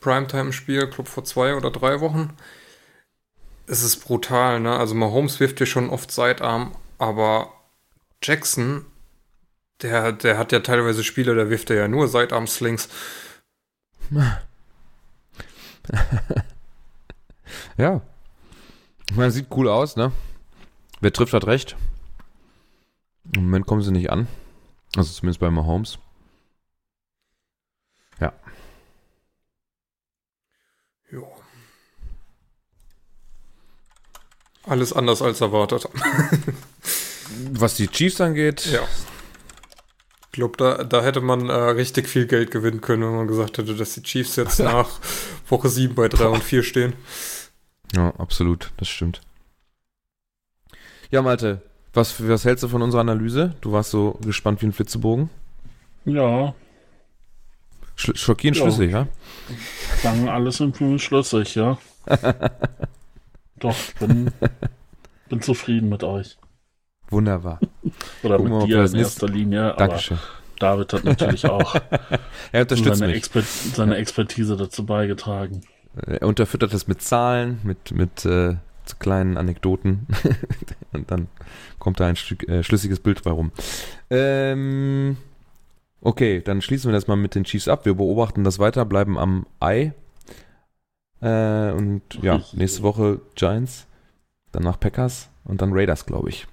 Primetime-Spiel, 0.00 0.88
glaube 0.88 1.08
vor 1.08 1.24
zwei 1.24 1.54
oder 1.54 1.70
drei 1.70 2.00
Wochen. 2.00 2.36
Es 3.66 3.82
ist 3.82 4.04
brutal, 4.04 4.60
ne? 4.60 4.76
Also 4.76 4.94
Mahomes 4.94 5.40
wirft 5.40 5.58
dir 5.58 5.66
schon 5.66 5.88
oft 5.88 6.10
Sidearm, 6.10 6.76
aber 6.98 7.50
Jackson, 8.22 8.84
der, 9.80 10.12
der 10.12 10.36
hat 10.36 10.52
ja 10.52 10.60
teilweise 10.60 11.02
Spiele, 11.02 11.34
da 11.34 11.48
wirft 11.48 11.70
er 11.70 11.76
ja 11.76 11.88
nur 11.88 12.08
Sidearm-Slings. 12.08 12.88
Ja. 17.76 18.00
Ich 19.10 19.16
meine, 19.16 19.30
sieht 19.30 19.48
cool 19.50 19.68
aus, 19.68 19.96
ne? 19.96 20.12
Wer 21.00 21.12
trifft, 21.12 21.32
hat 21.34 21.46
recht. 21.46 21.76
Im 23.34 23.44
Moment 23.44 23.66
kommen 23.66 23.82
sie 23.82 23.92
nicht 23.92 24.10
an. 24.10 24.26
Also 24.96 25.12
zumindest 25.12 25.40
bei 25.40 25.50
Mahomes. 25.50 25.98
Ja. 28.20 28.32
Ja. 31.10 31.22
Alles 34.64 34.92
anders 34.92 35.20
als 35.20 35.40
erwartet. 35.40 35.88
Was 37.52 37.74
die 37.74 37.88
Chiefs 37.88 38.20
angeht, 38.20 38.66
Ja. 38.66 38.86
Ich 40.26 40.36
glaube, 40.36 40.56
da, 40.56 40.82
da 40.82 41.00
hätte 41.00 41.20
man 41.20 41.48
äh, 41.48 41.52
richtig 41.52 42.08
viel 42.08 42.26
Geld 42.26 42.50
gewinnen 42.50 42.80
können, 42.80 43.04
wenn 43.04 43.14
man 43.14 43.28
gesagt 43.28 43.56
hätte, 43.58 43.76
dass 43.76 43.94
die 43.94 44.02
Chiefs 44.02 44.34
jetzt 44.34 44.58
nach 44.58 44.98
Woche 45.48 45.68
7 45.68 45.94
bei 45.94 46.08
3 46.08 46.26
und 46.26 46.42
4 46.42 46.62
stehen. 46.62 46.92
Ja, 47.94 48.10
absolut, 48.18 48.72
das 48.76 48.88
stimmt. 48.88 49.20
Ja, 51.10 51.22
Malte, 51.22 51.62
was, 51.92 52.26
was 52.26 52.44
hältst 52.44 52.64
du 52.64 52.68
von 52.68 52.82
unserer 52.82 53.02
Analyse? 53.02 53.54
Du 53.60 53.72
warst 53.72 53.90
so 53.90 54.18
gespannt 54.24 54.62
wie 54.62 54.66
ein 54.66 54.72
Flitzebogen. 54.72 55.30
Ja, 56.04 56.54
Sch 57.96 58.10
schockierend 58.16 58.56
Ja. 58.58 58.64
schlüssig, 58.64 58.90
ja? 58.90 59.06
dann 60.02 60.28
alles 60.28 60.60
irgendwie 60.60 60.98
schlüssig, 60.98 61.54
ja. 61.54 61.78
Doch, 63.60 63.76
bin, 64.00 64.30
bin 65.28 65.40
zufrieden 65.40 65.88
mit 65.88 66.02
euch. 66.02 66.36
Wunderbar. 67.08 67.60
Oder 68.22 68.36
Gucken 68.36 68.52
mit 68.52 68.62
ob 68.62 68.66
dir 68.66 68.84
in 68.84 68.94
erster 68.94 69.28
Linie, 69.28 69.62
aber 69.72 69.76
Dankeschön. 69.76 70.18
David 70.64 70.92
hat 70.92 71.04
natürlich 71.04 71.46
auch 71.50 71.74
Er 72.52 72.62
unterstützt 72.62 72.98
seine, 72.98 73.12
mich. 73.12 73.18
Exper 73.18 73.42
seine 73.42 73.96
Expertise 73.96 74.56
dazu 74.56 74.86
beigetragen. 74.86 75.60
Er 75.94 76.22
unterfüttert 76.26 76.72
es 76.72 76.88
mit 76.88 77.02
Zahlen, 77.02 77.60
mit, 77.62 77.92
mit 77.92 78.24
äh, 78.24 78.56
kleinen 78.98 79.36
Anekdoten. 79.36 80.06
Und 80.92 81.10
dann 81.10 81.28
kommt 81.78 82.00
da 82.00 82.06
ein 82.06 82.16
Stück, 82.16 82.48
äh, 82.48 82.62
schlüssiges 82.62 83.00
Bild 83.00 83.22
bei 83.22 83.30
rum. 83.30 83.52
Ähm, 84.10 85.16
okay, 86.00 86.40
dann 86.40 86.62
schließen 86.62 86.90
wir 86.90 86.94
das 86.94 87.06
mal 87.06 87.16
mit 87.16 87.34
den 87.34 87.44
Chiefs 87.44 87.68
ab. 87.68 87.84
Wir 87.84 87.94
beobachten 87.94 88.42
das 88.42 88.58
weiter, 88.58 88.84
bleiben 88.84 89.18
am 89.18 89.46
Ei. 89.60 89.92
Äh, 91.20 91.70
und 91.72 92.02
ja, 92.22 92.40
nächste 92.52 92.82
Woche 92.82 93.20
Giants, 93.34 93.86
danach 94.52 94.80
Packers 94.80 95.28
und 95.44 95.62
dann 95.62 95.72
Raiders, 95.72 96.06
glaube 96.06 96.30
ich. 96.30 96.46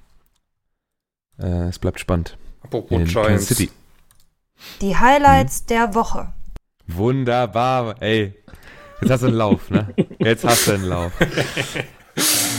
Äh, 1.40 1.70
es 1.70 1.80
bleibt 1.80 2.00
spannend. 2.00 2.38
Apropos 2.62 2.92
In 2.92 3.06
Kansas 3.06 3.26
Giants. 3.26 3.48
City. 3.48 3.70
Die 4.82 4.96
Highlights 4.98 5.66
der 5.66 5.94
Woche. 5.96 6.34
Wunderbar, 6.88 8.02
ey. 8.02 8.34
Jetzt 9.02 9.12
hast 9.12 9.22
du 9.24 9.28
einen 9.28 9.36
Lauf, 9.38 9.70
ne? 9.70 9.94
Jetzt 10.20 10.44
hast 10.44 10.68
du 10.68 10.74
einen 10.74 10.86
Lauf. 10.86 11.12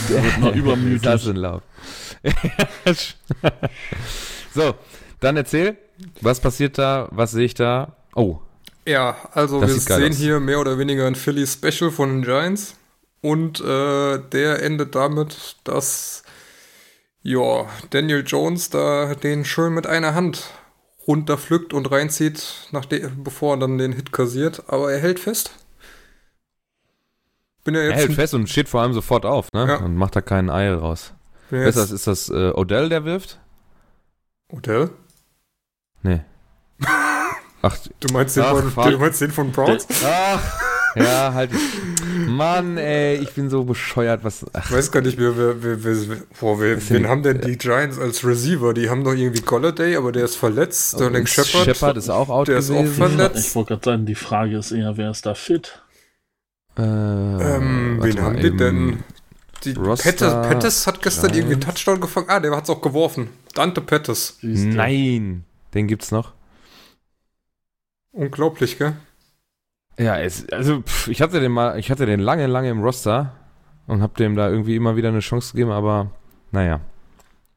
Der 0.09 0.23
wird 0.23 0.39
noch 0.39 0.53
übermütig. 0.55 1.03
Jetzt 1.03 1.07
hast 1.07 1.25
du 1.25 1.29
einen 1.29 1.39
Lauf. 1.39 1.61
so, 4.53 4.75
dann 5.19 5.37
erzähl, 5.37 5.77
was 6.21 6.39
passiert 6.39 6.77
da, 6.77 7.07
was 7.11 7.31
sehe 7.31 7.45
ich 7.45 7.53
da? 7.53 7.95
Oh, 8.15 8.39
Ja, 8.85 9.15
also 9.33 9.61
Das 9.61 9.71
wir 9.71 9.79
sehen 9.97 10.11
aus. 10.11 10.17
hier 10.17 10.39
mehr 10.39 10.59
oder 10.59 10.77
weniger 10.77 11.07
ein 11.07 11.15
Philly 11.15 11.47
Special 11.47 11.91
von 11.91 12.09
den 12.09 12.21
Giants. 12.23 12.75
Und 13.21 13.61
äh, 13.61 14.19
der 14.19 14.61
endet 14.61 14.95
damit, 14.95 15.55
dass 15.63 16.23
ja, 17.21 17.65
Daniel 17.91 18.23
Jones 18.27 18.69
da 18.69 19.15
den 19.15 19.45
schön 19.45 19.73
mit 19.73 19.87
einer 19.87 20.13
Hand 20.13 20.43
runterpflückt 21.07 21.73
und 21.73 21.91
reinzieht, 21.91 22.67
nachdem, 22.71 23.23
bevor 23.23 23.55
er 23.55 23.59
dann 23.59 23.77
den 23.77 23.93
Hit 23.93 24.11
kassiert. 24.11 24.63
Aber 24.67 24.91
er 24.91 24.99
hält 24.99 25.19
fest. 25.19 25.51
Bin 27.63 27.75
ja 27.75 27.81
er 27.81 27.89
jetzt 27.91 27.97
hält 27.99 28.13
fest 28.13 28.33
und 28.33 28.49
steht 28.49 28.67
vor 28.69 28.81
allem 28.81 28.93
sofort 28.93 29.25
auf, 29.25 29.51
ne? 29.53 29.65
Ja. 29.67 29.75
Und 29.77 29.95
macht 29.95 30.15
da 30.15 30.21
keinen 30.21 30.49
Eil 30.49 30.73
raus. 30.75 31.13
ist 31.49 31.77
das? 31.77 31.91
Ist 31.91 32.07
das 32.07 32.29
äh, 32.29 32.51
Odell, 32.51 32.89
der 32.89 33.05
wirft? 33.05 33.39
Odell? 34.49 34.89
Nee. 36.01 36.21
Ach, 37.61 37.77
Du 38.01 38.13
meinst 38.13 38.35
den, 38.35 38.43
Ach, 38.43 38.51
von, 38.57 38.71
fuck. 38.71 38.89
du 38.91 38.97
meinst 38.99 39.21
den 39.21 39.31
von 39.31 39.51
Browns? 39.53 39.87
ach, 40.05 40.59
ja, 40.95 41.33
halt. 41.33 41.51
Mann, 42.27 42.77
ey, 42.77 43.15
ich 43.17 43.33
bin 43.33 43.49
so 43.49 43.63
bescheuert, 43.63 44.23
was. 44.23 44.45
Ach, 44.53 44.65
Ich 44.65 44.71
weiß 44.75 44.91
gar 44.91 45.01
nicht 45.01 45.17
mehr, 45.17 45.35
wer, 45.37 45.63
wer, 45.63 45.83
wer, 45.83 46.09
wer, 46.09 46.17
boah, 46.39 46.59
wer, 46.59 46.89
wen 46.89 47.07
haben 47.07 47.23
denn 47.23 47.41
die 47.41 47.57
Giants 47.57 47.97
als 47.99 48.23
Receiver? 48.25 48.73
Die 48.73 48.89
haben 48.89 49.03
doch 49.03 49.13
irgendwie 49.13 49.41
Golladay, 49.41 49.95
aber 49.95 50.11
der 50.11 50.25
ist 50.25 50.35
verletzt. 50.35 50.95
Sterling 50.95 51.25
Shepard. 51.25 51.65
Shepard 51.65 51.97
ist 51.97 52.09
auch 52.09 52.29
out 52.29 52.47
der 52.47 52.57
ist 52.57 52.69
auch 52.71 52.75
gewesen. 52.83 52.95
verletzt. 52.95 53.47
Ich 53.47 53.55
wollte 53.55 53.69
gerade 53.69 53.85
sagen, 53.85 54.05
die 54.05 54.15
Frage 54.15 54.57
ist 54.57 54.71
eher, 54.71 54.95
wer 54.97 55.11
ist 55.11 55.25
da 55.25 55.33
fit? 55.35 55.81
Äh, 56.77 56.81
Ähm, 56.81 57.99
wen 58.01 58.21
haben 58.21 58.37
die 58.37 58.55
denn? 58.55 59.03
Die 59.63 59.73
Pettis, 59.73 60.33
Pettis 60.47 60.87
hat 60.87 61.01
gestern 61.01 61.31
Giants. 61.31 61.37
irgendwie 61.37 61.53
einen 61.53 61.61
Touchdown 61.61 62.01
gefangen. 62.01 62.27
Ah, 62.29 62.39
der 62.41 62.51
hat's 62.55 62.69
auch 62.69 62.81
geworfen. 62.81 63.29
Dante 63.53 63.79
Pettis. 63.81 64.37
Nein, 64.41 65.45
den 65.73 65.87
gibt's 65.87 66.11
noch. 66.11 66.33
Unglaublich, 68.11 68.77
gell? 68.77 68.95
Ja, 69.97 70.17
es, 70.19 70.49
also 70.49 70.81
pff, 70.81 71.07
ich 71.07 71.21
hatte 71.21 71.39
den 71.39 71.51
mal, 71.51 71.77
ich 71.79 71.91
hatte 71.91 72.05
den 72.05 72.19
lange, 72.19 72.47
lange 72.47 72.69
im 72.69 72.81
Roster 72.81 73.33
und 73.87 74.01
hab 74.01 74.15
dem 74.17 74.35
da 74.35 74.49
irgendwie 74.49 74.75
immer 74.75 74.95
wieder 74.95 75.09
eine 75.09 75.19
Chance 75.19 75.53
gegeben, 75.53 75.71
aber 75.71 76.11
naja, 76.51 76.79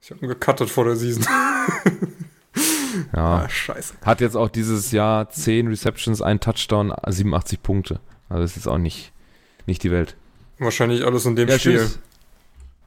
Ich 0.02 0.10
hab 0.10 0.22
ihn 0.22 0.28
gecuttet 0.28 0.70
vor 0.70 0.84
der 0.84 0.96
Season. 0.96 1.24
ja. 3.14 3.44
Ah, 3.44 3.48
scheiße. 3.48 3.94
Hat 4.04 4.20
jetzt 4.20 4.36
auch 4.36 4.48
dieses 4.48 4.92
Jahr 4.92 5.28
10 5.28 5.68
Receptions, 5.68 6.22
ein 6.22 6.40
Touchdown, 6.40 6.92
87 7.06 7.62
Punkte. 7.62 8.00
Also 8.28 8.42
das 8.42 8.50
ist 8.52 8.56
jetzt 8.56 8.68
auch 8.68 8.78
nicht, 8.78 9.12
nicht 9.66 9.82
die 9.82 9.90
Welt. 9.90 10.16
Wahrscheinlich 10.58 11.04
alles 11.04 11.26
in 11.26 11.36
dem 11.36 11.50
Spiel. 11.50 11.88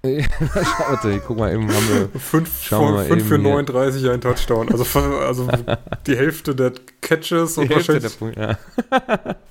Warte, 0.04 1.22
guck 1.28 1.38
mal, 1.38 1.54
eben 1.54 1.68
haben 1.68 1.90
wir. 1.90 2.20
Fünf, 2.20 2.64
Schauen 2.64 2.82
wir 2.82 2.88
von, 2.88 2.96
mal 2.96 3.06
fünf 3.06 3.20
eben 3.20 3.28
für 3.30 3.36
hier. 3.38 3.50
39 3.50 4.10
ein 4.10 4.22
Touchdown. 4.22 4.72
Also, 4.72 5.00
also 5.00 5.48
die 6.08 6.16
Hälfte 6.16 6.56
der 6.56 6.72
Catches 7.02 7.58
und 7.58 7.70
Die 7.70 7.76
Hälfte 7.76 8.00
der. 8.00 8.10
Punkte, 8.10 8.58
ja. 8.92 9.36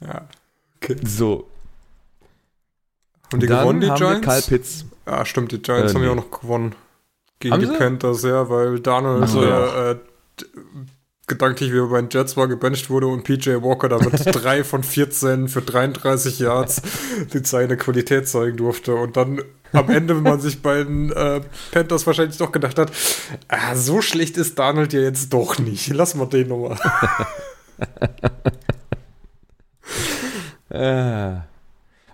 Ja. 0.00 0.28
Okay. 0.76 0.96
So, 1.04 1.48
Haben 3.32 3.40
die 3.40 3.46
dann 3.46 3.60
gewonnen, 3.60 3.80
die 3.80 3.90
haben 3.90 4.00
wir 4.00 4.20
Giants? 4.20 4.46
Pitts. 4.46 4.84
Ah, 5.06 5.24
stimmt, 5.24 5.50
die 5.52 5.60
Giants 5.60 5.92
Äh, 5.92 5.94
haben 5.96 6.02
ja 6.04 6.14
nee. 6.14 6.20
auch 6.20 6.24
noch 6.30 6.40
gewonnen. 6.40 6.74
Gegen 7.40 7.54
Haben 7.54 7.60
die 7.60 7.66
sie? 7.66 7.76
Panthers, 7.76 8.22
ja, 8.22 8.48
weil 8.48 8.80
Ach 8.86 9.28
so, 9.28 9.42
äh, 9.44 9.90
äh, 9.92 9.96
gedanklich, 11.28 11.72
wie 11.72 11.78
er 11.78 11.88
bei 11.88 12.00
den 12.00 12.10
Jets 12.10 12.36
war, 12.36 12.48
gebencht 12.48 12.90
wurde 12.90 13.06
und 13.06 13.24
PJ 13.24 13.50
Walker 13.62 13.88
damit 13.88 14.12
drei 14.32 14.64
von 14.64 14.82
14 14.82 15.48
für 15.48 15.62
33 15.62 16.38
Yards 16.40 16.82
die 17.32 17.44
seine 17.44 17.76
Qualität 17.76 18.28
zeigen 18.28 18.56
durfte. 18.56 18.94
Und 18.94 19.16
dann 19.16 19.42
am 19.72 19.90
Ende, 19.90 20.16
wenn 20.16 20.22
man 20.22 20.40
sich 20.40 20.62
bei 20.62 20.82
den 20.82 21.12
äh, 21.12 21.40
Panthers 21.70 22.06
wahrscheinlich 22.06 22.38
doch 22.38 22.52
gedacht 22.52 22.78
hat, 22.78 22.90
ah, 23.48 23.74
so 23.74 24.00
schlecht 24.00 24.36
ist 24.36 24.58
Donald 24.58 24.92
ja 24.92 25.00
jetzt 25.00 25.32
doch 25.32 25.58
nicht. 25.58 25.88
Lass 25.88 26.14
mal 26.14 26.26
den 26.26 26.48
nochmal. 26.48 26.78
Äh. 30.70 31.40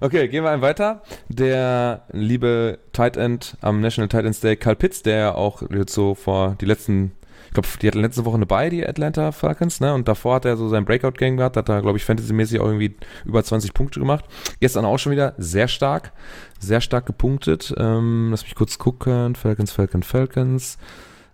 Okay, 0.01 0.29
gehen 0.29 0.45
wir 0.45 0.51
einen 0.51 0.61
weiter. 0.61 1.03
Der 1.29 2.03
liebe 2.13 2.79
Tight 2.93 3.17
End 3.17 3.57
am 3.63 3.81
National 3.81 4.09
Tight 4.09 4.27
Ends 4.27 4.41
Day, 4.41 4.55
Kyle 4.55 4.77
Pitts, 4.77 5.03
der 5.03 5.17
ja 5.17 5.35
auch 5.35 5.63
jetzt 5.71 5.95
so 5.95 6.15
vor 6.15 6.57
die 6.61 6.67
letzten, 6.67 7.13
glaube, 7.55 7.69
die 7.81 7.87
hatten 7.87 8.01
letzte 8.01 8.25
Woche 8.25 8.37
eine 8.37 8.47
Bye, 8.47 8.71
die 8.71 8.87
Atlanta 8.87 9.33
Falcons, 9.33 9.81
ne? 9.81 9.95
Und 9.95 10.09
davor 10.09 10.37
hat 10.37 10.45
er 10.45 10.57
so 10.57 10.69
sein 10.69 10.85
Breakout-Game 10.85 11.37
gehabt, 11.37 11.57
hat 11.57 11.69
er, 11.69 11.81
glaube 11.81 11.97
ich, 11.97 12.05
fantasymäßig 12.05 12.61
auch 12.61 12.67
irgendwie 12.67 12.97
über 13.25 13.43
20 13.43 13.73
Punkte 13.73 14.01
gemacht. 14.01 14.25
Gestern 14.61 14.85
auch 14.85 14.99
schon 14.99 15.13
wieder 15.13 15.35
sehr 15.39 15.69
stark, 15.69 16.13
sehr 16.59 16.81
stark 16.81 17.07
gepunktet. 17.07 17.73
Ähm, 17.79 18.29
lass 18.31 18.43
mich 18.43 18.55
kurz 18.55 18.79
gucken. 18.79 19.35
Falcons, 19.37 19.73
Falcons, 19.73 20.07
Falcons. 20.07 20.79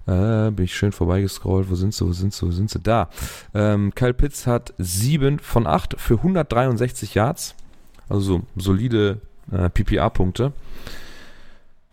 Äh, 0.06 0.50
bin 0.50 0.64
ich 0.64 0.74
schön 0.74 0.92
vorbeigescrollt. 0.92 1.70
Wo 1.70 1.74
sind 1.74 1.94
sie, 1.94 2.06
wo 2.06 2.12
sind 2.12 2.32
sie, 2.32 2.46
wo 2.46 2.50
sind 2.50 2.70
sie? 2.70 2.80
Da. 2.80 3.08
Ähm, 3.54 3.94
Kyle 3.94 4.14
Pitts 4.14 4.46
hat 4.46 4.74
7 4.78 5.38
von 5.38 5.66
8 5.66 5.98
für 5.98 6.14
163 6.14 7.14
Yards. 7.14 7.54
Also 8.08 8.20
so 8.20 8.42
solide 8.56 9.20
äh, 9.52 9.68
PPA-Punkte. 9.70 10.52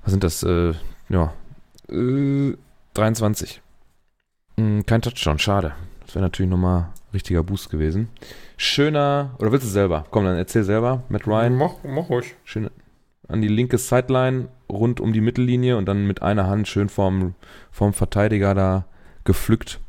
Was 0.04 0.12
sind 0.12 0.24
das? 0.24 0.44
Äh, 0.44 0.74
ja. 1.10 1.34
Äh, 1.90 2.56
23. 2.94 3.62
Hm, 4.60 4.86
kein 4.86 5.02
Touchdown, 5.02 5.40
schade. 5.40 5.74
Das 6.06 6.16
wäre 6.16 6.24
natürlich 6.24 6.50
nochmal 6.50 6.90
richtiger 7.14 7.44
Boost 7.44 7.70
gewesen. 7.70 8.10
Schöner, 8.58 9.36
oder 9.40 9.52
willst 9.52 9.66
du 9.66 9.70
selber? 9.70 10.06
Komm, 10.12 10.26
dann 10.26 10.38
erzähl 10.38 10.64
selber. 10.64 11.04
Matt 11.10 11.28
Ryan, 11.28 11.56
Mach, 11.56 11.76
mach 11.84 12.10
ruhig. 12.10 12.36
schön 12.44 12.70
an 13.28 13.42
die 13.42 13.50
linke 13.50 13.78
Sideline, 13.78 14.48
rund 14.70 15.02
um 15.02 15.12
die 15.12 15.20
Mittellinie 15.22 15.76
und 15.78 15.86
dann 15.86 16.08
mit 16.08 16.22
einer 16.22 16.48
Hand 16.48 16.68
schön 16.70 16.88
vorm, 16.88 17.36
vorm 17.72 17.92
Verteidiger 17.94 18.56
da 18.56 18.86
gepflückt. 19.26 19.80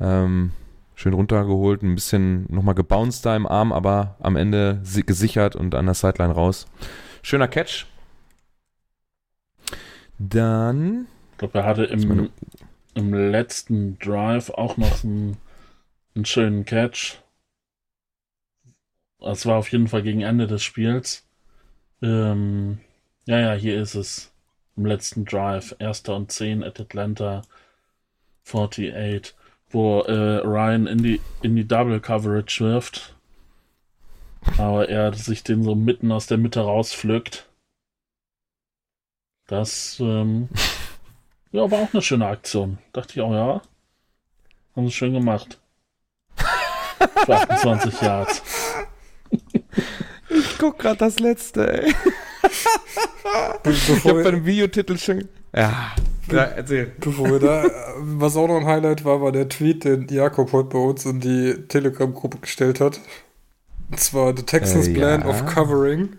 Ähm, 0.00 0.52
schön 0.94 1.12
runtergeholt, 1.12 1.82
ein 1.82 1.96
bisschen 1.96 2.46
nochmal 2.48 2.76
gebounced 2.76 3.26
da 3.26 3.34
im 3.34 3.46
Arm, 3.48 3.72
aber 3.72 4.16
am 4.20 4.36
Ende 4.36 4.78
si- 4.84 5.02
gesichert 5.02 5.56
und 5.56 5.74
an 5.74 5.86
der 5.86 5.94
Sideline 5.94 6.32
raus. 6.32 6.66
Schöner 7.22 7.48
Catch. 7.48 7.86
Dann, 10.18 11.06
Ich 11.32 11.38
glaube, 11.38 11.58
er 11.58 11.64
hatte 11.66 11.84
im, 11.84 12.30
im 12.94 13.14
letzten 13.14 13.98
Drive 13.98 14.50
auch 14.50 14.76
noch 14.76 15.04
einen, 15.04 15.36
einen 16.14 16.24
schönen 16.24 16.64
Catch. 16.64 17.18
Das 19.18 19.46
war 19.46 19.56
auf 19.56 19.70
jeden 19.70 19.88
Fall 19.88 20.02
gegen 20.02 20.22
Ende 20.22 20.46
des 20.46 20.62
Spiels, 20.62 21.24
Ähm, 22.02 22.80
ja, 23.26 23.38
ja, 23.38 23.52
hier 23.54 23.80
ist 23.80 23.94
es. 23.94 24.32
Im 24.76 24.86
letzten 24.86 25.24
Drive. 25.24 25.76
Erster 25.78 26.16
und 26.16 26.32
10 26.32 26.64
at 26.64 26.80
Atlanta 26.80 27.42
48. 28.46 29.34
Wo 29.70 30.00
äh, 30.00 30.38
Ryan 30.38 30.86
in 30.86 31.02
die, 31.02 31.20
in 31.42 31.56
die 31.56 31.66
Double 31.66 32.00
Coverage 32.00 32.64
wirft. 32.64 33.14
Aber 34.58 34.88
er 34.88 35.14
sich 35.14 35.44
den 35.44 35.62
so 35.62 35.74
mitten 35.74 36.10
aus 36.10 36.26
der 36.26 36.38
Mitte 36.38 36.60
rauspflückt. 36.60 37.48
Das 39.46 40.00
ähm, 40.00 40.48
ja, 41.52 41.70
war 41.70 41.80
auch 41.80 41.92
eine 41.92 42.02
schöne 42.02 42.26
Aktion. 42.26 42.78
Dachte 42.92 43.12
ich 43.14 43.20
auch, 43.20 43.32
ja. 43.32 43.62
Haben 44.74 44.86
sie 44.86 44.92
schön 44.92 45.12
gemacht. 45.12 45.58
Für 47.24 47.36
28 47.36 48.00
Yards. 48.00 48.42
Ich 50.30 50.58
guck 50.58 50.78
grad 50.78 51.00
das 51.00 51.18
letzte, 51.18 51.82
ey. 51.82 51.94
Ich 53.64 53.86
Bevor 53.86 54.12
hab 54.12 54.18
bei 54.18 54.24
wir, 54.24 54.30
dem 54.32 54.46
Videotitel 54.46 54.96
schon. 54.98 55.28
Ja, 55.54 55.92
ja 56.30 56.42
erzähl. 56.44 56.92
bevor 56.98 57.30
wir 57.30 57.38
da, 57.38 57.64
was 57.98 58.36
auch 58.36 58.48
noch 58.48 58.56
ein 58.58 58.66
Highlight 58.66 59.04
war, 59.04 59.20
war 59.20 59.32
der 59.32 59.48
Tweet, 59.48 59.84
den 59.84 60.08
Jakob 60.08 60.52
heute 60.52 60.68
bei 60.70 60.78
uns 60.78 61.04
in 61.04 61.20
die 61.20 61.54
Telegram-Gruppe 61.68 62.38
gestellt 62.38 62.80
hat. 62.80 63.00
Und 63.90 64.00
zwar 64.00 64.34
The 64.36 64.42
Texans 64.42 64.88
Äh, 64.88 64.94
Plan 64.94 65.20
ja. 65.22 65.26
of 65.28 65.44
Covering. 65.46 66.16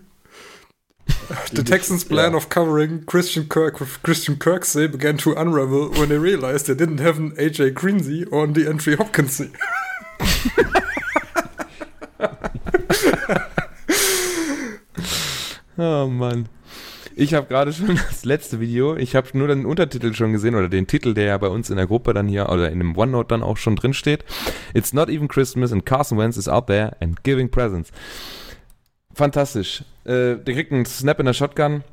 The 1.52 1.62
Texans 1.62 2.04
Plan 2.04 2.32
Ja. 2.32 2.36
of 2.36 2.48
Covering 2.48 3.04
Christian 3.06 3.48
Kirk 3.48 3.80
with 3.80 4.02
Christian 4.02 4.36
Kirksey 4.38 4.88
began 4.90 5.16
to 5.18 5.32
unravel 5.32 5.90
when 5.90 6.08
they 6.08 6.18
realized 6.18 6.66
they 6.66 6.74
didn't 6.74 7.00
have 7.00 7.18
an 7.18 7.32
AJ 7.36 7.74
Greensey 7.74 8.24
or 8.30 8.44
an 8.44 8.54
DeAndre 8.54 8.96
Hopkinsey. 8.96 9.50
Oh 15.76 16.06
Mann. 16.06 16.48
Ich 17.16 17.32
habe 17.34 17.46
gerade 17.46 17.72
schon 17.72 17.96
das 18.10 18.24
letzte 18.24 18.58
Video, 18.60 18.96
ich 18.96 19.14
habe 19.14 19.28
nur 19.34 19.46
den 19.48 19.66
Untertitel 19.66 20.14
schon 20.14 20.32
gesehen 20.32 20.54
oder 20.56 20.68
den 20.68 20.86
Titel, 20.86 21.14
der 21.14 21.26
ja 21.26 21.38
bei 21.38 21.46
uns 21.48 21.70
in 21.70 21.76
der 21.76 21.86
Gruppe 21.86 22.12
dann 22.12 22.26
hier 22.26 22.48
oder 22.48 22.70
in 22.70 22.78
dem 22.78 22.96
OneNote 22.96 23.28
dann 23.28 23.42
auch 23.42 23.56
schon 23.56 23.76
drin 23.76 23.94
steht. 23.94 24.24
It's 24.72 24.92
not 24.92 25.08
even 25.08 25.28
Christmas 25.28 25.72
and 25.72 25.86
Carson 25.86 26.18
Wentz 26.18 26.36
is 26.36 26.48
out 26.48 26.66
there 26.66 26.96
and 27.00 27.22
giving 27.22 27.48
presents. 27.48 27.90
Fantastisch. 29.14 29.84
Äh, 30.04 30.36
der 30.36 30.54
kriegt 30.54 30.72
einen 30.72 30.86
Snap 30.86 31.20
in 31.20 31.26
der 31.26 31.32
Shotgun, 31.32 31.84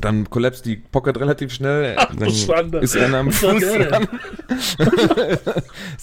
dann 0.00 0.28
kollapst 0.28 0.66
die 0.66 0.76
Pocket 0.76 1.18
relativ 1.18 1.52
schnell. 1.52 1.94
Ach, 1.98 2.14
dann 2.14 2.30
Schande. 2.30 2.78
ist 2.78 2.96
einer 2.96 3.18
am 3.18 3.30
Fuß 3.30 3.62
dran. 3.62 4.08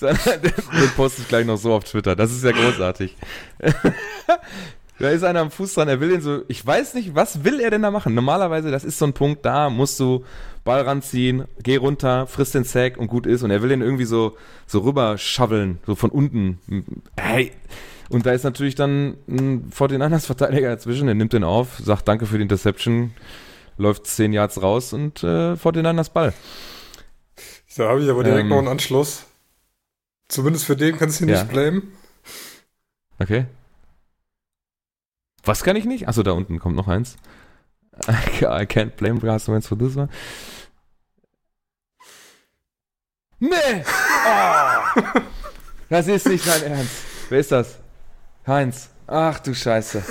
Den 0.01 0.89
poste 0.95 1.21
ich 1.21 1.27
gleich 1.27 1.45
noch 1.45 1.57
so 1.57 1.73
auf 1.73 1.83
Twitter. 1.83 2.15
Das 2.15 2.31
ist 2.31 2.43
ja 2.43 2.51
großartig. 2.51 3.15
Da 4.99 5.09
ist 5.09 5.23
einer 5.23 5.41
am 5.41 5.49
Fuß 5.49 5.73
dran, 5.73 5.87
er 5.87 5.99
will 5.99 6.09
den 6.09 6.21
so, 6.21 6.43
ich 6.47 6.65
weiß 6.65 6.93
nicht, 6.93 7.15
was 7.15 7.43
will 7.43 7.59
er 7.59 7.71
denn 7.71 7.81
da 7.81 7.89
machen? 7.89 8.13
Normalerweise, 8.13 8.69
das 8.69 8.83
ist 8.83 8.99
so 8.99 9.05
ein 9.05 9.13
Punkt, 9.13 9.43
da 9.43 9.71
musst 9.71 9.99
du 9.99 10.23
Ball 10.63 10.81
ranziehen, 10.81 11.45
geh 11.61 11.77
runter, 11.77 12.27
friss 12.27 12.51
den 12.51 12.63
Sack 12.63 12.97
und 12.97 13.07
gut 13.07 13.25
ist. 13.25 13.41
Und 13.41 13.49
er 13.49 13.61
will 13.63 13.69
den 13.69 13.81
irgendwie 13.81 14.05
so, 14.05 14.37
so 14.67 14.79
rüber 14.79 15.17
shoveln, 15.17 15.79
so 15.85 15.95
von 15.95 16.11
unten. 16.11 16.59
Hey. 17.17 17.51
Und 18.13 18.25
da 18.25 18.31
ist 18.31 18.43
natürlich 18.43 18.75
dann 18.75 19.17
ein 19.27 19.71
49ers 19.71 20.25
Verteidiger 20.27 20.69
dazwischen, 20.69 21.07
der 21.07 21.15
nimmt 21.15 21.33
den 21.33 21.43
auf, 21.43 21.79
sagt 21.83 22.07
Danke 22.07 22.25
für 22.27 22.37
die 22.37 22.43
Interception, 22.43 23.11
läuft 23.77 24.05
10 24.05 24.33
Yards 24.33 24.61
raus 24.61 24.93
und 24.93 25.23
äh, 25.23 25.53
49ers 25.53 26.11
Ball. 26.11 26.33
Da 27.75 27.89
habe 27.89 28.03
ich 28.03 28.09
aber 28.09 28.23
direkt 28.23 28.43
Ähm. 28.43 28.49
noch 28.49 28.59
einen 28.59 28.67
Anschluss. 28.67 29.25
Zumindest 30.27 30.65
für 30.65 30.75
den 30.75 30.97
kannst 30.97 31.19
du 31.19 31.25
ihn 31.25 31.29
Ja. 31.29 31.41
nicht 31.43 31.51
blamen. 31.51 31.91
Okay. 33.19 33.45
Was 35.43 35.63
kann 35.63 35.75
ich 35.75 35.85
nicht? 35.85 36.07
Achso, 36.07 36.21
da 36.23 36.31
unten 36.33 36.59
kommt 36.59 36.75
noch 36.75 36.87
eins. 36.87 37.17
I 38.07 38.65
can't 38.65 38.91
blame 38.91 39.21
Wentz 39.21 39.67
for 39.67 39.77
this 39.77 39.95
one. 39.97 40.09
Nee! 43.39 43.83
Oh! 44.25 45.01
Das 45.89 46.07
ist 46.07 46.27
nicht 46.27 46.47
dein 46.47 46.63
Ernst. 46.63 46.93
Wer 47.29 47.39
ist 47.39 47.51
das? 47.51 47.79
Heinz. 48.47 48.89
Ach 49.07 49.39
du 49.39 49.53
Scheiße. 49.53 50.03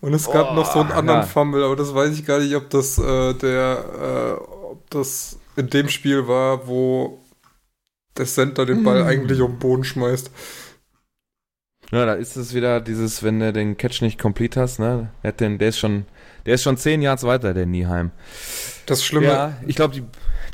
Und 0.00 0.14
es 0.14 0.30
gab 0.30 0.52
Oh, 0.52 0.54
noch 0.54 0.72
so 0.72 0.80
einen 0.80 0.92
anderen 0.92 1.20
ja. 1.20 1.26
Fumble, 1.26 1.64
aber 1.64 1.76
das 1.76 1.94
weiß 1.94 2.10
ich 2.18 2.24
gar 2.24 2.38
nicht, 2.40 2.54
ob 2.54 2.70
das 2.70 2.98
äh, 2.98 3.34
der, 3.34 4.38
äh, 4.40 4.44
ob 4.72 4.88
das 4.90 5.38
in 5.56 5.68
dem 5.70 5.88
Spiel 5.88 6.26
war, 6.26 6.66
wo 6.66 7.20
der 8.16 8.26
Center 8.26 8.64
den 8.66 8.82
Ball 8.82 9.04
Mm. 9.04 9.06
eigentlich 9.06 9.40
um 9.40 9.52
den 9.52 9.58
Boden 9.58 9.84
schmeißt. 9.84 10.30
Ja, 11.90 12.06
da 12.06 12.14
ist 12.14 12.36
es 12.36 12.54
wieder 12.54 12.80
dieses, 12.80 13.22
wenn 13.22 13.38
du 13.40 13.52
den 13.52 13.76
Catch 13.76 14.00
nicht 14.02 14.18
complete 14.18 14.60
hast, 14.60 14.78
ne? 14.78 15.10
Der, 15.22 15.28
hat 15.28 15.40
den, 15.40 15.58
der 15.58 15.68
ist 15.68 15.78
schon, 15.78 16.06
der 16.46 16.54
ist 16.54 16.62
schon 16.62 16.76
10 16.76 17.02
Yards 17.02 17.24
weiter, 17.24 17.52
der 17.54 17.66
Nieheim. 17.66 18.10
Das 18.86 19.04
Schlimme, 19.04 19.26
Ja, 19.26 19.52
ich 19.66 19.76
glaube, 19.76 19.94
die, 19.94 20.02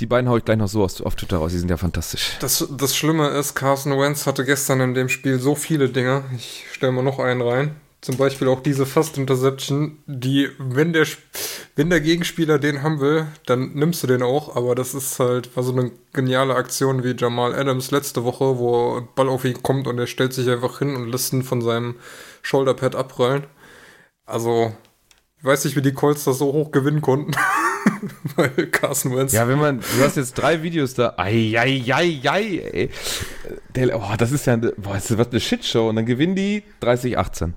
die 0.01 0.07
beiden 0.07 0.30
hau 0.30 0.36
ich 0.36 0.44
gleich 0.44 0.57
noch 0.57 0.68
so 0.68 0.82
auf, 0.82 1.01
auf 1.03 1.14
Twitter 1.14 1.36
raus, 1.36 1.53
die 1.53 1.59
sind 1.59 1.70
ja 1.70 1.76
fantastisch. 1.76 2.36
das, 2.40 2.66
das 2.70 2.96
Schlimme 2.96 3.28
ist, 3.28 3.55
Carson 3.55 3.98
Wentz 3.98 4.26
hatte 4.26 4.44
gestern 4.44 4.80
in 4.80 4.94
dem 4.94 5.09
Spiel 5.09 5.38
so 5.38 5.55
viele 5.55 5.90
Dinge. 5.90 6.24
Ich 6.36 6.64
stelle 6.72 6.92
mal 6.92 7.03
noch 7.03 7.18
einen 7.18 7.42
rein. 7.42 7.76
Zum 8.01 8.16
Beispiel 8.16 8.48
auch 8.48 8.62
diese 8.62 8.86
Fast 8.86 9.18
Interception, 9.18 9.98
die, 10.07 10.48
wenn 10.59 10.94
der, 10.94 11.07
wenn 11.76 11.90
der 11.90 12.01
Gegenspieler 12.01 12.59
den 12.59 12.82
haben 12.82 12.98
will, 12.98 13.26
dann 13.44 13.74
nimmst 13.74 14.03
du 14.03 14.07
den 14.07 14.22
auch. 14.22 14.57
Aber 14.57 14.74
das 14.74 14.94
ist 14.94 15.20
halt, 15.20 15.55
war 15.55 15.62
so 15.62 15.72
eine 15.72 15.90
geniale 16.14 16.55
Aktion 16.55 17.05
wie 17.05 17.14
Jamal 17.14 17.55
Adams 17.55 17.90
letzte 17.90 18.24
Woche, 18.24 18.59
wo 18.59 19.07
Ball 19.14 19.28
auf 19.28 19.44
ihn 19.44 19.62
kommt 19.62 19.86
und 19.86 19.98
er 19.98 20.07
stellt 20.07 20.32
sich 20.32 20.48
einfach 20.48 20.78
hin 20.78 20.96
und 20.96 21.11
lässt 21.11 21.34
ihn 21.34 21.42
von 21.42 21.61
seinem 21.61 21.96
Shoulderpad 22.40 22.96
abprallen. 22.96 23.44
Also, 24.24 24.72
ich 25.38 25.44
weiß 25.44 25.66
nicht, 25.66 25.76
wie 25.76 25.82
die 25.82 25.92
Colts 25.92 26.24
das 26.24 26.38
so 26.38 26.55
hoch 26.55 26.70
gewinnen 26.70 27.03
konnten. 27.03 27.32
Weil 28.37 28.66
Carson 28.68 29.16
Wentz. 29.16 29.33
Ja, 29.33 29.47
wenn 29.49 29.59
man, 29.59 29.81
du 29.81 30.03
hast 30.05 30.16
jetzt 30.16 30.35
drei 30.35 30.62
Videos 30.62 30.95
da, 30.95 31.14
ei, 31.16 31.55
ei, 31.59 31.83
ei, 31.93 32.20
ei, 32.24 32.59
ey. 32.72 32.91
Der, 33.74 33.99
oh, 33.99 34.14
das 34.16 34.33
ist 34.33 34.47
ja, 34.47 34.55
eine- 34.55 34.72
boah, 34.76 34.95
das 34.95 35.16
was 35.16 35.28
eine 35.28 35.41
Shitshow 35.41 35.89
und 35.89 35.97
dann 35.97 36.07
gewinnen 36.07 36.35
die 36.35 36.62
30-18. 36.83 37.53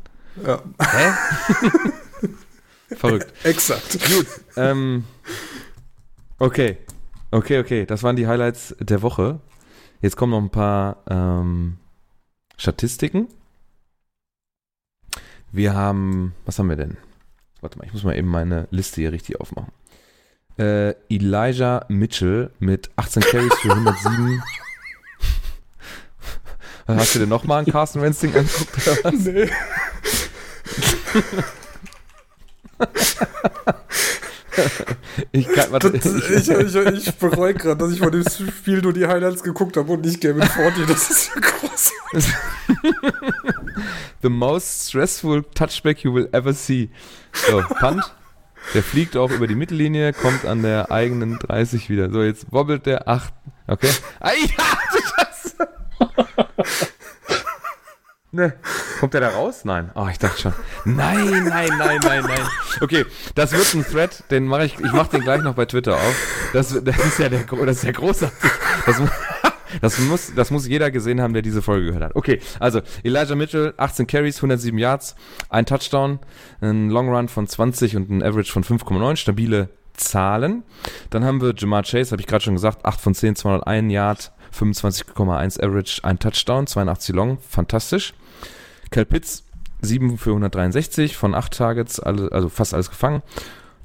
ja. 0.45 0.61
Hä? 0.79 1.11
Verrückt. 2.95 3.33
exakt. 3.43 3.99
Gut, 4.13 4.27
ähm, 4.55 5.03
okay, 6.37 6.77
okay, 7.31 7.59
okay, 7.59 7.85
das 7.85 8.03
waren 8.03 8.15
die 8.15 8.27
Highlights 8.27 8.75
der 8.79 9.01
Woche. 9.01 9.39
Jetzt 10.01 10.15
kommen 10.15 10.31
noch 10.31 10.41
ein 10.41 10.49
paar 10.51 10.97
ähm, 11.09 11.77
Statistiken. 12.57 13.27
Wir 15.51 15.73
haben, 15.73 16.33
was 16.45 16.59
haben 16.59 16.69
wir 16.69 16.75
denn? 16.75 16.97
Warte 17.61 17.77
mal, 17.77 17.85
ich 17.85 17.93
muss 17.93 18.03
mal 18.03 18.15
eben 18.17 18.27
meine 18.27 18.67
Liste 18.71 19.01
hier 19.01 19.11
richtig 19.11 19.39
aufmachen. 19.39 19.71
Äh, 20.57 20.93
Elijah 21.09 21.85
Mitchell 21.87 22.51
mit 22.59 22.89
18 22.95 23.23
Carries 23.23 23.53
für 23.61 23.71
107. 23.71 24.43
Hast 26.87 27.15
du 27.15 27.19
denn 27.19 27.29
nochmal 27.29 27.59
einen 27.59 27.71
Carson 27.71 28.01
Wentz 28.01 28.19
Ding 28.19 28.35
angeguckt 28.35 28.87
oder 28.87 28.97
was? 29.03 29.13
Nee. 29.13 29.49
Ich 35.31 35.47
kann, 35.47 35.71
warte, 35.71 35.91
Das, 35.91 36.05
ich, 36.05 36.49
ich, 36.49 37.07
ich 37.07 37.15
bereue 37.15 37.53
gerade, 37.53 37.77
dass 37.77 37.91
ich 37.91 37.99
von 37.99 38.11
dem 38.11 38.23
Spiel 38.23 38.81
nur 38.81 38.93
die 38.93 39.07
Highlights 39.07 39.43
geguckt 39.43 39.77
habe 39.77 39.91
und 39.91 40.05
nicht 40.05 40.21
Gavin 40.21 40.43
Forty. 40.43 40.85
Das 40.85 41.09
ist 41.09 41.31
ja 41.33 41.41
groß. 41.41 41.91
The 44.21 44.29
most 44.29 44.89
stressful 44.89 45.43
touchback 45.55 46.03
you 46.03 46.13
will 46.13 46.29
ever 46.31 46.53
see. 46.53 46.89
So, 47.47 47.61
Punt. 47.79 48.03
Der 48.73 48.83
fliegt 48.83 49.17
auch 49.17 49.31
über 49.31 49.47
die 49.47 49.55
Mittellinie, 49.55 50.13
kommt 50.13 50.45
an 50.45 50.63
der 50.63 50.91
eigenen 50.91 51.39
30 51.39 51.89
wieder. 51.89 52.09
So, 52.09 52.23
jetzt 52.23 52.51
wobbelt 52.51 52.85
der 52.85 53.07
8. 53.07 53.33
Okay. 53.67 53.89
Ei, 54.19 54.35
ja, 54.57 54.63
Scheiße. 55.15 55.69
Ne. 58.35 58.51
Kommt 58.99 59.13
der 59.13 59.21
da 59.21 59.29
raus? 59.29 59.63
Nein. 59.63 59.91
Oh, 59.93 60.07
ich 60.09 60.17
dachte 60.17 60.41
schon. 60.41 60.53
Nein, 60.85 61.45
nein, 61.47 61.69
nein, 61.77 61.99
nein, 62.01 62.23
nein. 62.23 62.41
Okay, 62.81 63.05
das 63.35 63.51
wird 63.51 63.71
ein 63.75 63.85
Thread, 63.85 64.23
den 64.31 64.47
mache 64.47 64.65
ich, 64.65 64.79
ich 64.79 64.91
mache 64.91 65.11
den 65.11 65.21
gleich 65.21 65.43
noch 65.43 65.53
bei 65.53 65.65
Twitter 65.65 65.93
auf. 65.93 66.49
Das, 66.51 66.69
das 66.83 66.97
ist 66.97 67.19
ja 67.19 67.29
der, 67.29 67.43
das 67.43 67.77
ist 67.77 67.83
ja 67.83 67.91
großartig. 67.91 68.51
Das, 68.87 68.99
das 69.81 69.99
muss, 69.99 70.33
das 70.35 70.51
muss 70.51 70.67
jeder 70.67 70.91
gesehen 70.91 71.21
haben, 71.21 71.33
der 71.33 71.41
diese 71.41 71.61
Folge 71.61 71.87
gehört 71.87 72.03
hat. 72.03 72.15
Okay, 72.15 72.39
also 72.59 72.81
Elijah 73.03 73.35
Mitchell, 73.35 73.73
18 73.77 74.07
Carries, 74.07 74.37
107 74.37 74.77
Yards, 74.77 75.15
ein 75.49 75.65
Touchdown, 75.65 76.19
ein 76.61 76.89
Long 76.89 77.09
Run 77.09 77.27
von 77.27 77.47
20 77.47 77.95
und 77.95 78.09
ein 78.09 78.23
Average 78.23 78.51
von 78.51 78.63
5,9, 78.63 79.15
stabile 79.15 79.69
Zahlen. 79.93 80.63
Dann 81.09 81.23
haben 81.23 81.41
wir 81.41 81.53
Jamar 81.55 81.83
Chase, 81.83 82.11
habe 82.11 82.21
ich 82.21 82.27
gerade 82.27 82.43
schon 82.43 82.55
gesagt, 82.55 82.85
8 82.85 82.99
von 82.99 83.13
10, 83.13 83.35
201 83.35 83.91
Yard, 83.91 84.31
25,1 84.57 85.63
Average, 85.63 86.01
ein 86.03 86.19
Touchdown, 86.19 86.67
82 86.67 87.15
Long, 87.15 87.37
fantastisch. 87.39 88.13
Cal 88.89 89.05
Pitts, 89.05 89.43
7 89.81 90.17
für 90.17 90.31
163 90.31 91.17
von 91.17 91.35
8 91.35 91.53
Targets, 91.53 91.99
also 91.99 92.49
fast 92.49 92.73
alles 92.73 92.89
gefangen. 92.89 93.21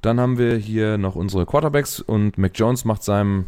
Dann 0.01 0.21
haben 0.21 0.39
wir 0.39 0.57
hier 0.57 0.97
noch 0.97 1.17
unsere 1.17 1.45
Quarterbacks 1.45 2.01
und 2.01 2.39
Mac 2.39 2.53
Jones 2.55 2.85
macht 2.85 3.03
seinem 3.03 3.47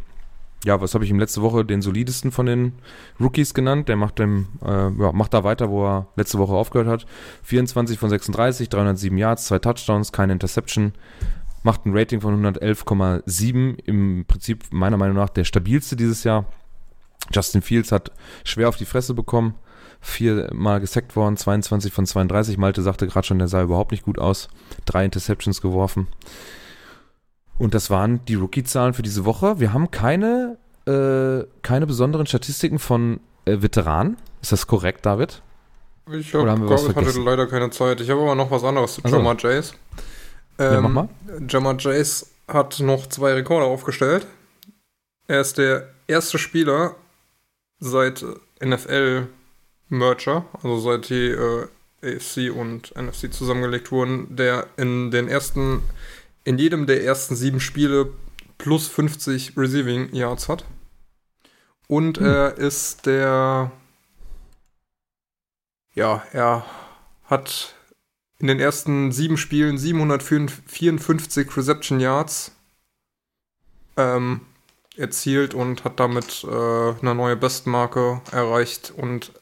ja, 0.64 0.80
was 0.80 0.94
habe 0.94 1.04
ich 1.04 1.10
ihm 1.10 1.18
letzte 1.18 1.40
Woche 1.42 1.64
den 1.64 1.80
solidesten 1.80 2.32
von 2.32 2.46
den 2.46 2.74
Rookies 3.18 3.54
genannt. 3.54 3.88
Der 3.88 3.96
macht, 3.96 4.18
dem, 4.18 4.48
äh, 4.62 4.90
ja, 4.90 5.12
macht 5.12 5.32
da 5.32 5.42
weiter, 5.42 5.70
wo 5.70 5.86
er 5.86 6.08
letzte 6.16 6.38
Woche 6.38 6.52
aufgehört 6.52 6.88
hat. 6.88 7.06
24 7.44 7.98
von 7.98 8.10
36, 8.10 8.68
307 8.68 9.16
Yards, 9.16 9.46
zwei 9.46 9.58
Touchdowns, 9.58 10.12
keine 10.12 10.34
Interception. 10.34 10.92
Macht 11.62 11.86
ein 11.86 11.96
Rating 11.96 12.20
von 12.20 12.44
111,7. 12.44 13.78
Im 13.86 14.24
Prinzip 14.26 14.64
meiner 14.70 14.96
Meinung 14.96 15.16
nach 15.16 15.30
der 15.30 15.44
stabilste 15.44 15.96
dieses 15.96 16.24
Jahr. 16.24 16.44
Justin 17.32 17.62
Fields 17.62 17.92
hat 17.92 18.12
schwer 18.44 18.68
auf 18.68 18.76
die 18.76 18.86
Fresse 18.86 19.14
bekommen. 19.14 19.54
Viermal 20.02 20.80
gesackt 20.80 21.16
worden, 21.16 21.36
22 21.36 21.92
von 21.92 22.06
32. 22.06 22.56
Malte 22.56 22.82
sagte 22.82 23.06
gerade 23.06 23.26
schon, 23.26 23.38
der 23.38 23.48
sah 23.48 23.62
überhaupt 23.62 23.92
nicht 23.92 24.04
gut 24.04 24.18
aus. 24.18 24.48
Drei 24.86 25.04
Interceptions 25.04 25.60
geworfen. 25.60 26.06
Und 27.60 27.74
das 27.74 27.90
waren 27.90 28.24
die 28.24 28.36
Rookie-Zahlen 28.36 28.94
für 28.94 29.02
diese 29.02 29.26
Woche. 29.26 29.60
Wir 29.60 29.74
haben 29.74 29.90
keine, 29.90 30.56
äh, 30.86 31.44
keine 31.60 31.86
besonderen 31.86 32.24
Statistiken 32.24 32.78
von 32.78 33.20
äh, 33.44 33.60
Veteranen. 33.60 34.16
Ist 34.40 34.52
das 34.52 34.66
korrekt, 34.66 35.04
David? 35.04 35.42
Ich 36.10 36.32
hab, 36.32 36.46
ich 36.46 36.96
hatte 36.96 37.20
leider 37.20 37.46
keine 37.46 37.68
Zeit. 37.68 38.00
Ich 38.00 38.08
habe 38.08 38.22
aber 38.22 38.34
noch 38.34 38.50
was 38.50 38.64
anderes 38.64 38.94
zu 38.94 39.04
also. 39.04 39.18
Jamar 39.18 39.36
Jace. 39.38 39.74
Ähm, 40.58 40.72
ja, 40.72 40.80
mach 40.80 40.88
mal. 40.88 41.08
Jamar 41.50 41.76
Jace 41.78 42.30
hat 42.48 42.80
noch 42.80 43.06
zwei 43.08 43.34
Rekorde 43.34 43.66
aufgestellt. 43.66 44.26
Er 45.28 45.42
ist 45.42 45.58
der 45.58 45.86
erste 46.06 46.38
Spieler 46.38 46.96
seit 47.78 48.24
NFL-Merger, 48.64 50.46
also 50.62 50.78
seit 50.78 51.10
die 51.10 51.28
äh, 51.28 51.66
AFC 52.02 52.56
und 52.56 52.94
NFC 52.96 53.30
zusammengelegt 53.30 53.92
wurden, 53.92 54.34
der 54.34 54.66
in 54.78 55.10
den 55.10 55.28
ersten 55.28 55.82
in 56.44 56.58
jedem 56.58 56.86
der 56.86 57.04
ersten 57.04 57.36
sieben 57.36 57.60
Spiele 57.60 58.12
plus 58.58 58.88
50 58.88 59.56
Receiving 59.56 60.14
Yards 60.14 60.48
hat. 60.48 60.64
Und 61.86 62.18
hm. 62.18 62.26
er 62.26 62.58
ist 62.58 63.06
der. 63.06 63.72
Ja, 65.94 66.22
er 66.32 66.64
hat 67.24 67.74
in 68.38 68.46
den 68.46 68.60
ersten 68.60 69.12
sieben 69.12 69.36
Spielen 69.36 69.76
754 69.76 71.56
Reception 71.56 72.00
Yards 72.00 72.52
ähm, 73.96 74.42
erzielt 74.96 75.52
und 75.54 75.84
hat 75.84 76.00
damit 76.00 76.44
äh, 76.44 76.48
eine 76.48 77.14
neue 77.14 77.36
Bestmarke 77.36 78.22
erreicht 78.30 78.92
und 78.96 79.32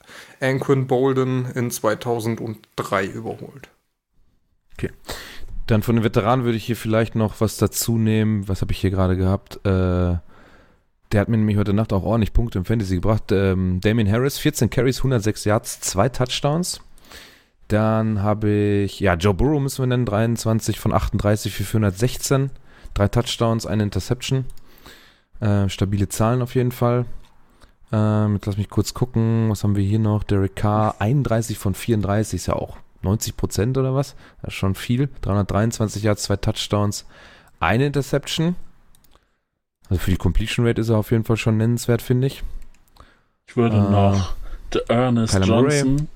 Anquin 0.41 0.87
Bolden 0.87 1.51
in 1.55 1.71
2003 1.71 3.07
überholt. 3.07 3.69
Okay. 4.75 4.91
Dann 5.69 5.83
von 5.83 5.97
den 5.97 6.05
Veteranen 6.05 6.47
würde 6.47 6.57
ich 6.57 6.65
hier 6.65 6.77
vielleicht 6.77 7.15
noch 7.15 7.43
was 7.43 7.59
dazu 7.59 7.99
nehmen. 7.99 8.49
Was 8.49 8.63
habe 8.63 8.73
ich 8.73 8.79
hier 8.79 8.91
gerade 8.91 9.19
gehabt? 9.19 9.57
Äh, 9.67 10.17
der 11.13 11.21
hat 11.21 11.29
mir 11.29 11.37
nämlich 11.37 11.59
heute 11.59 11.75
Nacht 11.75 11.93
auch 11.93 12.05
ordentlich 12.05 12.33
Punkte 12.33 12.59
im 12.59 12.65
Fantasy 12.65 12.95
gebracht. 12.95 13.31
Ähm, 13.33 13.79
Damien 13.83 14.11
Harris, 14.11 14.39
14 14.39 14.71
Carries, 14.71 14.99
106 14.99 15.45
Yards, 15.45 15.81
2 15.81 16.09
Touchdowns. 16.09 16.81
Dann 17.69 18.23
habe 18.23 18.49
ich, 18.49 18.99
ja, 19.01 19.15
Joe 19.15 19.35
Burrow 19.35 19.61
müssen 19.61 19.83
wir 19.83 19.87
nennen, 19.89 20.07
23 20.07 20.81
von 20.81 20.95
38 20.95 21.55
für 21.55 21.65
416. 21.65 22.51
Drei 22.95 23.09
Touchdowns, 23.09 23.67
eine 23.67 23.83
Interception. 23.83 24.47
Äh, 25.41 25.69
stabile 25.69 26.09
Zahlen 26.09 26.41
auf 26.41 26.55
jeden 26.55 26.73
Fall. 26.73 27.05
Ähm, 27.93 28.37
jetzt 28.37 28.47
lass 28.47 28.57
mich 28.57 28.71
kurz 28.71 28.95
gucken, 28.95 29.51
was 29.51 29.65
haben 29.65 29.77
wir 29.77 29.85
hier 29.85 29.99
noch? 29.99 30.25
Derek 30.25 30.57
Carr, 30.57 30.97
31 30.99 31.59
von 31.59 31.75
34 31.75 32.41
ist 32.41 32.47
ja 32.47 32.55
auch 32.55 32.79
90 33.03 33.37
Prozent 33.37 33.79
oder 33.79 33.95
was? 33.95 34.17
Das 34.43 34.53
ist 34.53 34.59
schon 34.59 34.75
viel. 34.75 35.09
323 35.23 36.03
Yards, 36.03 36.25
zwei 36.25 36.37
Touchdowns, 36.37 37.07
eine 37.61 37.87
Interception. 37.87 38.57
Also 39.89 40.01
für 40.03 40.11
die 40.11 40.17
Completion 40.17 40.67
Rate 40.67 40.81
ist 40.81 40.89
er 40.89 40.99
auf 40.99 41.11
jeden 41.11 41.25
Fall 41.25 41.37
schon 41.37 41.57
nennenswert, 41.57 42.03
finde 42.03 42.27
ich. 42.27 42.43
Ich 43.47 43.57
würde 43.57 43.77
äh, 43.77 43.81
noch 43.81 44.35
The 44.73 44.81
Ernest 44.89 45.33
Kyler 45.33 45.47
Johnson 45.47 45.93
Murray. 45.93 46.07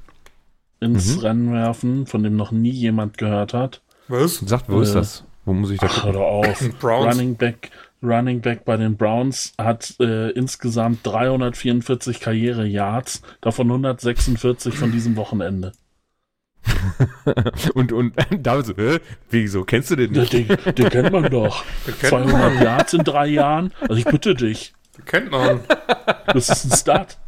ins 0.80 1.16
mhm. 1.16 1.20
Rennen 1.20 1.52
werfen, 1.52 2.06
von 2.06 2.22
dem 2.22 2.36
noch 2.36 2.52
nie 2.52 2.70
jemand 2.70 3.16
gehört 3.16 3.54
hat. 3.54 3.80
Was? 4.08 4.36
Sagt, 4.36 4.68
wo 4.68 4.80
äh, 4.80 4.82
ist 4.82 4.94
das? 4.94 5.24
Wo 5.44 5.54
muss 5.54 5.70
ich 5.70 5.80
da 5.80 5.86
ach, 5.88 6.02
gucken? 6.02 6.12
Hör 6.12 6.20
auf. 6.20 6.62
Running 6.82 7.36
Back, 7.36 7.70
Running 8.02 8.40
Back 8.40 8.64
bei 8.64 8.76
den 8.76 8.96
Browns 8.96 9.54
hat 9.56 9.94
äh, 10.00 10.30
insgesamt 10.30 11.00
344 11.04 12.20
Karriere-Yards, 12.20 13.22
davon 13.40 13.68
146 13.68 14.74
von 14.76 14.92
diesem 14.92 15.16
Wochenende. 15.16 15.72
und, 17.74 17.92
und 17.92 18.14
da 18.38 18.62
so, 18.62 18.74
hä? 18.76 19.00
Wieso? 19.30 19.64
Kennst 19.64 19.90
du 19.90 19.96
den 19.96 20.12
nicht? 20.12 20.32
Den, 20.32 20.48
den 20.48 20.88
kennt 20.88 21.12
man 21.12 21.30
doch. 21.30 21.64
200 22.02 22.62
Yards 22.62 22.92
in 22.94 23.04
drei 23.04 23.26
Jahren. 23.26 23.72
Also 23.80 23.94
ich 23.94 24.04
bitte 24.04 24.34
dich. 24.34 24.72
Den 24.96 25.04
kennt 25.04 25.30
man. 25.30 25.60
Das 26.26 26.48
ist 26.48 26.64
ein 26.64 26.76
Start. 26.76 27.18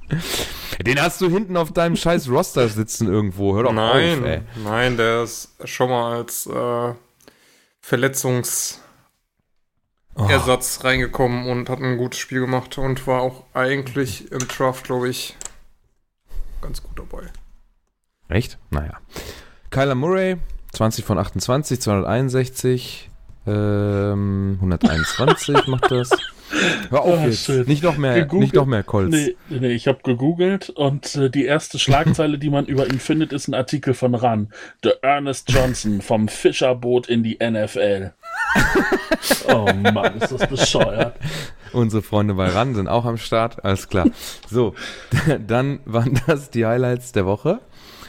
Den 0.84 1.00
hast 1.00 1.20
du 1.20 1.30
hinten 1.30 1.56
auf 1.56 1.72
deinem 1.72 1.96
scheiß 1.96 2.28
Roster 2.28 2.68
sitzen 2.68 3.08
irgendwo. 3.08 3.54
Hör 3.54 3.64
doch 3.64 3.72
nein, 3.72 4.18
auf, 4.18 4.24
ey. 4.24 4.40
Nein, 4.62 4.96
der 4.96 5.22
ist 5.22 5.50
schon 5.64 5.88
mal 5.88 6.16
als 6.18 6.46
äh, 6.46 6.94
Verletzungsersatz 7.80 8.80
oh. 10.16 10.86
reingekommen 10.86 11.48
und 11.48 11.68
hat 11.70 11.80
ein 11.80 11.96
gutes 11.96 12.20
Spiel 12.20 12.40
gemacht 12.40 12.76
und 12.78 13.06
war 13.06 13.22
auch 13.22 13.44
eigentlich 13.54 14.30
im 14.30 14.46
Draft, 14.46 14.84
glaube 14.84 15.08
ich, 15.08 15.36
ganz 16.60 16.82
gut 16.82 16.98
dabei. 16.98 17.30
Echt? 18.34 18.58
Naja. 18.70 18.94
Kyler 19.70 19.94
Murray, 19.94 20.38
20 20.72 21.04
von 21.04 21.18
28, 21.18 21.80
261, 21.80 23.08
ähm, 23.46 24.54
121 24.56 25.66
macht 25.68 25.92
das. 25.92 26.10
Hör 26.90 27.02
auf 27.02 27.20
oh, 27.22 27.26
jetzt. 27.26 27.44
Shit. 27.44 27.68
Nicht 27.68 27.84
noch 27.84 27.96
mehr, 27.96 28.14
gegoogelt. 28.14 28.40
nicht 28.40 28.54
noch 28.56 28.66
mehr 28.66 28.82
Colts. 28.82 29.16
Nee, 29.16 29.36
nee 29.48 29.68
ich 29.68 29.86
habe 29.86 30.00
gegoogelt 30.02 30.68
und 30.70 31.14
äh, 31.14 31.30
die 31.30 31.44
erste 31.44 31.78
Schlagzeile, 31.78 32.38
die 32.38 32.50
man 32.50 32.66
über 32.66 32.88
ihn 32.90 32.98
findet, 32.98 33.32
ist 33.32 33.46
ein 33.46 33.54
Artikel 33.54 33.94
von 33.94 34.16
RAN. 34.16 34.52
The 34.82 34.94
Ernest 35.02 35.52
Johnson 35.52 36.00
vom 36.00 36.26
Fischerboot 36.26 37.08
in 37.08 37.22
die 37.22 37.38
NFL. 37.40 38.14
oh 39.48 39.72
Mann, 39.92 40.16
ist 40.16 40.32
das 40.32 40.48
bescheuert. 40.48 41.14
Unsere 41.72 42.02
Freunde 42.02 42.34
bei 42.34 42.48
RAN 42.48 42.74
sind 42.74 42.88
auch 42.88 43.04
am 43.04 43.16
Start, 43.16 43.64
alles 43.64 43.88
klar. 43.88 44.06
So, 44.50 44.74
dann 45.46 45.78
waren 45.84 46.20
das 46.26 46.50
die 46.50 46.66
Highlights 46.66 47.12
der 47.12 47.26
Woche. 47.26 47.60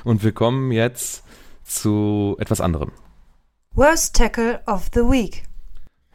Und 0.05 0.23
wir 0.23 0.31
kommen 0.31 0.71
jetzt 0.71 1.23
zu 1.65 2.37
etwas 2.39 2.61
anderem. 2.61 2.91
Worst 3.73 4.15
Tackle 4.15 4.61
of 4.67 4.89
the 4.93 5.01
Week. 5.01 5.43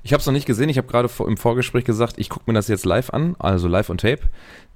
Ich 0.02 0.14
habe 0.14 0.20
es 0.20 0.26
noch 0.26 0.32
nicht 0.32 0.46
gesehen. 0.46 0.70
Ich 0.70 0.78
habe 0.78 0.88
gerade 0.88 1.10
im 1.26 1.36
Vorgespräch 1.36 1.84
gesagt, 1.84 2.14
ich 2.16 2.30
gucke 2.30 2.44
mir 2.46 2.54
das 2.54 2.68
jetzt 2.68 2.86
live 2.86 3.10
an, 3.10 3.36
also 3.38 3.68
live 3.68 3.90
on 3.90 3.98
Tape. 3.98 4.20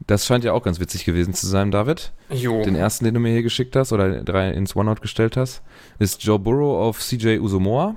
Das 0.06 0.26
scheint 0.26 0.44
ja 0.44 0.52
auch 0.52 0.62
ganz 0.62 0.80
witzig 0.80 1.06
gewesen 1.06 1.32
zu 1.32 1.46
sein, 1.46 1.70
David. 1.70 2.12
Jo. 2.28 2.62
Den 2.62 2.76
ersten, 2.76 3.06
den 3.06 3.14
du 3.14 3.20
mir 3.20 3.32
hier 3.32 3.42
geschickt 3.42 3.74
hast 3.76 3.92
oder 3.92 4.22
drei 4.22 4.50
ins 4.50 4.76
OneNote 4.76 5.00
gestellt 5.00 5.36
hast, 5.38 5.62
ist 5.98 6.22
Joe 6.22 6.38
Burrow 6.38 6.76
auf 6.76 6.98
CJ 6.98 7.38
Usomoa. 7.38 7.94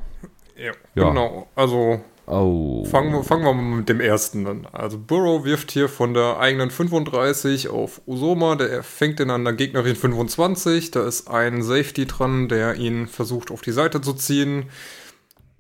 Ja, 0.55 0.72
ja. 0.95 1.09
genau. 1.09 1.47
Also 1.55 1.99
Oh. 2.30 2.84
Fangen 2.84 3.13
wir, 3.13 3.23
fangen 3.23 3.45
wir 3.45 3.53
mal 3.53 3.78
mit 3.78 3.88
dem 3.88 4.01
ersten 4.01 4.45
an. 4.47 4.67
Also 4.73 4.99
Burrow 4.99 5.45
wirft 5.45 5.71
hier 5.71 5.88
von 5.88 6.13
der 6.13 6.39
eigenen 6.39 6.71
35 6.71 7.69
auf 7.69 8.01
Usoma, 8.05 8.55
der 8.55 8.84
fängt 8.84 9.21
ihn 9.21 9.30
an 9.30 9.45
der 9.45 9.53
Gegnerin 9.53 9.95
25. 9.95 10.91
Da 10.91 11.07
ist 11.07 11.30
ein 11.30 11.63
Safety 11.63 12.05
dran, 12.05 12.49
der 12.49 12.75
ihn 12.75 13.07
versucht 13.07 13.49
auf 13.49 13.61
die 13.61 13.71
Seite 13.71 14.01
zu 14.01 14.13
ziehen. 14.13 14.65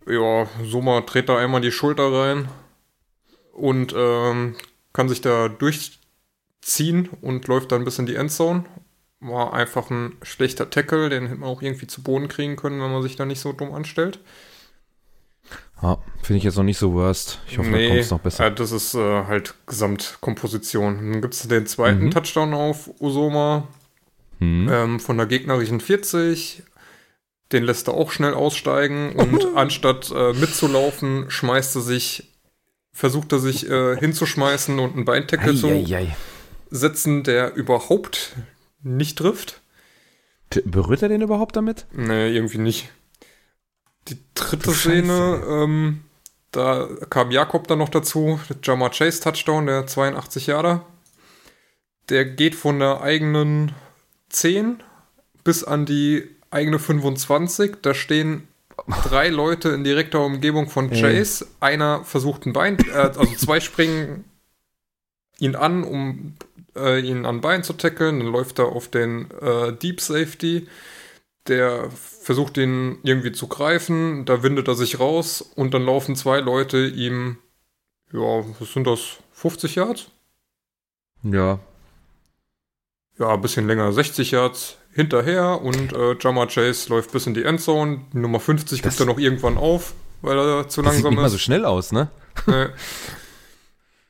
Ja, 0.05 0.47
Soma 0.61 1.01
dreht 1.01 1.29
da 1.29 1.37
einmal 1.37 1.61
die 1.61 1.71
Schulter 1.71 2.11
rein 2.11 2.49
und 3.53 3.93
ähm, 3.97 4.57
kann 4.91 5.07
sich 5.07 5.21
da 5.21 5.47
durchziehen 5.47 7.09
und 7.21 7.47
läuft 7.47 7.71
dann 7.71 7.85
bis 7.85 7.97
in 7.97 8.07
die 8.07 8.15
Endzone. 8.15 8.65
War 9.21 9.53
einfach 9.53 9.89
ein 9.89 10.17
schlechter 10.21 10.69
Tackle, 10.69 11.09
den 11.09 11.27
hätte 11.27 11.39
man 11.39 11.49
auch 11.49 11.61
irgendwie 11.61 11.87
zu 11.87 12.03
Boden 12.03 12.27
kriegen 12.27 12.57
können, 12.57 12.81
wenn 12.81 12.91
man 12.91 13.03
sich 13.03 13.15
da 13.15 13.25
nicht 13.25 13.39
so 13.39 13.53
dumm 13.53 13.73
anstellt. 13.73 14.19
Ja, 15.81 15.99
finde 16.23 16.37
ich 16.39 16.43
jetzt 16.43 16.57
noch 16.57 16.63
nicht 16.63 16.79
so 16.79 16.93
worst. 16.93 17.39
Ich 17.47 17.57
hoffe, 17.57 17.69
nee, 17.69 17.83
da 17.83 17.89
kommt 17.89 18.01
es 18.01 18.11
noch 18.11 18.19
besser. 18.19 18.43
Ja, 18.45 18.49
das 18.49 18.71
ist 18.71 18.95
äh, 18.95 19.25
halt 19.25 19.53
Gesamtkomposition. 19.67 21.11
Dann 21.11 21.21
gibt 21.21 21.33
es 21.35 21.47
den 21.47 21.67
zweiten 21.67 22.05
mhm. 22.05 22.11
Touchdown 22.11 22.53
auf 22.53 22.89
Usoma 22.99 23.67
mhm. 24.39 24.69
ähm, 24.71 24.99
von 24.99 25.17
der 25.17 25.27
gegnerischen 25.27 25.79
40. 25.79 26.63
Den 27.51 27.63
lässt 27.63 27.87
er 27.87 27.93
auch 27.93 28.11
schnell 28.11 28.33
aussteigen 28.33 29.13
und 29.13 29.45
anstatt 29.55 30.11
äh, 30.13 30.33
mitzulaufen, 30.33 31.29
schmeißt 31.29 31.75
er 31.75 31.81
sich, 31.81 32.33
versucht 32.91 33.31
er 33.31 33.39
sich 33.39 33.69
äh, 33.69 33.95
hinzuschmeißen 33.97 34.79
und 34.79 34.95
einen 34.95 35.05
Beintackle 35.05 35.55
zu 35.55 35.85
setzen, 36.69 37.23
der 37.23 37.53
überhaupt 37.55 38.35
nicht 38.81 39.17
trifft. 39.17 39.61
Berührt 40.65 41.03
er 41.03 41.09
den 41.09 41.21
überhaupt 41.21 41.55
damit? 41.55 41.85
Nee, 41.91 42.29
irgendwie 42.29 42.57
nicht. 42.57 42.89
Die 44.09 44.17
dritte 44.35 44.71
Szene, 44.71 45.43
ähm, 45.47 46.01
da 46.51 46.87
kam 47.09 47.31
Jakob 47.31 47.67
dann 47.67 47.79
noch 47.79 47.89
dazu, 47.89 48.39
der 48.49 48.57
Jamar 48.63 48.91
Chase 48.91 49.21
Touchdown, 49.21 49.65
der 49.65 49.87
82 49.87 50.47
Jahre. 50.47 50.81
Der 52.09 52.25
geht 52.25 52.55
von 52.55 52.79
der 52.79 53.01
eigenen 53.01 53.73
10 54.29 54.81
bis 55.43 55.63
an 55.63 55.85
die 55.85 56.23
eigene 56.51 56.79
25. 56.79 57.77
Da 57.81 57.93
stehen 57.93 58.47
drei 59.03 59.29
Leute 59.29 59.69
in 59.69 59.83
direkter 59.83 60.23
Umgebung 60.23 60.69
von 60.69 60.89
Chase. 60.89 61.45
Ey. 61.45 61.51
Einer 61.59 62.03
versucht 62.03 62.45
ein 62.45 62.53
Bein, 62.53 62.77
äh, 62.89 62.91
also 62.93 63.25
zwei 63.35 63.59
springen 63.59 64.25
ihn 65.39 65.55
an, 65.55 65.83
um 65.83 66.33
äh, 66.75 66.99
ihn 66.99 67.25
an 67.25 67.41
Bein 67.41 67.63
zu 67.63 67.73
tackeln. 67.73 68.19
Dann 68.19 68.31
läuft 68.31 68.59
er 68.59 68.67
auf 68.67 68.87
den 68.87 69.29
äh, 69.41 69.73
Deep 69.73 70.01
Safety. 70.01 70.67
Der 71.47 71.89
versucht 71.91 72.57
ihn 72.57 72.97
irgendwie 73.03 73.31
zu 73.31 73.47
greifen. 73.47 74.25
Da 74.25 74.43
windet 74.43 74.67
er 74.67 74.75
sich 74.75 74.99
raus 74.99 75.41
und 75.41 75.73
dann 75.73 75.85
laufen 75.85 76.15
zwei 76.15 76.39
Leute 76.39 76.85
ihm, 76.87 77.37
ja, 78.11 78.43
was 78.59 78.73
sind 78.73 78.85
das? 78.87 79.17
50 79.33 79.75
Yards? 79.75 80.07
Ja. 81.23 81.59
Ja, 83.19 83.33
ein 83.33 83.41
bisschen 83.41 83.67
länger, 83.67 83.91
60 83.91 84.31
Yards 84.31 84.77
hinterher 84.93 85.61
und 85.61 85.93
äh, 85.93 86.15
Jamar 86.19 86.47
Chase 86.47 86.89
läuft 86.89 87.11
bis 87.11 87.25
in 87.27 87.33
die 87.33 87.43
Endzone. 87.43 88.01
Die 88.13 88.17
Nummer 88.19 88.39
50 88.39 88.81
Das- 88.81 88.91
gibt 88.97 88.99
er 88.99 89.11
noch 89.11 89.19
irgendwann 89.19 89.57
auf, 89.57 89.93
weil 90.21 90.37
er 90.37 90.67
zu 90.69 90.81
Das 90.81 90.95
sieht 90.95 91.03
langsam 91.03 91.13
nicht 91.13 91.21
mal 91.21 91.29
so 91.29 91.35
ist. 91.35 91.41
schnell 91.41 91.65
aus, 91.65 91.91
ne? 91.91 92.09
Nee. 92.45 92.67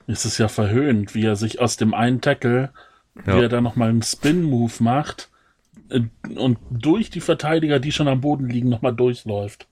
Es 0.09 0.23
ist 0.23 0.37
ja 0.37 0.47
verhöhnt, 0.47 1.13
wie 1.15 1.25
er 1.25 1.35
sich 1.35 1.59
aus 1.59 1.75
dem 1.75 1.93
einen 1.93 2.21
Tackle, 2.21 2.71
Ja. 3.25 3.35
wie 3.35 3.41
er 3.41 3.49
da 3.49 3.59
nochmal 3.59 3.89
einen 3.89 4.01
Spin-Move 4.03 4.71
macht 4.79 5.29
und 6.35 6.57
durch 6.69 7.09
die 7.09 7.21
Verteidiger, 7.21 7.79
die 7.79 7.91
schon 7.91 8.07
am 8.07 8.21
Boden 8.21 8.47
liegen, 8.47 8.69
nochmal 8.69 8.95
durchläuft. 8.95 9.67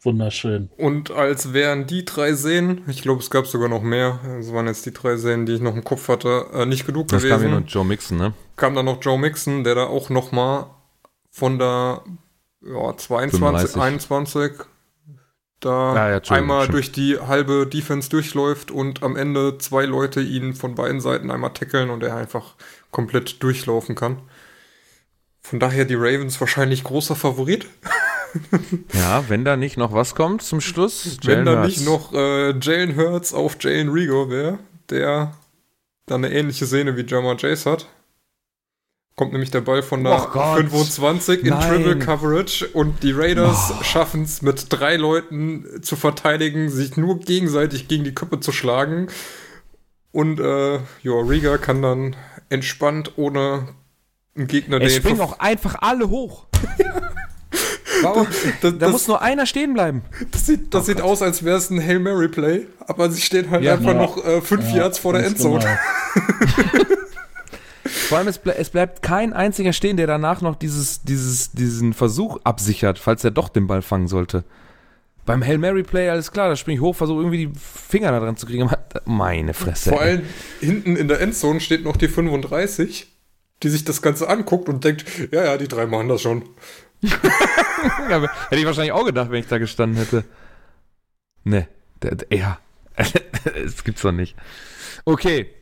Wunderschön. 0.00 0.70
Und 0.76 1.10
als 1.10 1.52
wären 1.52 1.86
die 1.86 2.04
drei 2.04 2.32
Szenen, 2.34 2.82
ich 2.86 3.02
glaube, 3.02 3.20
es 3.20 3.30
gab 3.30 3.46
sogar 3.48 3.68
noch 3.68 3.82
mehr, 3.82 4.20
das 4.38 4.52
waren 4.52 4.68
jetzt 4.68 4.86
die 4.86 4.92
drei 4.92 5.16
Szenen, 5.16 5.44
die 5.44 5.54
ich 5.54 5.60
noch 5.60 5.74
im 5.74 5.82
Kopf 5.82 6.08
hatte, 6.08 6.46
äh, 6.52 6.66
nicht 6.66 6.86
genug 6.86 7.08
Das 7.08 7.22
kam 7.22 7.28
hier 7.28 7.38
gewesen, 7.38 7.50
nur 7.50 7.60
Joe 7.62 7.84
Mixon, 7.84 8.16
ne? 8.16 8.32
kam 8.56 8.76
dann 8.76 8.84
noch 8.84 9.02
Joe 9.02 9.18
Mixon, 9.18 9.64
der 9.64 9.74
da 9.74 9.86
auch 9.86 10.08
noch 10.08 10.30
mal 10.30 10.70
von 11.30 11.58
der 11.58 12.02
ja, 12.64 12.96
22, 12.96 13.40
35. 13.40 13.76
21 13.76 14.52
da 15.60 15.92
Ah, 15.94 16.10
ja, 16.10 16.20
einmal 16.28 16.68
durch 16.68 16.92
die 16.92 17.18
halbe 17.18 17.66
Defense 17.66 18.08
durchläuft 18.08 18.70
und 18.70 19.02
am 19.02 19.16
Ende 19.16 19.58
zwei 19.58 19.84
Leute 19.84 20.20
ihn 20.20 20.54
von 20.54 20.76
beiden 20.76 21.00
Seiten 21.00 21.30
einmal 21.30 21.52
tackeln 21.52 21.90
und 21.90 22.02
er 22.04 22.16
einfach 22.16 22.54
komplett 22.92 23.42
durchlaufen 23.42 23.96
kann. 23.96 24.18
Von 25.48 25.60
daher 25.60 25.84
die 25.86 25.94
Ravens 25.94 26.38
wahrscheinlich 26.40 26.84
großer 26.84 27.16
Favorit. 27.16 27.66
Ja, 28.92 29.24
wenn 29.28 29.44
da 29.44 29.56
nicht 29.56 29.78
noch 29.78 29.92
was 29.94 30.14
kommt 30.14 30.42
zum 30.42 30.60
Schluss. 30.60 31.16
Wenn 31.22 31.30
Jalen 31.30 31.46
da 31.46 31.52
Hurts. 31.62 31.66
nicht 31.68 31.86
noch 31.86 32.12
äh, 32.12 32.50
Jalen 32.58 32.96
Hurts 32.96 33.32
auf 33.32 33.56
Jalen 33.60 33.88
Rigo 33.88 34.28
wäre, 34.28 34.58
der 34.90 35.34
dann 36.06 36.22
eine 36.24 36.34
ähnliche 36.34 36.66
Szene 36.66 36.96
wie 36.98 37.06
Jamar 37.06 37.36
Chase 37.38 37.70
hat. 37.70 37.88
Kommt 39.16 39.32
nämlich 39.32 39.50
der 39.50 39.62
Ball 39.62 39.82
von 39.82 40.04
der 40.04 40.12
Och 40.12 40.32
Gott. 40.32 40.58
25 40.58 41.40
in 41.44 41.48
Nein. 41.48 41.68
Triple 41.82 41.98
Coverage 41.98 42.68
und 42.68 43.02
die 43.02 43.12
Raiders 43.12 43.72
Oh. 43.80 43.82
schaffen 43.82 44.22
es 44.24 44.42
mit 44.42 44.66
drei 44.68 44.96
Leuten 44.96 45.82
zu 45.82 45.96
verteidigen, 45.96 46.68
sich 46.68 46.96
nur 46.98 47.18
gegenseitig 47.20 47.88
gegen 47.88 48.04
die 48.04 48.14
Köpfe 48.14 48.40
zu 48.40 48.52
schlagen. 48.52 49.08
Und 50.12 50.38
äh, 50.40 50.74
ja, 50.74 51.12
Riga 51.26 51.56
kann 51.58 51.80
dann 51.82 52.14
entspannt 52.50 53.12
ohne 53.16 53.68
einen 54.38 54.46
Gegner, 54.46 54.80
Es 54.80 54.94
den 54.94 55.02
springen 55.02 55.20
auch 55.20 55.38
einfach 55.38 55.76
alle 55.80 56.08
hoch. 56.08 56.46
Warum? 58.02 58.26
Da 58.60 58.70
das, 58.70 58.92
muss 58.92 59.08
nur 59.08 59.20
einer 59.22 59.44
stehen 59.46 59.74
bleiben. 59.74 60.02
Das 60.30 60.46
sieht, 60.46 60.72
das 60.72 60.86
sieht 60.86 61.00
aus, 61.00 61.20
als 61.20 61.44
wäre 61.44 61.56
es 61.58 61.68
ein 61.70 61.84
Hail 61.84 61.98
Mary 61.98 62.28
Play, 62.28 62.66
aber 62.86 63.10
sie 63.10 63.20
stehen 63.20 63.50
halt 63.50 63.64
Ja, 63.64 63.74
einfach 63.74 63.94
ja. 63.94 63.94
noch 63.94 64.24
äh, 64.24 64.40
fünf 64.40 64.72
Yards 64.72 64.98
vor 64.98 65.14
der 65.14 65.26
Endzone. 65.26 65.64
genau. 65.64 66.84
Vor 68.08 68.18
allem, 68.18 68.28
es, 68.28 68.38
ble 68.38 68.54
es 68.56 68.70
bleibt 68.70 69.02
kein 69.02 69.34
einziger 69.34 69.74
stehen, 69.74 69.98
der 69.98 70.06
danach 70.06 70.40
noch 70.40 70.56
dieses, 70.56 71.02
dieses, 71.02 71.52
diesen 71.52 71.92
Versuch 71.92 72.38
absichert, 72.42 72.98
falls 72.98 73.22
er 73.22 73.30
doch 73.30 73.50
den 73.50 73.66
Ball 73.66 73.82
fangen 73.82 74.08
sollte. 74.08 74.44
Beim 75.26 75.44
Hail 75.44 75.58
Mary 75.58 75.82
Play, 75.82 76.08
alles 76.08 76.32
klar, 76.32 76.48
da 76.48 76.56
springe 76.56 76.76
ich 76.76 76.80
hoch, 76.80 76.96
versuche 76.96 77.20
irgendwie 77.20 77.46
die 77.48 77.52
Finger 77.54 78.10
da 78.10 78.20
dran 78.20 78.36
zu 78.38 78.46
kriegen. 78.46 78.70
Meine 79.04 79.52
Fresse. 79.52 79.90
Vor 79.90 80.00
ey. 80.00 80.08
allem 80.08 80.22
hinten 80.60 80.96
in 80.96 81.06
der 81.08 81.20
Endzone 81.20 81.60
steht 81.60 81.84
noch 81.84 81.98
die 81.98 82.08
35, 82.08 83.08
die 83.62 83.68
sich 83.68 83.84
das 83.84 84.02
Ganze 84.02 84.28
anguckt 84.28 84.68
und 84.68 84.84
denkt, 84.84 85.04
ja, 85.32 85.44
ja, 85.44 85.56
die 85.56 85.68
drei 85.68 85.86
machen 85.86 86.08
das 86.08 86.22
schon. 86.22 86.44
Ja, 88.10 88.20
hätte 88.48 88.56
ich 88.56 88.66
wahrscheinlich 88.66 88.92
auch 88.92 89.04
gedacht, 89.04 89.30
wenn 89.30 89.38
ich 89.38 89.46
da 89.46 89.58
gestanden 89.58 89.98
hätte. 89.98 90.24
Ne, 91.44 91.68
ja. 92.30 92.58
Es 93.54 93.84
gibt's 93.84 94.02
doch 94.02 94.12
nicht. 94.12 94.36
Okay. 95.04 95.54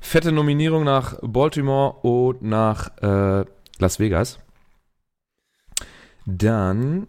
Fette 0.00 0.32
Nominierung 0.32 0.84
nach 0.84 1.18
Baltimore 1.20 1.98
und 2.00 2.42
nach 2.42 2.96
äh, 3.02 3.44
Las 3.78 3.98
Vegas. 3.98 4.38
Dann, 6.24 7.06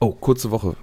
oh, 0.00 0.12
kurze 0.12 0.50
Woche. 0.50 0.76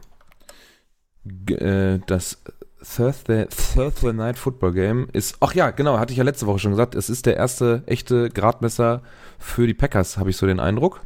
G 1.26 1.56
äh, 1.56 2.00
das 2.08 2.42
Thursday, 2.82 3.48
Thursday 3.48 4.14
Night 4.14 4.38
Football 4.38 4.74
Game 4.74 5.08
ist, 5.12 5.38
ach 5.40 5.54
ja, 5.54 5.72
genau, 5.72 6.00
hatte 6.00 6.12
ich 6.12 6.18
ja 6.18 6.24
letzte 6.24 6.48
Woche 6.48 6.60
schon 6.60 6.72
gesagt, 6.72 6.96
es 6.96 7.10
ist 7.10 7.26
der 7.26 7.36
erste 7.38 7.84
echte 7.86 8.30
Gradmesser 8.30 9.02
für 9.38 9.68
die 9.68 9.74
Packers, 9.74 10.18
habe 10.18 10.30
ich 10.30 10.38
so 10.38 10.48
den 10.48 10.60
Eindruck. 10.60 11.02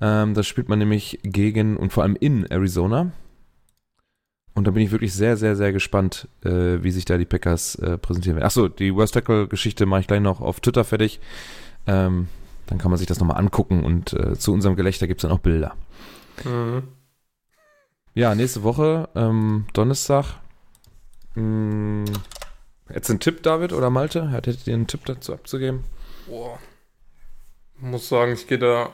Ähm, 0.00 0.34
das 0.34 0.46
spielt 0.46 0.68
man 0.68 0.78
nämlich 0.78 1.20
gegen 1.22 1.76
und 1.76 1.92
vor 1.92 2.02
allem 2.02 2.16
in 2.16 2.46
Arizona. 2.46 3.12
Und 4.54 4.66
da 4.66 4.70
bin 4.70 4.82
ich 4.82 4.90
wirklich 4.90 5.14
sehr, 5.14 5.36
sehr, 5.36 5.56
sehr 5.56 5.72
gespannt, 5.72 6.28
äh, 6.44 6.82
wie 6.82 6.90
sich 6.90 7.04
da 7.04 7.16
die 7.16 7.24
Packers 7.24 7.76
äh, 7.76 7.96
präsentieren 7.96 8.36
werden. 8.36 8.46
Achso, 8.46 8.68
die 8.68 8.94
Worst 8.94 9.14
Tackle-Geschichte 9.14 9.86
mache 9.86 10.00
ich 10.00 10.06
gleich 10.06 10.20
noch 10.20 10.40
auf 10.40 10.60
Twitter 10.60 10.84
fertig. 10.84 11.20
Ähm, 11.86 12.28
dann 12.66 12.78
kann 12.78 12.90
man 12.90 12.98
sich 12.98 13.06
das 13.06 13.18
nochmal 13.18 13.38
angucken 13.38 13.82
und 13.84 14.12
äh, 14.12 14.34
zu 14.34 14.52
unserem 14.52 14.76
Gelächter 14.76 15.06
gibt 15.06 15.20
es 15.20 15.22
dann 15.22 15.36
auch 15.36 15.40
Bilder. 15.40 15.74
Mhm. 16.44 16.82
Ja, 18.14 18.34
nächste 18.34 18.62
Woche, 18.62 19.08
ähm, 19.14 19.64
Donnerstag. 19.72 20.41
Hm, 21.34 22.04
jetzt 22.92 23.10
ein 23.10 23.20
Tipp, 23.20 23.42
David 23.42 23.72
oder 23.72 23.90
Malte? 23.90 24.30
Hättet 24.30 24.66
ihr 24.66 24.74
einen 24.74 24.86
Tipp 24.86 25.04
dazu 25.06 25.32
abzugeben? 25.32 25.84
Boah. 26.26 26.58
Muss 27.78 28.08
sagen, 28.08 28.32
ich 28.32 28.46
gehe 28.46 28.58
da, 28.58 28.90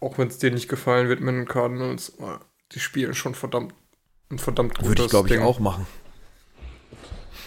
auch 0.00 0.18
wenn 0.18 0.28
es 0.28 0.38
dir 0.38 0.50
nicht 0.50 0.68
gefallen 0.68 1.08
wird 1.08 1.20
mit 1.20 1.34
den 1.34 1.46
Cardinals, 1.46 2.14
oh, 2.18 2.36
die 2.72 2.80
spielen 2.80 3.14
schon 3.14 3.34
verdammt, 3.34 3.74
ein 4.30 4.38
verdammt 4.38 4.74
gutes 4.74 4.88
Würde 4.88 5.04
ich, 5.04 5.10
glaube 5.10 5.28
ich, 5.28 5.34
Ding. 5.34 5.42
auch 5.42 5.58
machen. 5.60 5.86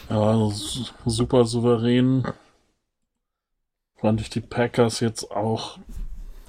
Ja, 0.09 0.49
su- 0.51 0.85
super 1.05 1.45
souverän. 1.45 2.23
Fand 3.95 4.21
ich 4.21 4.29
die 4.29 4.41
Packers 4.41 4.99
jetzt 4.99 5.31
auch 5.31 5.79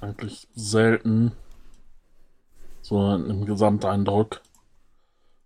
eigentlich 0.01 0.47
selten. 0.55 1.31
So 2.81 3.15
im 3.15 3.45
Gesamteindruck. 3.45 4.41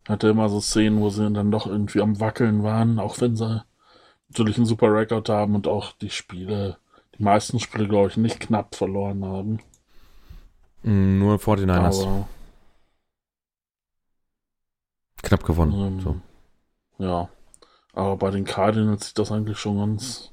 Hatte 0.09 0.27
immer 0.27 0.49
so 0.49 0.59
Szenen, 0.59 0.99
wo 0.99 1.09
sie 1.09 1.31
dann 1.31 1.51
doch 1.51 1.67
irgendwie 1.67 2.01
am 2.01 2.19
Wackeln 2.19 2.63
waren, 2.63 2.99
auch 2.99 3.21
wenn 3.21 3.35
sie 3.35 3.63
natürlich 4.27 4.57
einen 4.57 4.65
super 4.65 4.91
Rekord 4.91 5.29
haben 5.29 5.55
und 5.55 5.67
auch 5.67 5.93
die 5.93 6.09
Spiele, 6.09 6.77
die 7.17 7.23
meisten 7.23 7.59
Spiele, 7.59 7.87
glaube 7.87 8.09
ich, 8.09 8.17
nicht 8.17 8.39
knapp 8.39 8.75
verloren 8.75 9.23
haben. 9.23 9.59
Hm, 10.81 11.19
nur 11.19 11.37
49ers. 11.37 12.03
Aber 12.03 12.27
Knapp 15.21 15.43
gewonnen. 15.43 15.73
ähm, 15.73 15.99
so. 15.99 16.21
ja. 16.97 17.29
Aber 17.93 18.17
bei 18.17 18.31
den 18.31 18.45
Cardinals 18.45 19.07
sieht 19.07 19.19
das 19.19 19.31
eigentlich 19.31 19.59
schon 19.59 19.77
ganz, 19.77 20.31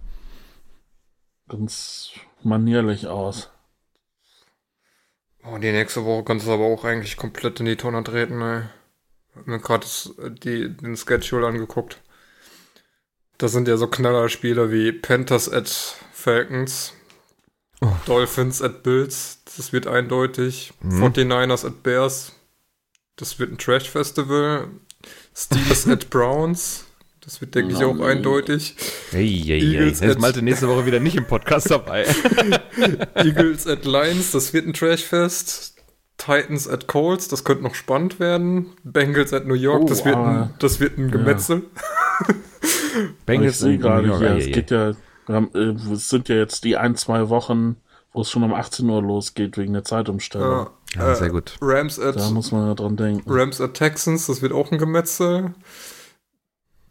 ganz 1.48 2.12
manierlich 2.42 3.08
aus. 3.08 3.50
Oh, 5.44 5.58
die 5.58 5.72
nächste 5.72 6.04
Woche 6.04 6.24
kannst 6.24 6.46
du 6.46 6.52
aber 6.52 6.64
auch 6.64 6.84
eigentlich 6.84 7.16
komplett 7.16 7.60
in 7.60 7.66
die 7.66 7.76
Tonne 7.76 8.02
treten, 8.04 8.40
ey. 8.40 8.62
Hab 9.36 9.46
mir 9.46 9.58
gerade 9.60 9.84
das- 9.84 10.12
die- 10.42 10.68
den 10.76 10.96
Schedule 10.96 11.46
angeguckt. 11.46 12.00
Das 13.38 13.52
sind 13.52 13.68
ja 13.68 13.76
so 13.76 13.86
Knallerspiele 13.86 14.72
wie 14.72 14.92
Panthers 14.92 15.50
at 15.52 15.68
Falcons, 16.12 16.92
Oh. 17.82 17.92
Dolphins 18.06 18.62
at 18.62 18.82
Bills, 18.82 19.40
das 19.56 19.72
wird 19.74 19.86
eindeutig. 19.86 20.72
Mhm. 20.80 21.02
49ers 21.04 21.66
at 21.66 21.82
Bears, 21.82 22.32
das 23.16 23.38
wird 23.38 23.52
ein 23.52 23.58
Trash-Festival. 23.58 24.68
Steelers 25.34 25.86
at 25.86 26.08
Browns, 26.08 26.86
das 27.20 27.42
wird, 27.42 27.54
denke 27.54 27.74
ich, 27.74 27.84
auch 27.84 28.00
eindeutig. 28.00 28.74
Hey, 29.10 29.28
hey, 29.28 29.60
hey. 29.60 29.74
Eagles 29.74 30.00
Jetzt 30.00 30.10
ist 30.12 30.18
Malte 30.20 30.40
nächste 30.40 30.66
Woche 30.68 30.86
wieder 30.86 30.98
nicht 31.00 31.16
im 31.16 31.26
Podcast 31.26 31.70
dabei. 31.70 32.06
Eagles 33.14 33.66
at 33.66 33.84
Lions, 33.84 34.30
das 34.32 34.54
wird 34.54 34.66
ein 34.66 34.72
Trashfest. 34.72 35.75
Titans 36.18 36.66
at 36.68 36.86
Colts, 36.86 37.28
das 37.28 37.44
könnte 37.44 37.62
noch 37.62 37.74
spannend 37.74 38.18
werden. 38.20 38.72
Bengals 38.84 39.32
at 39.32 39.46
New 39.46 39.54
York, 39.54 39.82
Oh, 39.82 39.86
das, 39.88 40.04
wird 40.04 40.16
ein, 40.16 40.22
aber- 40.24 40.50
das 40.58 40.80
wird 40.80 40.96
ein 40.98 41.10
Gemetzel. 41.10 41.64
Bengals 43.26 43.54
ich 43.54 43.58
sehe 43.60 43.74
und 43.74 43.80
gerade 43.80 44.06
New 44.06 44.12
York. 44.12 44.20
hier, 44.22 44.36
es 44.36 44.46
geht 44.46 44.70
ja, 44.70 44.92
wir 45.26 45.34
haben, 45.34 45.50
äh, 45.54 45.92
es 45.92 46.08
sind 46.08 46.28
ja 46.28 46.36
jetzt 46.36 46.64
die 46.64 46.76
ein, 46.76 46.96
zwei 46.96 47.28
Wochen, 47.28 47.76
wo 48.12 48.22
es 48.22 48.30
schon 48.30 48.42
um 48.42 48.54
18 48.54 48.88
Uhr 48.88 49.02
losgeht 49.02 49.58
wegen 49.58 49.74
der 49.74 49.84
Zeitumstellung. 49.84 50.66
Äh, 50.94 50.98
Ja, 50.98 51.12
äh, 51.12 51.16
sehr 51.16 51.28
gut. 51.28 51.56
Rams 51.60 51.98
at, 52.00 52.16
Da 52.16 52.30
muss 52.30 52.52
man 52.52 52.66
ja 52.68 52.74
dran 52.74 52.96
denken. 52.96 53.30
Rams 53.30 53.60
at 53.60 53.74
Texans, 53.74 54.26
das 54.26 54.40
wird 54.40 54.52
auch 54.52 54.72
ein 54.72 54.78
Gemetzel. 54.78 55.52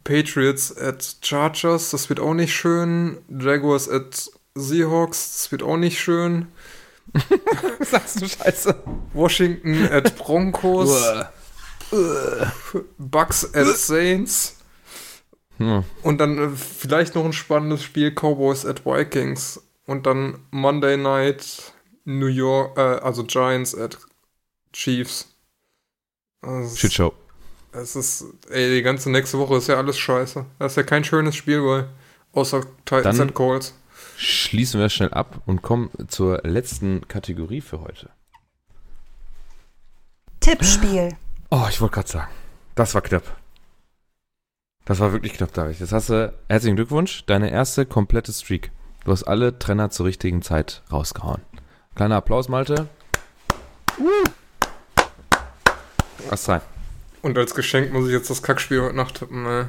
Patriots 0.03 0.75
at 0.77 1.17
Chargers, 1.21 1.89
das 1.89 2.09
wird 2.09 2.19
auch 2.19 2.35
nicht 2.35 2.53
schön. 2.53 3.17
Jaguars 3.27 3.89
at 3.89 4.29
Seahawks, 4.53 5.37
das 5.37 5.51
wird 5.51 5.63
auch 5.63 5.77
nicht 5.77 5.99
schön. 5.99 6.47
Sagst 7.79 8.21
du 8.21 8.27
Scheiße? 8.27 8.75
Washington 9.13 9.87
at 9.91 10.15
Broncos. 10.17 11.03
Bucks 12.97 13.53
at 13.53 13.67
Saints. 13.67 14.57
Hm. 15.57 15.83
Und 16.01 16.17
dann 16.19 16.37
äh, 16.37 16.49
vielleicht 16.49 17.15
noch 17.15 17.23
ein 17.23 17.33
spannendes 17.33 17.83
Spiel 17.83 18.11
Cowboys 18.11 18.65
at 18.65 18.85
Vikings. 18.85 19.61
Und 19.85 20.05
dann 20.05 20.39
Monday 20.51 20.97
Night 20.97 21.73
New 22.03 22.25
York, 22.27 22.77
äh, 22.77 22.81
also 22.81 23.23
Giants 23.23 23.75
at 23.77 23.97
Chiefs. 24.73 25.33
Also, 26.41 26.75
Shitshow. 26.75 27.13
Es 27.71 27.95
ist, 27.95 28.25
ey, 28.49 28.69
die 28.75 28.81
ganze 28.81 29.09
nächste 29.09 29.37
Woche 29.37 29.57
ist 29.57 29.67
ja 29.67 29.77
alles 29.77 29.97
scheiße. 29.97 30.45
Das 30.59 30.73
ist 30.73 30.75
ja 30.77 30.83
kein 30.83 31.03
schönes 31.03 31.35
Spiel 31.35 31.61
bei, 31.61 31.85
außer 32.33 32.61
Titans 32.85 33.17
Dann- 33.17 33.21
and 33.27 33.33
Colts. 33.33 33.73
Schließen 34.17 34.79
wir 34.79 34.89
schnell 34.89 35.13
ab 35.13 35.41
und 35.45 35.61
kommen 35.61 35.89
zur 36.07 36.41
letzten 36.43 37.07
Kategorie 37.07 37.61
für 37.61 37.81
heute. 37.81 38.09
Tippspiel. 40.39 41.15
Oh, 41.49 41.65
ich 41.69 41.81
wollte 41.81 41.95
gerade 41.95 42.09
sagen, 42.09 42.31
das 42.75 42.93
war 42.93 43.01
knapp. 43.01 43.23
Das 44.85 44.99
war 44.99 45.11
wirklich 45.11 45.33
knapp, 45.33 45.53
David. 45.53 45.79
Jetzt 45.79 45.91
hast 45.91 46.09
du, 46.09 46.33
herzlichen 46.47 46.75
Glückwunsch, 46.75 47.25
deine 47.25 47.49
erste 47.49 47.85
komplette 47.85 48.31
Streak. 48.31 48.71
Du 49.03 49.11
hast 49.11 49.23
alle 49.23 49.57
Trenner 49.57 49.89
zur 49.89 50.05
richtigen 50.05 50.41
Zeit 50.41 50.83
rausgehauen. 50.91 51.41
Kleiner 51.95 52.17
Applaus, 52.17 52.49
Malte. 52.49 52.87
Was 56.29 56.49
rein. 56.49 56.61
Und 57.21 57.37
als 57.37 57.55
Geschenk 57.55 57.91
muss 57.93 58.07
ich 58.07 58.13
jetzt 58.13 58.29
das 58.29 58.43
Kackspiel 58.43 58.81
heute 58.81 58.95
Nacht 58.95 59.15
tippen. 59.15 59.45
Ey. 59.45 59.65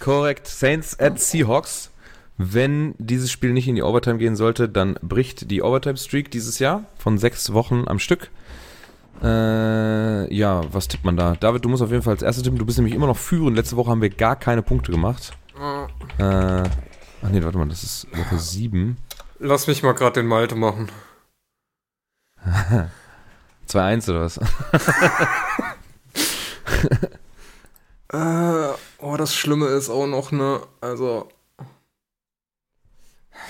Korrekt. 0.00 0.46
Saints 0.46 0.98
at 0.98 1.20
Seahawks. 1.20 1.90
Wenn 2.38 2.94
dieses 2.98 3.32
Spiel 3.32 3.52
nicht 3.52 3.66
in 3.66 3.74
die 3.74 3.82
Overtime 3.82 4.18
gehen 4.18 4.36
sollte, 4.36 4.68
dann 4.68 4.96
bricht 5.02 5.50
die 5.50 5.60
Overtime-Streak 5.60 6.30
dieses 6.30 6.60
Jahr 6.60 6.84
von 6.96 7.18
sechs 7.18 7.52
Wochen 7.52 7.84
am 7.88 7.98
Stück. 7.98 8.30
Äh, 9.20 10.32
ja, 10.32 10.62
was 10.72 10.86
tippt 10.86 11.04
man 11.04 11.16
da? 11.16 11.34
David, 11.34 11.64
du 11.64 11.68
musst 11.68 11.82
auf 11.82 11.90
jeden 11.90 12.02
Fall 12.02 12.12
als 12.14 12.22
erstes 12.22 12.44
tippen. 12.44 12.58
Du 12.58 12.64
bist 12.64 12.78
nämlich 12.78 12.94
immer 12.94 13.08
noch 13.08 13.16
führend. 13.16 13.56
Letzte 13.56 13.76
Woche 13.76 13.90
haben 13.90 14.00
wir 14.02 14.10
gar 14.10 14.36
keine 14.36 14.62
Punkte 14.62 14.92
gemacht. 14.92 15.32
Äh, 15.58 16.22
Äh, 16.22 16.62
ach 17.22 17.28
nee, 17.30 17.42
warte 17.42 17.58
mal, 17.58 17.68
das 17.68 17.82
ist 17.82 18.06
Woche 18.16 18.38
7. 18.38 18.96
Lass 19.40 19.66
mich 19.66 19.82
mal 19.82 19.92
gerade 19.94 20.20
den 20.20 20.28
Malte 20.28 20.54
machen. 20.54 20.88
2-1 23.68 24.10
oder 24.10 24.20
was? 24.22 24.38
Äh, 28.10 28.68
oh, 29.00 29.16
das 29.18 29.34
Schlimme 29.34 29.66
ist 29.66 29.90
auch 29.90 30.06
noch, 30.06 30.32
ne, 30.32 30.60
also. 30.80 31.28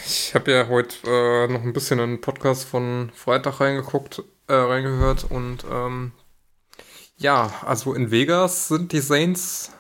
Ich 0.04 0.34
habe 0.34 0.52
ja 0.52 0.68
heute 0.68 0.96
äh, 1.06 1.52
noch 1.52 1.62
ein 1.62 1.72
bisschen 1.72 1.98
in 1.98 2.10
den 2.10 2.20
Podcast 2.20 2.64
von 2.64 3.10
Freitag 3.14 3.60
reingeguckt, 3.60 4.22
äh, 4.46 4.54
reingehört 4.54 5.24
und 5.30 5.64
ähm, 5.70 6.12
ja, 7.16 7.52
also 7.64 7.94
in 7.94 8.10
Vegas 8.10 8.68
sind 8.68 8.92
die 8.92 9.00
Saints 9.00 9.72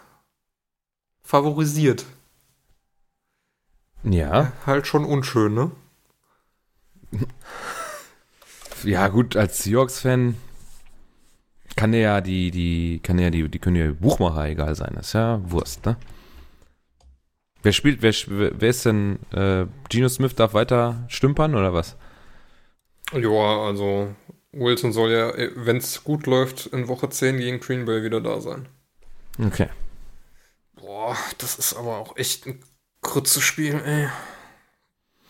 favorisiert. 1.22 2.04
Ja. 4.02 4.52
Halt 4.66 4.86
schon 4.86 5.04
unschön, 5.04 5.54
ne? 5.54 5.70
Ja, 8.84 9.08
gut, 9.08 9.36
als 9.36 9.64
Seahawks-Fan 9.64 10.36
kann 11.74 11.92
dir 11.92 12.00
ja 12.00 12.20
die, 12.20 12.50
die, 12.50 13.00
kann 13.02 13.18
ja 13.18 13.30
die, 13.30 13.48
die 13.48 13.58
können 13.58 13.76
ja 13.76 13.90
Buchmacher 13.92 14.46
egal 14.46 14.74
sein. 14.74 14.92
Das 14.94 15.08
ist 15.08 15.12
ja 15.14 15.40
Wurst, 15.50 15.84
ne? 15.84 15.96
Wer 17.62 17.72
spielt, 17.72 18.02
wer, 18.02 18.12
wer 18.26 18.68
ist 18.70 18.84
denn, 18.84 19.18
äh, 19.32 19.66
Geno 19.88 20.08
Smith 20.08 20.34
darf 20.34 20.54
weiter 20.54 21.04
stümpern 21.08 21.54
oder 21.54 21.72
was? 21.74 21.96
Ja, 23.12 23.28
also 23.64 24.14
Wilson 24.52 24.92
soll 24.92 25.10
ja, 25.10 25.32
wenn 25.56 25.78
es 25.78 26.04
gut 26.04 26.26
läuft, 26.26 26.66
in 26.66 26.88
Woche 26.88 27.08
10 27.08 27.38
gegen 27.38 27.58
Green 27.60 27.84
Bay 27.84 28.02
wieder 28.02 28.20
da 28.20 28.40
sein. 28.40 28.68
Okay. 29.44 29.68
Boah, 30.76 31.16
das 31.38 31.58
ist 31.58 31.74
aber 31.74 31.98
auch 31.98 32.16
echt 32.16 32.46
ein 32.46 32.60
kurzes 33.00 33.42
Spiel, 33.42 33.74
ey. 33.84 34.08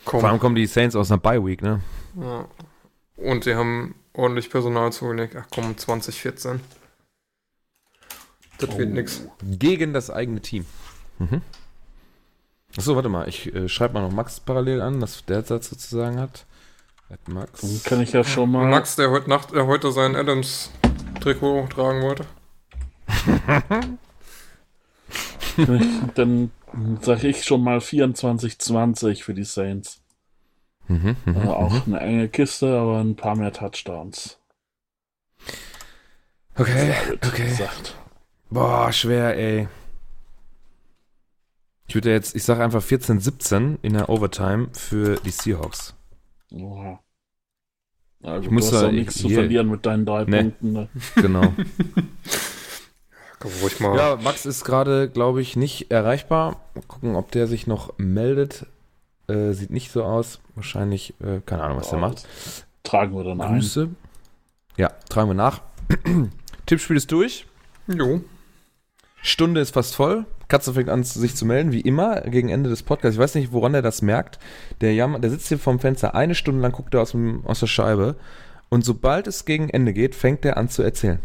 Komm. 0.05 0.21
Vor 0.21 0.29
allem 0.29 0.39
kommen 0.41 0.55
die 0.55 0.67
Saints 0.67 0.97
aus 0.97 1.11
einer 1.11 1.21
Bye-Week, 1.21 1.63
ne? 1.63 1.81
Ja. 2.21 2.47
Und 3.17 3.45
sie 3.45 3.55
haben 3.55 3.95
ordentlich 4.13 4.51
Personal 4.51 4.93
zugelegt. 4.93 5.35
Ach 5.37 5.47
komm, 5.51 5.77
2014. 5.77 6.61
Das 8.59 8.77
wird 8.77 8.91
Oh. 8.91 8.95
nix. 8.95 9.23
Gegen 9.43 9.93
das 9.93 10.11
eigene 10.11 10.41
Team. 10.41 10.67
Mhm. 11.19 11.43
Achso, 12.79 12.95
warte 12.95 13.09
mal, 13.09 13.29
ich 13.29 13.53
äh, 13.53 13.69
schreibe 13.69 13.95
mal 13.95 14.03
noch 14.03 14.13
Max 14.13 14.39
parallel 14.39 14.81
an, 14.81 15.03
was 15.03 15.25
der 15.25 15.43
Satz 15.43 15.69
sozusagen 15.69 16.21
hat. 16.21 16.47
At 17.11 17.27
Max. 17.27 17.61
Dann 17.61 17.83
kann 17.83 18.01
ich 18.01 18.13
ja 18.13 18.23
schon 18.23 18.53
mal. 18.53 18.69
Max, 18.69 18.95
der 18.95 19.11
heute 19.11 19.29
Nacht, 19.29 19.53
der 19.53 19.67
heute 19.67 19.91
sein 19.91 20.15
Adams-Trikot 20.15 21.67
tragen 21.71 22.03
wollte. 22.03 22.25
dann 26.15 26.53
sage 27.01 27.27
ich 27.27 27.45
schon 27.45 27.65
mal 27.65 27.79
24-20 27.79 29.25
für 29.25 29.35
die 29.35 29.43
Saints. 29.43 30.01
Mhm, 30.87 31.17
mhm, 31.25 31.37
Also 31.37 31.53
auch 31.55 31.87
mhm. 31.87 31.95
eine 31.95 32.05
enge 32.05 32.29
Kiste, 32.29 32.79
aber 32.79 33.01
ein 33.01 33.17
paar 33.17 33.35
mehr 33.35 33.53
Touchdowns. 33.53 34.39
Okay, 36.55 36.95
okay. 37.25 37.49
Gesagt. 37.49 37.97
Boah, 38.51 38.93
schwer, 38.93 39.37
ey. 39.37 39.67
Ich 41.89 41.95
würde 41.95 42.11
jetzt, 42.13 42.37
ich 42.37 42.45
sage 42.45 42.63
einfach 42.63 42.83
14-17 42.83 43.79
in 43.83 43.95
der 43.95 44.09
Overtime 44.11 44.69
für 44.73 45.17
die 45.17 45.31
Seahawks. 45.31 45.95
Oha. 46.53 47.01
Also, 48.23 48.45
Ich 48.45 48.51
muss 48.51 48.69
du 48.71 48.77
hast 48.77 48.83
da- 48.83 48.89
auch 48.89 48.93
nichts 48.93 49.17
zu 49.19 49.29
verlieren 49.29 49.69
mit 49.71 49.87
deinen 49.87 50.05
drei 50.05 50.25
Nee. 50.25 50.43
Punkten. 50.43 50.73
Ne? 50.73 50.89
Genau. 51.17 51.55
Kann 53.39 53.53
ruhig 53.63 53.79
mal. 53.81 53.97
ja, 53.97 54.17
Max 54.17 54.45
ist 54.47 54.65
gerade, 54.65 55.09
glaube 55.09 55.41
ich, 55.41 55.57
nicht 55.57 55.91
erreichbar. 55.93 56.61
Mal 56.75 56.83
gucken, 56.89 57.15
ob 57.15 57.31
der 57.31 57.47
sich 57.47 57.67
noch 57.69 57.97
meldet. 57.97 58.67
Äh, 59.29 59.53
sieht 59.53 59.71
nicht 59.71 59.93
so 59.93 60.03
aus. 60.05 60.41
Wahrscheinlich, 60.57 61.15
äh, 61.21 61.41
keine 61.47 61.63
Ahnung, 61.63 61.79
was 61.79 61.91
der 61.91 61.99
macht. 62.01 62.27
Tragen 62.83 63.15
wir 63.17 63.23
dann 63.25 63.41
ein. 63.41 63.55
Grüße. 63.55 63.89
Ja, 64.77 64.89
tragen 65.09 65.31
wir 65.31 65.35
nach. 65.35 65.61
Tippspiel 66.67 66.97
ist 66.97 67.13
durch. 67.13 67.47
Jo. 67.87 68.21
Stunde 69.23 69.61
ist 69.61 69.73
fast 69.75 69.95
voll. 69.95 70.27
Katze 70.49 70.73
fängt 70.73 70.89
an, 70.89 71.05
sich 71.05 71.37
zu 71.37 71.45
melden, 71.45 71.73
wie 71.73 71.83
immer, 71.83 72.23
gegen 72.23 72.49
Ende 72.49 72.71
des 72.71 72.83
Podcasts. 72.83 73.17
Ich 73.17 73.21
weiß 73.21 73.35
nicht, 73.35 73.53
woran 73.53 73.75
er 73.75 73.83
das 73.83 74.03
merkt. 74.03 74.39
Der, 74.81 74.95
Jammer, 74.95 75.19
der 75.19 75.31
sitzt 75.31 75.49
hier 75.49 75.59
vorm 75.59 75.79
Fenster, 75.79 76.15
eine 76.15 76.35
Stunde 76.35 76.63
lang 76.63 76.73
guckt 76.73 76.95
er 76.95 77.03
aus, 77.03 77.11
dem, 77.13 77.45
aus 77.45 77.61
der 77.61 77.67
Scheibe. 77.67 78.17
Und 78.71 78.85
sobald 78.85 79.27
es 79.27 79.45
gegen 79.45 79.69
Ende 79.69 79.93
geht, 79.93 80.15
fängt 80.15 80.45
er 80.45 80.57
an 80.57 80.69
zu 80.69 80.83
erzählen. 80.83 81.21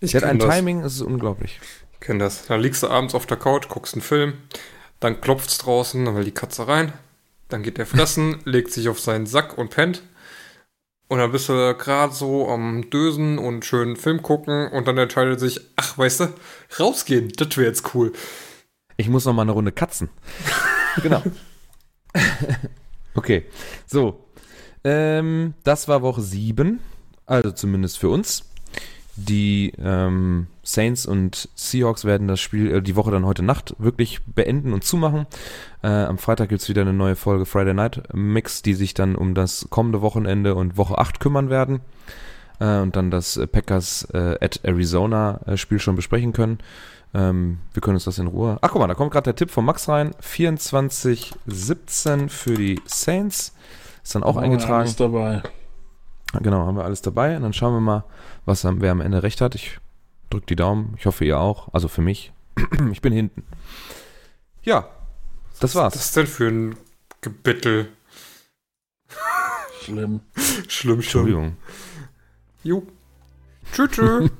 Ich 0.00 0.12
Der 0.12 0.22
hat 0.22 0.30
ein 0.30 0.38
das. 0.38 0.54
Timing, 0.54 0.82
das 0.82 0.94
ist 0.94 1.02
unglaublich. 1.02 1.60
Ich 1.92 2.00
kenn 2.00 2.18
das. 2.18 2.46
Da 2.46 2.56
liegst 2.56 2.82
du 2.82 2.88
abends 2.88 3.14
auf 3.14 3.26
der 3.26 3.36
Couch, 3.36 3.68
guckst 3.68 3.94
einen 3.94 4.02
Film, 4.02 4.34
dann 5.00 5.20
klopft's 5.20 5.58
draußen, 5.58 6.04
dann 6.04 6.16
will 6.16 6.24
die 6.24 6.32
Katze 6.32 6.68
rein, 6.68 6.92
dann 7.48 7.62
geht 7.62 7.78
der 7.78 7.86
fressen, 7.86 8.36
legt 8.44 8.72
sich 8.72 8.88
auf 8.88 9.00
seinen 9.00 9.26
Sack 9.26 9.56
und 9.56 9.70
pennt. 9.70 10.02
Und 11.08 11.18
dann 11.18 11.30
bist 11.30 11.48
du 11.48 11.74
gerade 11.74 12.12
so 12.12 12.48
am 12.48 12.90
Dösen 12.90 13.38
und 13.38 13.64
schönen 13.64 13.96
Film 13.96 14.22
gucken 14.22 14.70
und 14.72 14.88
dann 14.88 14.98
entscheidet 14.98 15.38
sich, 15.38 15.60
ach, 15.76 15.96
weißt 15.96 16.20
du, 16.20 16.28
rausgehen, 16.80 17.28
das 17.36 17.56
wäre 17.56 17.68
jetzt 17.68 17.94
cool. 17.94 18.12
Ich 18.96 19.08
muss 19.08 19.24
noch 19.24 19.32
mal 19.32 19.42
eine 19.42 19.52
Runde 19.52 19.70
katzen. 19.70 20.08
genau. 21.02 21.22
okay, 23.14 23.44
so. 23.86 24.24
Ähm, 24.82 25.54
das 25.62 25.86
war 25.86 26.02
Woche 26.02 26.22
7, 26.22 26.80
also 27.26 27.52
zumindest 27.52 27.98
für 27.98 28.08
uns. 28.08 28.44
Die 29.16 29.72
ähm, 29.78 30.48
Saints 30.68 31.06
und 31.06 31.48
Seahawks 31.54 32.04
werden 32.04 32.26
das 32.26 32.40
Spiel, 32.40 32.72
äh, 32.74 32.82
die 32.82 32.96
Woche 32.96 33.12
dann 33.12 33.24
heute 33.24 33.44
Nacht 33.44 33.74
wirklich 33.78 34.22
beenden 34.24 34.72
und 34.72 34.82
zumachen. 34.84 35.26
Äh, 35.82 35.86
am 35.88 36.18
Freitag 36.18 36.48
gibt's 36.48 36.68
wieder 36.68 36.82
eine 36.82 36.92
neue 36.92 37.14
Folge 37.16 37.46
Friday 37.46 37.72
Night 37.72 38.02
Mix, 38.12 38.62
die 38.62 38.74
sich 38.74 38.92
dann 38.92 39.14
um 39.14 39.34
das 39.34 39.68
kommende 39.70 40.02
Wochenende 40.02 40.54
und 40.56 40.76
Woche 40.76 40.98
8 40.98 41.20
kümmern 41.20 41.48
werden. 41.50 41.80
Äh, 42.58 42.80
und 42.80 42.96
dann 42.96 43.10
das 43.10 43.40
Packers 43.52 44.08
äh, 44.12 44.36
at 44.40 44.60
Arizona 44.64 45.40
äh, 45.46 45.56
Spiel 45.56 45.78
schon 45.78 45.94
besprechen 45.94 46.32
können. 46.32 46.58
Ähm, 47.14 47.58
wir 47.72 47.80
können 47.80 47.94
uns 47.96 48.04
das 48.04 48.18
in 48.18 48.26
Ruhe. 48.26 48.58
Ach, 48.60 48.70
guck 48.72 48.80
mal, 48.80 48.88
da 48.88 48.94
kommt 48.94 49.12
gerade 49.12 49.24
der 49.24 49.36
Tipp 49.36 49.50
von 49.52 49.64
Max 49.64 49.88
rein. 49.88 50.10
24-17 50.20 52.28
für 52.28 52.54
die 52.54 52.80
Saints. 52.86 53.54
Ist 54.02 54.14
dann 54.14 54.22
auch 54.22 54.36
wir 54.36 54.42
eingetragen. 54.42 54.82
alles 54.82 54.96
dabei. 54.96 55.42
Genau, 56.40 56.66
haben 56.66 56.76
wir 56.76 56.84
alles 56.84 57.02
dabei. 57.02 57.36
Und 57.36 57.42
dann 57.42 57.52
schauen 57.52 57.74
wir 57.74 57.80
mal, 57.80 58.04
was 58.44 58.64
am- 58.64 58.80
wer 58.80 58.92
am 58.92 59.00
Ende 59.00 59.22
recht 59.22 59.40
hat. 59.40 59.54
Ich 59.54 59.78
drücke 60.36 60.46
die 60.46 60.56
Daumen. 60.56 60.94
Ich 60.98 61.06
hoffe, 61.06 61.24
ihr 61.24 61.38
auch. 61.38 61.72
Also 61.72 61.88
für 61.88 62.02
mich. 62.02 62.32
ich 62.92 63.00
bin 63.00 63.12
hinten. 63.12 63.44
Ja, 64.62 64.88
das 65.60 65.74
war's. 65.74 65.94
Was 65.94 66.06
ist 66.06 66.16
denn 66.16 66.26
für 66.26 66.48
ein 66.48 66.76
Gebittel? 67.22 67.88
Schlimm. 69.82 70.20
Schlimm, 70.36 70.68
schlimm. 70.68 70.94
Entschuldigung. 70.96 71.56
Jo. 72.62 72.86
Tschüss, 73.72 73.90
tschüss. 73.90 74.30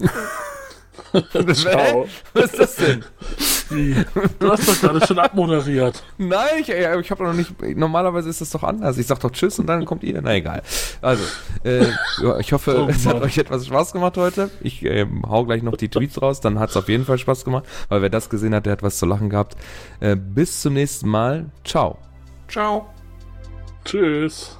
Ciao. 1.62 2.08
Was 2.34 2.44
ist 2.44 2.58
das 2.58 2.76
denn? 2.76 3.04
Du 3.68 4.50
hast 4.50 4.68
doch 4.68 4.80
gerade 4.80 5.06
schon 5.06 5.18
abmoderiert. 5.18 6.02
Nein, 6.18 6.46
ich, 6.60 6.68
äh, 6.70 7.00
ich 7.00 7.10
habe 7.10 7.24
noch 7.24 7.32
nicht. 7.32 7.52
Normalerweise 7.76 8.28
ist 8.28 8.40
das 8.40 8.50
doch 8.50 8.62
anders. 8.62 8.98
Ich 8.98 9.06
sag 9.06 9.20
doch 9.20 9.30
Tschüss 9.30 9.58
und 9.58 9.66
dann 9.66 9.84
kommt 9.84 10.04
ihr. 10.04 10.20
Na 10.22 10.34
egal. 10.34 10.62
Also, 11.02 11.24
äh, 11.64 11.86
ich 12.40 12.52
hoffe, 12.52 12.84
Oh 12.86 12.88
es 12.88 13.06
hat 13.06 13.20
euch 13.20 13.38
etwas 13.38 13.66
Spaß 13.66 13.92
gemacht 13.92 14.16
heute. 14.16 14.50
Ich 14.60 14.84
äh, 14.84 15.06
hau 15.26 15.44
gleich 15.44 15.62
noch 15.62 15.76
die 15.76 15.88
Tweets 15.88 16.20
raus, 16.20 16.40
dann 16.40 16.58
hat 16.58 16.70
es 16.70 16.76
auf 16.76 16.88
jeden 16.88 17.04
Fall 17.04 17.18
Spaß 17.18 17.44
gemacht. 17.44 17.64
Weil 17.88 18.02
wer 18.02 18.10
das 18.10 18.30
gesehen 18.30 18.54
hat, 18.54 18.66
der 18.66 18.72
hat 18.72 18.82
was 18.82 18.98
zu 18.98 19.06
lachen 19.06 19.30
gehabt. 19.30 19.56
Äh, 20.00 20.16
bis 20.16 20.60
zum 20.60 20.74
nächsten 20.74 21.08
Mal. 21.08 21.46
Ciao. 21.64 21.98
Ciao. 22.48 22.86
Tschüss. 23.84 24.56